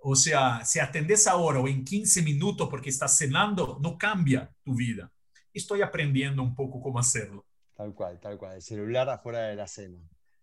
O 0.05 0.17
sea, 0.17 0.65
si 0.65 0.81
atendes 0.81 1.29
ahora 1.29 1.61
o 1.61 1.69
en 1.69 1.85
15 1.85 2.23
minutos 2.23 2.69
porque 2.69 2.91
estás 2.91 3.17
cenando, 3.17 3.79
no 3.81 3.97
cambia 3.97 4.53
tu 4.65 4.75
vida. 4.75 5.11
Estoy 5.53 5.83
aprendiendo 5.83 6.43
un 6.43 6.57
poco 6.57 6.81
cómo 6.83 6.99
hacerlo. 6.99 7.45
Tal 7.77 7.95
cual, 7.95 8.19
tal 8.19 8.37
cual. 8.37 8.57
El 8.57 8.63
celular 8.63 9.09
afuera 9.09 9.43
de 9.43 9.55
la 9.55 9.69
cena. 9.69 9.99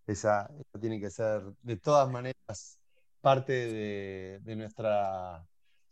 Esa, 0.06 0.50
tiene 0.80 0.98
que 0.98 1.10
ser, 1.10 1.42
de 1.62 1.76
todas 1.76 2.10
maneras, 2.10 2.78
parte 3.20 3.52
de, 4.42 4.56
nuestra, 4.56 5.46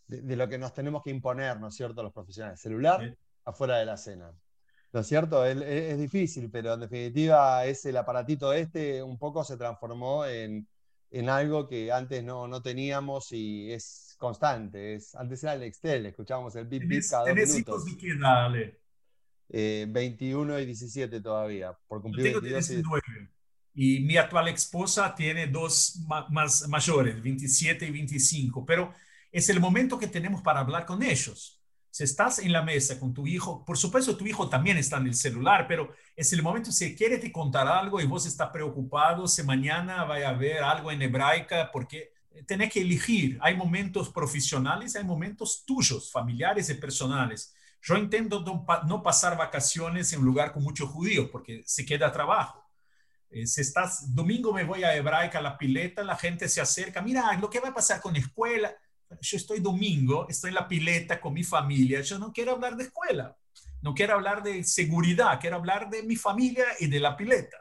de, 0.07 0.37
lo 0.37 0.49
que 0.49 0.59
nos 0.59 0.73
tenemos 0.73 1.03
que 1.03 1.11
imponer, 1.11 1.61
¿no 1.61 1.69
es 1.69 1.75
cierto?, 1.75 2.03
los 2.03 2.13
profesionales. 2.13 2.61
Celular 2.61 3.17
afuera 3.45 3.77
de 3.77 3.85
la 3.85 3.99
cena. 3.99 4.33
¿No 4.93 5.01
es 5.01 5.07
cierto? 5.07 5.45
Es, 5.45 5.99
difícil, 5.99 6.51
pero 6.51 6.73
en 6.73 6.81
definitiva 6.81 7.67
es 7.67 7.85
el 7.85 7.99
aparatito 7.99 8.55
este 8.55 9.03
un 9.03 9.19
poco 9.19 9.45
se 9.45 9.59
transformó 9.59 10.25
en, 10.25 10.67
algo 11.29 11.67
que 11.69 11.91
antes 11.93 12.23
no, 12.23 12.47
no, 12.49 12.63
teníamos 12.63 13.33
y 13.33 13.73
es 13.73 14.17
constante. 14.19 14.95
Es, 14.95 15.15
antes 15.15 15.43
era 15.43 15.55
el 15.55 15.63
Excel, 15.63 16.07
escuchábamos 16.07 16.55
el 16.57 16.67
bip 16.67 16.85
bip 16.87 17.03
cada 17.09 17.25
dos 17.25 17.35
minutos. 17.35 17.85
de 17.85 17.97
qué 17.97 18.15
dale? 18.19 18.81
21 19.51 20.59
eh, 20.59 20.63
y 20.63 20.67
17 20.67 21.21
todavía, 21.21 21.77
por 21.87 22.03
cumplir 22.03 22.27
tengo 22.27 22.41
19. 22.41 23.03
Y... 23.75 24.01
mi 24.01 24.17
actual 24.17 24.49
esposa 24.49 25.15
tiene 25.15 25.47
dos 25.47 26.05
más 26.31 26.69
mayores, 26.69 27.23
27 27.23 27.87
y 27.87 27.91
25, 27.91 28.67
pero 28.67 28.93
es 29.33 29.49
el 29.49 29.61
momento 29.61 29.99
que 29.99 30.09
tenemos 30.09 30.43
para 30.43 30.61
hablar 30.61 30.85
con 30.85 31.03
ellos 31.03 31.58
si 31.99 32.05
estás 32.05 32.39
en 32.39 32.53
la 32.53 32.63
mesa 32.63 32.97
con 33.01 33.13
tu 33.13 33.27
hijo, 33.27 33.65
por 33.65 33.77
supuesto 33.77 34.17
tu 34.17 34.25
hijo 34.25 34.49
también 34.49 34.77
está 34.77 34.99
en 34.99 35.09
el 35.09 35.17
celular, 35.17 35.67
pero 35.67 35.93
es 36.15 36.33
el 36.33 36.45
momento 36.45 36.71
si 36.71 36.95
quiere 36.95 37.19
te 37.19 37.33
contar 37.33 37.67
algo 37.67 38.01
y 38.01 38.07
vos 38.07 38.25
estás 38.25 38.51
preocupado 38.51 39.27
si 39.27 39.43
mañana 39.43 40.05
va 40.05 40.15
a 40.19 40.29
haber 40.29 40.63
algo 40.63 40.93
en 40.93 41.03
hebraica, 41.03 41.73
porque 41.73 42.13
tenés 42.47 42.73
que 42.73 42.83
elegir. 42.83 43.37
Hay 43.43 43.57
momentos 43.57 44.11
profesionales, 44.11 44.95
hay 44.95 45.03
momentos 45.03 45.65
tuyos, 45.67 46.13
familiares 46.13 46.71
y 46.71 46.75
personales. 46.75 47.53
Yo 47.83 47.97
intento 47.97 48.45
no 48.87 49.03
pasar 49.03 49.37
vacaciones 49.37 50.13
en 50.13 50.21
un 50.21 50.27
lugar 50.27 50.53
con 50.53 50.63
muchos 50.63 50.89
judíos 50.91 51.29
porque 51.33 51.65
se 51.67 51.85
queda 51.85 52.13
trabajo. 52.13 52.65
Eh, 53.29 53.45
si 53.45 53.61
estás, 53.61 54.15
domingo 54.15 54.53
me 54.53 54.63
voy 54.63 54.85
a 54.85 54.95
hebraica, 54.95 55.41
la 55.41 55.59
pileta, 55.59 56.05
la 56.05 56.15
gente 56.15 56.49
se 56.49 56.61
acerca, 56.61 57.03
mira, 57.03 57.37
lo 57.41 57.51
que 57.51 57.59
va 57.59 57.71
a 57.71 57.75
pasar 57.75 58.01
con 58.01 58.13
la 58.13 58.21
escuela 58.21 58.73
yo 59.21 59.37
estoy 59.37 59.61
domingo, 59.61 60.27
estoy 60.29 60.49
en 60.49 60.55
la 60.55 60.69
pileta 60.69 61.21
con 61.21 61.35
mi 61.35 61.45
familia, 61.45 62.01
yo 62.01 62.19
no 62.19 62.33
quiero 62.33 62.53
hablar 62.53 62.77
de 62.77 62.85
escuela, 62.85 63.37
no 63.83 63.95
quiero 63.95 64.15
hablar 64.15 64.43
de 64.43 64.65
seguridad, 64.65 65.41
quiero 65.41 65.57
hablar 65.57 65.89
de 65.91 66.03
mi 66.03 66.17
familia 66.17 66.67
y 66.79 66.87
de 66.87 67.01
la 67.01 67.17
pileta. 67.17 67.59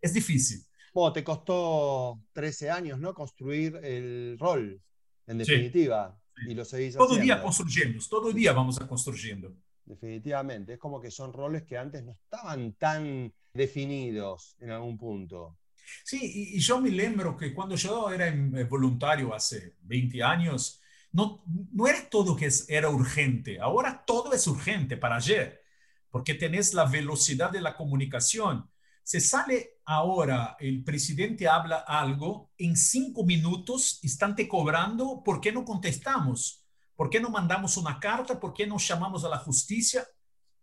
Es 0.00 0.12
difícil. 0.12 0.64
Bueno, 0.92 1.12
te 1.12 1.24
costó 1.24 2.20
13 2.32 2.70
años, 2.70 2.98
¿no? 2.98 3.14
Construir 3.14 3.76
el 3.82 4.36
rol, 4.38 4.80
en 5.26 5.38
definitiva. 5.38 6.18
Y 6.46 6.54
lo 6.54 6.64
seguís 6.64 6.96
Todo 6.96 7.16
el 7.16 7.22
día 7.22 7.40
construyendo, 7.40 8.02
todo 8.08 8.30
el 8.30 8.34
día 8.34 8.52
vamos 8.52 8.80
a 8.80 8.88
construyendo. 8.88 9.54
Definitivamente, 9.84 10.74
es 10.74 10.78
como 10.78 11.00
que 11.00 11.10
son 11.10 11.32
roles 11.32 11.62
que 11.64 11.76
antes 11.76 12.02
no 12.04 12.12
estaban 12.12 12.72
tan 12.74 13.32
definidos 13.52 14.56
en 14.60 14.70
algún 14.70 14.98
punto. 14.98 15.58
Sí, 16.04 16.52
y, 16.54 16.58
yo 16.58 16.80
me 16.80 16.90
lembro 16.90 17.36
que 17.36 17.52
cuando 17.54 17.76
yo 17.76 18.10
era 18.10 18.28
eh, 18.28 18.64
voluntario 18.64 19.34
hace 19.34 19.76
20 19.82 20.22
años, 20.22 20.80
no, 21.12 21.42
no 21.72 21.86
era 21.86 22.08
todo 22.08 22.36
que 22.36 22.48
era 22.68 22.88
urgente, 22.88 23.60
ahora 23.60 24.02
todo 24.06 24.32
es 24.32 24.46
urgente 24.46 24.96
para 24.96 25.16
ayer, 25.16 25.62
porque 26.10 26.34
tenés 26.34 26.74
la 26.74 26.86
velocidad 26.86 27.50
de 27.50 27.60
la 27.60 27.76
comunicación. 27.76 28.70
Se 29.02 29.20
sale 29.20 29.80
ahora, 29.84 30.56
el 30.60 30.84
presidente 30.84 31.48
habla 31.48 31.78
algo, 31.86 32.52
en 32.56 32.76
cinco 32.76 33.24
minutos 33.24 34.00
están 34.02 34.34
te 34.36 34.48
cobrando, 34.48 35.22
¿por 35.24 35.40
qué 35.40 35.52
no 35.52 35.64
contestamos? 35.64 36.64
¿Por 36.94 37.10
qué 37.10 37.20
no 37.20 37.30
mandamos 37.30 37.76
una 37.76 37.98
carta? 37.98 38.38
¿Por 38.38 38.52
qué 38.52 38.66
no 38.66 38.78
llamamos 38.78 39.24
a 39.24 39.28
la 39.28 39.38
justicia? 39.38 40.06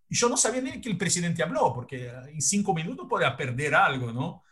Y 0.08 0.16
yo 0.16 0.30
no 0.30 0.38
sabía 0.38 0.62
ni 0.62 0.82
que 0.82 0.90
el 0.90 0.98
presidente 0.98 1.44
habló, 1.44 1.74
porque 1.74 2.08
en 2.08 2.42
cinco 2.42 2.74
minutos 2.74 3.08
puede 3.10 3.30
perder 3.32 3.76
algo, 3.76 4.12
¿no? 4.12 4.44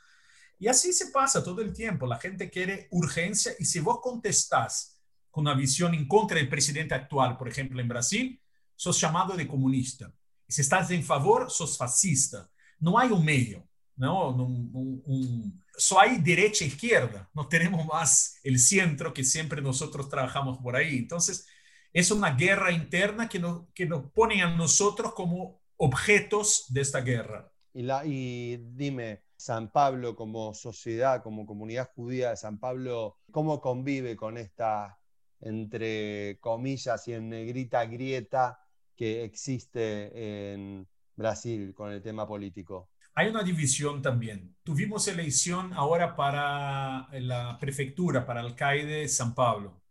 Y 0.59 0.67
así 0.67 0.91
se 0.93 1.07
pasa 1.07 1.43
todo 1.43 1.61
el 1.61 1.73
tiempo. 1.73 2.07
La 2.07 2.19
gente 2.19 2.49
quiere 2.49 2.87
urgencia 2.91 3.53
y 3.59 3.65
si 3.65 3.79
vos 3.79 3.99
contestás 4.01 4.99
con 5.29 5.45
una 5.45 5.53
visión 5.53 5.93
en 5.93 6.07
contra 6.07 6.37
del 6.37 6.49
presidente 6.49 6.95
actual, 6.95 7.37
por 7.37 7.47
ejemplo, 7.47 7.79
en 7.79 7.87
Brasil, 7.87 8.41
sos 8.75 8.99
llamado 8.99 9.35
de 9.35 9.47
comunista. 9.47 10.11
Y 10.47 10.53
si 10.53 10.61
estás 10.61 10.89
en 10.91 11.03
favor, 11.03 11.51
sos 11.51 11.77
fascista. 11.77 12.49
No 12.79 12.97
hay 12.97 13.09
un 13.11 13.23
medio, 13.23 13.67
¿no? 13.95 14.29
Un, 14.29 15.63
solo 15.75 16.01
hay 16.01 16.17
derecha 16.17 16.65
e 16.65 16.69
izquierda. 16.69 17.29
No 17.33 17.47
tenemos 17.47 17.85
más 17.85 18.39
el 18.43 18.59
centro 18.59 19.13
que 19.13 19.23
siempre 19.23 19.61
nosotros 19.61 20.09
trabajamos 20.09 20.57
por 20.59 20.75
ahí. 20.75 20.97
Entonces, 20.97 21.45
es 21.93 22.09
una 22.11 22.31
guerra 22.31 22.71
interna 22.71 23.29
que 23.29 23.39
nos, 23.39 23.67
que 23.73 23.85
nos 23.85 24.11
pone 24.11 24.41
a 24.41 24.49
nosotros 24.49 25.13
como 25.13 25.61
objetos 25.75 26.65
de 26.69 26.81
esta 26.81 27.01
guerra. 27.01 27.51
Y, 27.73 27.83
la, 27.83 28.05
y 28.05 28.57
dime, 28.57 29.23
San 29.37 29.71
Pablo 29.71 30.15
como 30.15 30.53
sociedad, 30.53 31.23
como 31.23 31.45
comunidad 31.45 31.91
judía 31.95 32.31
de 32.31 32.37
San 32.37 32.59
Pablo, 32.59 33.19
cómo 33.31 33.61
convive 33.61 34.15
con 34.15 34.37
esta, 34.37 34.99
entre 35.39 36.39
comillas 36.41 37.07
y 37.07 37.13
en 37.13 37.29
negrita, 37.29 37.85
grieta 37.85 38.59
que 38.95 39.23
existe 39.23 40.51
en 40.53 40.87
Brasil 41.15 41.73
con 41.73 41.91
el 41.91 42.01
tema 42.01 42.27
político? 42.27 42.89
hay 43.17 43.29
una 43.29 43.41
división 43.41 43.99
también. 43.99 44.55
Tuvimos 44.61 45.07
elección 45.07 45.73
ahora 45.73 46.15
para 46.15 47.09
la 47.13 47.57
prefectura, 47.59 48.23
para 48.23 48.41
el 48.41 48.45
alcalde 48.45 48.85
de 48.85 49.07
San 49.07 49.33
Pablo. 49.33 49.81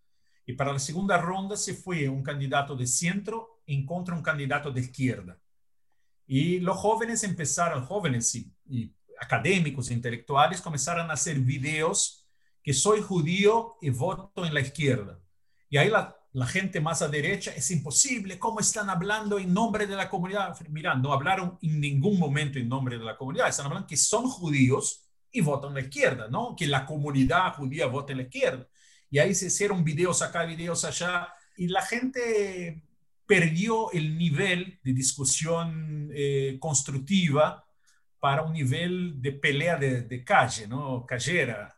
Y 0.46 0.52
para 0.52 0.72
la 0.72 0.78
segunda 0.78 1.18
ronda 1.18 1.56
se 1.56 1.74
fue 1.74 2.08
un 2.08 2.22
candidato 2.22 2.76
de 2.76 2.86
centro 2.86 3.62
en 3.66 3.84
contra 3.84 4.14
un 4.14 4.22
candidato 4.22 4.70
de 4.70 4.80
izquierda. 4.80 5.36
Y 6.24 6.60
los 6.60 6.76
jóvenes 6.76 7.24
empezaron, 7.24 7.84
jóvenes 7.84 8.32
y, 8.36 8.54
y 8.64 8.94
académicos, 9.20 9.90
intelectuales, 9.90 10.60
comenzaron 10.60 11.10
a 11.10 11.14
hacer 11.14 11.38
videos 11.38 12.26
que 12.62 12.72
soy 12.72 13.00
judío 13.00 13.76
y 13.80 13.90
voto 13.90 14.44
en 14.44 14.52
la 14.52 14.60
izquierda. 14.60 15.20
Y 15.68 15.76
ahí 15.76 15.90
la, 15.90 16.14
gente 16.46 16.80
más 16.80 17.00
a 17.00 17.08
derecha, 17.08 17.52
es 17.52 17.70
imposible, 17.70 18.38
¿cómo 18.38 18.60
están 18.60 18.90
hablando 18.90 19.38
en 19.38 19.54
nombre 19.54 19.86
de 19.86 19.96
la 19.96 20.08
comunidad? 20.08 20.54
Mira, 20.68 20.94
no 20.94 21.12
hablaron 21.12 21.58
en 21.62 21.80
ningún 21.80 22.18
momento 22.18 22.58
en 22.58 22.68
nombre 22.68 22.98
de 22.98 23.04
la 23.04 23.16
comunidad, 23.16 23.48
están 23.48 23.66
hablando 23.66 23.86
que 23.86 23.96
son 23.96 24.28
judíos 24.28 25.08
y 25.30 25.40
votan 25.40 25.72
a 25.72 25.74
la 25.74 25.80
izquierda, 25.80 26.28
¿no? 26.28 26.54
Que 26.56 26.66
la 26.66 26.84
comunidad 26.84 27.54
judía 27.54 27.86
vota 27.86 28.12
en 28.12 28.18
la 28.18 28.24
izquierda. 28.24 28.66
Y 29.10 29.18
ahí 29.18 29.34
se 29.34 29.46
hicieron 29.46 29.84
videos 29.84 30.20
acá, 30.22 30.44
videos 30.44 30.84
allá, 30.84 31.28
y 31.56 31.68
la 31.68 31.82
gente 31.82 32.82
perdió 33.26 33.90
el 33.92 34.16
nivel 34.18 34.78
de 34.82 34.92
discusión 34.92 36.10
eh, 36.14 36.58
constructiva 36.60 37.65
para 38.26 38.42
un 38.42 38.52
nivel 38.52 39.22
de 39.22 39.30
pelea 39.30 39.76
de, 39.76 40.02
de 40.02 40.24
calle, 40.24 40.66
¿no? 40.66 41.06
Callera. 41.06 41.72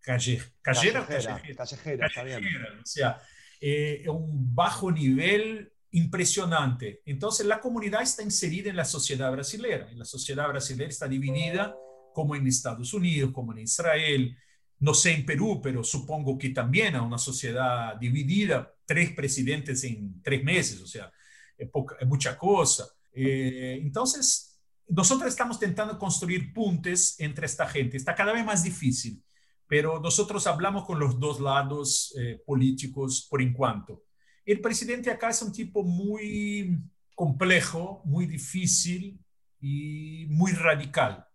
Calle, 0.00 0.40
callera, 0.62 1.04
callejera, 1.04 1.56
callejera, 1.56 2.08
callejera, 2.14 2.68
o 2.80 2.86
sea, 2.86 3.20
eh, 3.60 4.04
un 4.06 4.54
bajo 4.54 4.92
nivel 4.92 5.72
impresionante. 5.90 7.02
Entonces, 7.04 7.46
la 7.46 7.60
comunidad 7.60 8.02
está 8.02 8.22
inserida 8.22 8.70
en 8.70 8.76
la 8.76 8.84
sociedad 8.84 9.32
brasileña. 9.32 9.88
Y 9.90 9.96
la 9.96 10.04
sociedad 10.04 10.46
brasileña 10.46 10.88
está 10.88 11.08
dividida 11.08 11.74
como 12.14 12.36
en 12.36 12.46
Estados 12.46 12.94
Unidos, 12.94 13.32
como 13.32 13.50
en 13.50 13.58
Israel, 13.58 14.38
no 14.78 14.94
sé 14.94 15.14
en 15.14 15.26
Perú, 15.26 15.60
pero 15.60 15.82
supongo 15.82 16.38
que 16.38 16.50
también 16.50 16.94
a 16.94 17.02
una 17.02 17.18
sociedad 17.18 17.96
dividida, 17.96 18.72
tres 18.86 19.10
presidentes 19.14 19.82
en 19.82 20.22
tres 20.22 20.44
meses, 20.44 20.80
o 20.80 20.86
sea, 20.86 21.12
es, 21.56 21.68
mucha 22.06 22.38
cosa. 22.38 22.86
Eh, 23.12 23.80
entonces, 23.82 24.47
nosotros 24.88 25.28
estamos 25.28 25.56
intentando 25.56 25.98
construir 25.98 26.52
puntes 26.52 27.18
entre 27.18 27.46
esta 27.46 27.66
gente. 27.66 27.96
Está 27.96 28.14
cada 28.14 28.32
vez 28.32 28.44
más 28.44 28.62
difícil 28.62 29.22
pero 29.68 30.00
nosotros 30.00 30.46
hablamos 30.46 30.86
con 30.86 30.98
los 30.98 31.20
dos 31.20 31.40
lados 31.40 32.14
eh, 32.18 32.42
políticos 32.44 33.26
por 33.30 33.42
enquanto. 33.42 34.02
El 34.44 34.60
presidente 34.62 35.10
acá 35.10 35.28
es 35.28 35.42
un 35.42 35.52
tipo 35.52 35.84
muy 35.84 36.80
complejo, 37.14 38.00
muy 38.06 38.26
difícil 38.26 39.20
y 39.60 40.26
muy 40.30 40.52
radical. 40.52 41.26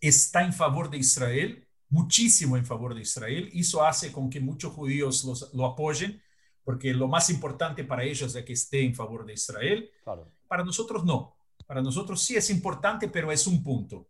Está 0.00 0.42
en 0.42 0.54
favor 0.54 0.88
de 0.88 0.96
Israel, 0.96 1.68
muchísimo 1.90 2.56
en 2.56 2.64
favor 2.64 2.94
de 2.94 3.02
Israel. 3.02 3.50
Eso 3.52 3.84
hace 3.84 4.10
con 4.10 4.30
que 4.30 4.40
muchos 4.40 4.72
judíos 4.72 5.22
los, 5.24 5.52
lo 5.52 5.66
apoyen, 5.66 6.22
porque 6.64 6.94
lo 6.94 7.06
más 7.06 7.28
importante 7.28 7.84
para 7.84 8.02
ellos 8.02 8.34
es 8.34 8.44
que 8.46 8.54
esté 8.54 8.82
en 8.82 8.94
favor 8.94 9.26
de 9.26 9.34
Israel. 9.34 9.90
Para 10.48 10.64
nosotros 10.64 11.04
no. 11.04 11.36
Para 11.66 11.82
nosotros 11.82 12.22
sí 12.22 12.36
es 12.36 12.50
importante, 12.50 13.08
pero 13.08 13.30
es 13.32 13.46
un 13.46 13.62
punto. 13.62 14.08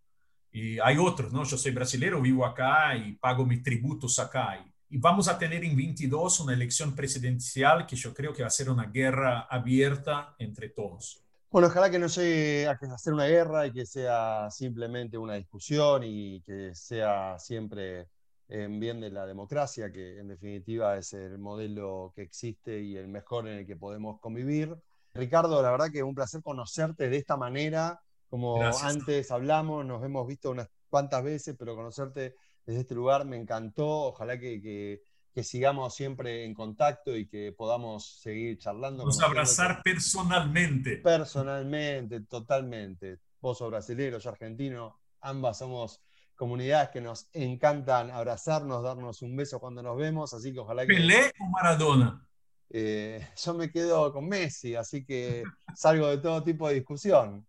Y 0.50 0.78
hay 0.78 0.98
otros, 0.98 1.32
¿no? 1.32 1.44
Yo 1.44 1.56
soy 1.56 1.72
brasileño, 1.72 2.20
vivo 2.20 2.44
acá 2.44 2.96
y 2.96 3.12
pago 3.12 3.46
mis 3.46 3.62
tributos 3.62 4.18
acá. 4.18 4.64
Y 4.90 4.98
vamos 4.98 5.26
a 5.28 5.38
tener 5.38 5.64
en 5.64 5.74
22 5.74 6.40
una 6.40 6.52
elección 6.52 6.94
presidencial 6.94 7.86
que 7.86 7.96
yo 7.96 8.12
creo 8.12 8.34
que 8.34 8.42
va 8.42 8.48
a 8.48 8.50
ser 8.50 8.68
una 8.68 8.84
guerra 8.84 9.46
abierta 9.50 10.34
entre 10.38 10.68
todos. 10.68 11.22
Bueno, 11.50 11.68
ojalá 11.68 11.90
que 11.90 11.98
no 11.98 12.06
llegue 12.06 12.66
a 12.66 12.72
hacer 12.72 13.12
una 13.12 13.26
guerra 13.26 13.66
y 13.66 13.72
que 13.72 13.86
sea 13.86 14.50
simplemente 14.50 15.18
una 15.18 15.34
discusión 15.34 16.02
y 16.04 16.40
que 16.42 16.74
sea 16.74 17.38
siempre 17.38 18.08
en 18.48 18.78
bien 18.80 19.00
de 19.00 19.10
la 19.10 19.26
democracia, 19.26 19.90
que 19.90 20.18
en 20.18 20.28
definitiva 20.28 20.98
es 20.98 21.14
el 21.14 21.38
modelo 21.38 22.12
que 22.14 22.22
existe 22.22 22.80
y 22.80 22.96
el 22.96 23.08
mejor 23.08 23.48
en 23.48 23.58
el 23.58 23.66
que 23.66 23.76
podemos 23.76 24.20
convivir. 24.20 24.76
Ricardo, 25.14 25.62
la 25.62 25.70
verdad 25.70 25.90
que 25.90 25.98
es 25.98 26.04
un 26.04 26.14
placer 26.14 26.42
conocerte 26.42 27.08
de 27.08 27.16
esta 27.16 27.36
manera 27.36 28.00
como 28.32 28.62
antes 28.64 29.30
hablamos, 29.30 29.84
nos 29.84 30.02
hemos 30.02 30.26
visto 30.26 30.50
unas 30.50 30.66
cuantas 30.88 31.22
veces, 31.22 31.54
pero 31.58 31.76
conocerte 31.76 32.34
desde 32.64 32.80
este 32.80 32.94
lugar 32.94 33.26
me 33.26 33.36
encantó. 33.36 33.86
Ojalá 33.86 34.38
que, 34.38 35.02
sigamos 35.42 35.94
siempre 35.94 36.46
en 36.46 36.54
contacto 36.54 37.14
y 37.14 37.28
que 37.28 37.52
podamos 37.52 38.20
seguir 38.22 38.56
charlando. 38.56 39.04
A 39.06 39.26
abrazar 39.26 39.82
personalmente. 39.82 40.96
Personalmente, 40.96 42.22
totalmente. 42.22 43.18
Vos 43.38 43.58
sos 43.58 43.70
brasileño, 43.70 44.16
yo 44.16 44.30
argentino, 44.30 44.98
ambas 45.20 45.58
somos 45.58 46.00
comunidades 46.34 46.88
que 46.88 47.02
nos 47.02 47.28
encantan 47.34 48.10
abrazarnos, 48.10 48.82
darnos 48.82 49.20
un 49.20 49.36
beso 49.36 49.60
cuando 49.60 49.82
nos 49.82 49.98
vemos, 49.98 50.32
así 50.32 50.54
que 50.54 50.60
ojalá 50.60 50.86
que... 50.86 50.94
¿Pelé 50.94 51.32
o 51.38 51.50
Maradona? 51.50 52.26
Eh, 52.74 53.28
yo 53.36 53.54
me 53.54 53.70
quedo 53.70 54.12
con 54.12 54.26
Messi, 54.26 54.74
así 54.74 55.04
que 55.04 55.44
salgo 55.76 56.08
de 56.08 56.18
todo 56.18 56.42
tipo 56.42 56.66
de 56.68 56.74
discusión. 56.74 57.46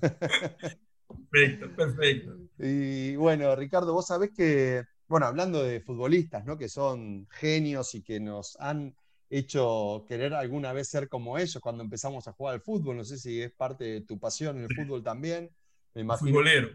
Perfecto, 0.00 1.74
perfecto. 1.76 2.36
Y 2.58 3.16
bueno, 3.16 3.54
Ricardo, 3.54 3.92
vos 3.92 4.06
sabés 4.06 4.30
que, 4.34 4.84
bueno, 5.06 5.26
hablando 5.26 5.62
de 5.62 5.80
futbolistas, 5.80 6.44
¿no? 6.44 6.58
Que 6.58 6.68
son 6.68 7.26
genios 7.30 7.94
y 7.94 8.02
que 8.02 8.18
nos 8.20 8.56
han 8.60 8.94
hecho 9.28 10.04
querer 10.08 10.34
alguna 10.34 10.72
vez 10.72 10.88
ser 10.88 11.08
como 11.08 11.38
ellos 11.38 11.60
cuando 11.62 11.84
empezamos 11.84 12.26
a 12.26 12.32
jugar 12.32 12.54
al 12.54 12.60
fútbol. 12.60 12.96
No 12.96 13.04
sé 13.04 13.16
si 13.18 13.40
es 13.40 13.52
parte 13.52 13.84
de 13.84 14.00
tu 14.00 14.18
pasión 14.18 14.58
en 14.58 14.64
el 14.64 14.74
fútbol 14.74 15.02
también. 15.02 15.50
Me 15.94 16.02
imagino, 16.02 16.30
Futbolero. 16.30 16.68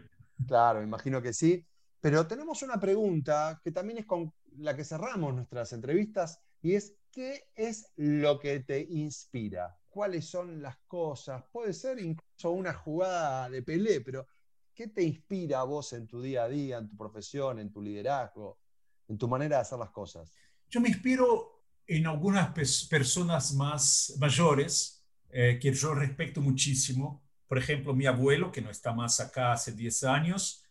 Claro, 0.46 0.80
me 0.80 0.86
imagino 0.86 1.20
que 1.20 1.32
sí. 1.32 1.64
Pero 2.00 2.26
tenemos 2.26 2.62
una 2.62 2.78
pregunta 2.78 3.60
que 3.62 3.72
también 3.72 3.98
es 3.98 4.06
con 4.06 4.32
la 4.58 4.74
que 4.74 4.84
cerramos 4.84 5.34
nuestras 5.34 5.72
entrevistas 5.72 6.40
y 6.62 6.74
es, 6.74 6.94
¿qué 7.16 7.48
es 7.54 7.94
lo 7.96 8.38
que 8.38 8.60
te 8.60 8.78
inspira? 8.90 9.74
¿Cuáles 9.88 10.28
son 10.28 10.60
las 10.60 10.76
cosas? 10.86 11.42
Puede 11.50 11.72
ser 11.72 11.98
incluso 11.98 12.50
una 12.50 12.74
jugada 12.74 13.48
de 13.48 13.62
Pelé, 13.62 14.02
pero 14.02 14.26
¿qué 14.74 14.88
te 14.88 15.02
inspira 15.02 15.60
a 15.60 15.64
vos 15.64 15.94
en 15.94 16.06
tu 16.06 16.20
día 16.20 16.44
a 16.44 16.48
día, 16.48 16.76
en 16.76 16.90
tu 16.90 16.94
profesión, 16.94 17.58
en 17.58 17.72
tu 17.72 17.80
liderazgo, 17.80 18.58
en 19.08 19.16
tu 19.16 19.28
manera 19.28 19.56
de 19.56 19.62
hacer 19.62 19.78
las 19.78 19.88
cosas? 19.92 20.30
Yo 20.68 20.78
me 20.78 20.90
inspiro 20.90 21.64
en 21.86 22.06
algunas 22.06 22.50
personas 22.90 23.54
más 23.54 24.14
mayores 24.20 25.02
eh, 25.30 25.58
que 25.58 25.72
yo 25.72 25.94
respeto 25.94 26.42
muchísimo. 26.42 27.24
Por 27.48 27.56
ejemplo, 27.56 27.94
mi 27.94 28.04
abuelo, 28.04 28.52
que 28.52 28.60
no 28.60 28.68
está 28.68 28.92
más 28.92 29.20
acá 29.20 29.52
hace 29.52 29.72
10 29.72 30.04
años, 30.04 30.66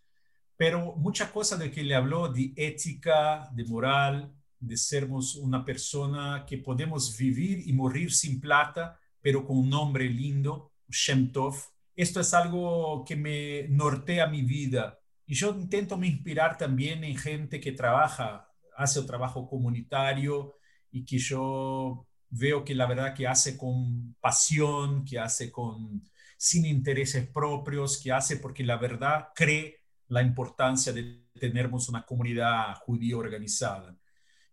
pero 0.55 0.95
mucha 0.97 1.31
cosa 1.31 1.57
de 1.57 1.71
que 1.71 1.83
le 1.83 1.95
habló 1.95 2.31
de 2.31 2.53
ética, 2.55 3.49
de 3.51 3.65
moral, 3.65 4.31
de 4.59 4.77
sermos 4.77 5.35
una 5.35 5.63
persona 5.63 6.45
que 6.47 6.57
podemos 6.57 7.17
vivir 7.17 7.67
y 7.67 7.73
morir 7.73 8.11
sin 8.11 8.39
plata, 8.39 8.99
pero 9.21 9.45
con 9.45 9.57
un 9.57 9.69
nombre 9.69 10.09
lindo, 10.09 10.71
Shem 10.89 11.31
Tov. 11.31 11.55
Esto 11.95 12.19
es 12.19 12.33
algo 12.33 13.03
que 13.07 13.15
me 13.15 13.67
nortea 13.69 14.27
mi 14.27 14.41
vida. 14.41 14.99
Y 15.25 15.35
yo 15.35 15.49
intento 15.55 15.97
me 15.97 16.07
inspirar 16.07 16.57
también 16.57 17.03
en 17.03 17.17
gente 17.17 17.59
que 17.59 17.71
trabaja, 17.71 18.47
hace 18.77 18.99
un 18.99 19.07
trabajo 19.07 19.47
comunitario 19.47 20.57
y 20.91 21.05
que 21.05 21.17
yo 21.17 22.07
veo 22.29 22.63
que 22.63 22.75
la 22.75 22.85
verdad 22.85 23.13
que 23.13 23.27
hace 23.27 23.57
con 23.57 24.15
pasión, 24.19 25.05
que 25.05 25.19
hace 25.19 25.51
con 25.51 26.03
sin 26.37 26.65
intereses 26.65 27.27
propios, 27.27 27.99
que 28.01 28.11
hace 28.11 28.37
porque 28.37 28.63
la 28.63 28.77
verdad 28.77 29.29
cree 29.33 29.79
la 30.09 30.21
importancia 30.21 30.93
de 30.93 31.25
tener 31.39 31.67
una 31.67 32.05
comunidad 32.05 32.75
judía 32.85 33.17
organizada 33.17 33.97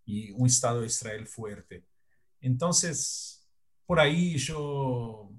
y 0.05 0.31
un 0.33 0.47
Estado 0.47 0.81
de 0.81 0.87
Israel 0.87 1.27
fuerte. 1.27 1.85
Entonces, 2.41 3.47
por 3.87 4.01
ahí 4.01 4.37
yo, 4.37 5.31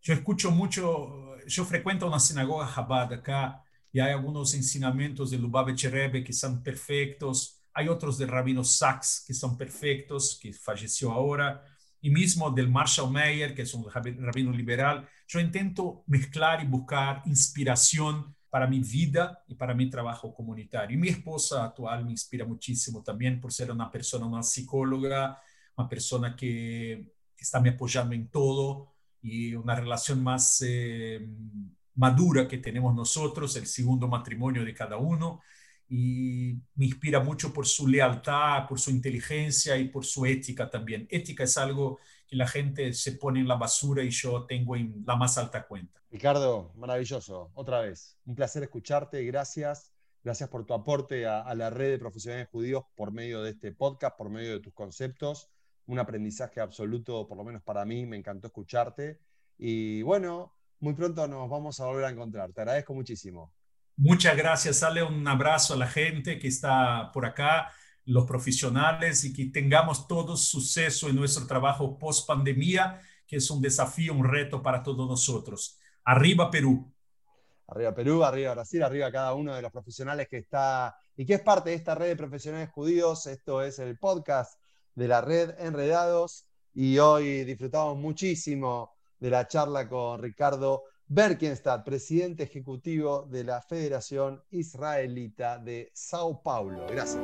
yo 0.00 0.14
escucho 0.14 0.50
mucho, 0.50 1.36
yo 1.46 1.64
frecuento 1.64 2.06
una 2.06 2.20
sinagoga 2.20 2.70
Chabad 2.72 3.12
acá 3.12 3.62
y 3.92 4.00
hay 4.00 4.12
algunos 4.12 4.54
ensinamientos 4.54 5.30
de 5.30 5.38
Lubavitch 5.38 5.84
Rebbe 5.84 6.24
que 6.24 6.32
son 6.32 6.62
perfectos, 6.62 7.62
hay 7.74 7.88
otros 7.88 8.18
del 8.18 8.28
Rabino 8.28 8.64
Sachs 8.64 9.24
que 9.26 9.34
son 9.34 9.56
perfectos, 9.56 10.38
que 10.40 10.52
falleció 10.52 11.12
ahora, 11.12 11.64
y 12.00 12.10
mismo 12.10 12.50
del 12.50 12.68
Marshall 12.68 13.12
Mayer, 13.12 13.54
que 13.54 13.62
es 13.62 13.72
un 13.74 13.88
rabino 13.88 14.50
liberal. 14.50 15.08
Yo 15.28 15.38
intento 15.38 16.02
mezclar 16.08 16.62
y 16.62 16.66
buscar 16.66 17.22
inspiración 17.26 18.34
para 18.52 18.66
mi 18.66 18.80
vida 18.80 19.42
y 19.48 19.54
para 19.54 19.72
mi 19.72 19.88
trabajo 19.88 20.34
comunitario. 20.34 20.94
Y 20.94 21.00
mi 21.00 21.08
esposa 21.08 21.64
actual 21.64 22.04
me 22.04 22.10
inspira 22.10 22.44
muchísimo 22.44 23.02
también 23.02 23.40
por 23.40 23.50
ser 23.50 23.70
una 23.70 23.90
persona, 23.90 24.26
una 24.26 24.42
psicóloga, 24.42 25.40
una 25.74 25.88
persona 25.88 26.36
que 26.36 27.14
está 27.34 27.60
me 27.60 27.70
apoyando 27.70 28.14
en 28.14 28.28
todo 28.28 28.92
y 29.22 29.54
una 29.54 29.74
relación 29.74 30.22
más 30.22 30.62
eh, 30.66 31.26
madura 31.94 32.46
que 32.46 32.58
tenemos 32.58 32.94
nosotros, 32.94 33.56
el 33.56 33.66
segundo 33.66 34.06
matrimonio 34.06 34.66
de 34.66 34.74
cada 34.74 34.98
uno. 34.98 35.40
Y 35.88 36.52
me 36.74 36.84
inspira 36.84 37.20
mucho 37.20 37.54
por 37.54 37.66
su 37.66 37.88
lealtad, 37.88 38.68
por 38.68 38.78
su 38.78 38.90
inteligencia 38.90 39.78
y 39.78 39.88
por 39.88 40.04
su 40.04 40.26
ética 40.26 40.68
también. 40.68 41.06
Ética 41.08 41.44
es 41.44 41.56
algo 41.56 42.00
que 42.28 42.36
la 42.36 42.46
gente 42.46 42.92
se 42.92 43.12
pone 43.12 43.40
en 43.40 43.48
la 43.48 43.54
basura 43.56 44.04
y 44.04 44.10
yo 44.10 44.44
tengo 44.44 44.76
en 44.76 45.02
la 45.06 45.16
más 45.16 45.38
alta 45.38 45.66
cuenta. 45.66 46.01
Ricardo, 46.12 46.74
maravilloso, 46.76 47.50
otra 47.54 47.80
vez. 47.80 48.18
Un 48.26 48.34
placer 48.34 48.62
escucharte, 48.62 49.24
gracias. 49.24 49.94
Gracias 50.22 50.46
por 50.50 50.66
tu 50.66 50.74
aporte 50.74 51.26
a, 51.26 51.54
la 51.54 51.70
red 51.70 51.92
de 51.92 51.98
profesionales 51.98 52.48
judíos 52.52 52.84
por 52.94 53.12
medio 53.12 53.42
de 53.42 53.52
este 53.52 53.72
podcast, 53.72 54.18
por 54.18 54.28
medio 54.28 54.52
de 54.52 54.60
tus 54.60 54.74
conceptos. 54.74 55.48
Un 55.86 55.98
aprendizaje 55.98 56.60
absoluto, 56.60 57.26
por 57.26 57.38
lo 57.38 57.44
menos 57.44 57.62
para 57.62 57.86
mí, 57.86 58.04
me 58.04 58.18
encantó 58.18 58.48
escucharte. 58.48 59.20
Y 59.56 60.02
bueno, 60.02 60.54
muy 60.80 60.92
pronto 60.92 61.26
nos 61.26 61.48
vamos 61.48 61.80
a 61.80 61.86
volver 61.86 62.04
a 62.04 62.10
encontrar. 62.10 62.52
Te 62.52 62.60
agradezco 62.60 62.92
muchísimo. 62.92 63.50
Muchas 63.96 64.36
gracias, 64.36 64.80
Sale. 64.80 65.02
Un 65.02 65.26
abrazo 65.26 65.72
a 65.72 65.78
la 65.78 65.88
gente 65.88 66.38
que 66.38 66.48
está 66.48 67.10
por 67.14 67.24
acá, 67.24 67.72
los 68.04 68.26
profesionales, 68.26 69.24
y 69.24 69.32
que 69.32 69.46
tengamos 69.46 70.06
todo 70.06 70.36
suceso 70.36 71.08
en 71.08 71.16
nuestro 71.16 71.46
trabajo 71.46 71.98
post 71.98 72.28
pandemia, 72.28 73.00
que 73.26 73.36
es 73.36 73.50
un 73.50 73.62
desafío, 73.62 74.12
un 74.12 74.28
reto 74.28 74.62
para 74.62 74.82
todos 74.82 75.08
nosotros. 75.08 75.78
Arriba 76.04 76.50
Perú. 76.50 76.92
Arriba 77.68 77.94
Perú, 77.94 78.24
arriba 78.24 78.54
Brasil, 78.54 78.82
arriba 78.82 79.10
cada 79.10 79.34
uno 79.34 79.54
de 79.54 79.62
los 79.62 79.72
profesionales 79.72 80.28
que 80.28 80.38
está 80.38 80.94
y 81.16 81.24
que 81.24 81.34
es 81.34 81.40
parte 81.40 81.70
de 81.70 81.76
esta 81.76 81.94
red 81.94 82.08
de 82.08 82.16
profesionales 82.16 82.70
judíos. 82.70 83.26
Esto 83.26 83.62
es 83.62 83.78
el 83.78 83.98
podcast 83.98 84.58
de 84.94 85.08
la 85.08 85.20
red 85.20 85.54
Enredados 85.58 86.46
y 86.74 86.98
hoy 86.98 87.44
disfrutamos 87.44 87.96
muchísimo 87.96 88.94
de 89.18 89.30
la 89.30 89.46
charla 89.46 89.88
con 89.88 90.20
Ricardo 90.20 90.82
Berkenstadt, 91.06 91.84
presidente 91.84 92.42
ejecutivo 92.42 93.26
de 93.30 93.44
la 93.44 93.62
Federación 93.62 94.42
Israelita 94.50 95.58
de 95.58 95.90
Sao 95.94 96.42
Paulo. 96.42 96.86
Gracias. 96.88 97.22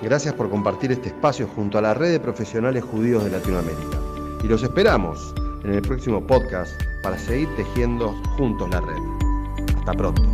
Gracias 0.00 0.34
por 0.34 0.50
compartir 0.50 0.92
este 0.92 1.08
espacio 1.08 1.48
junto 1.48 1.78
a 1.78 1.82
la 1.82 1.94
red 1.94 2.12
de 2.12 2.20
profesionales 2.20 2.84
judíos 2.84 3.24
de 3.24 3.30
Latinoamérica. 3.30 3.98
Y 4.42 4.46
los 4.46 4.62
esperamos 4.62 5.34
en 5.64 5.74
el 5.74 5.82
próximo 5.82 6.24
podcast 6.26 6.80
para 7.02 7.18
seguir 7.18 7.48
tejiendo 7.56 8.12
juntos 8.36 8.68
la 8.70 8.80
red. 8.80 9.02
Hasta 9.78 9.92
pronto. 9.92 10.33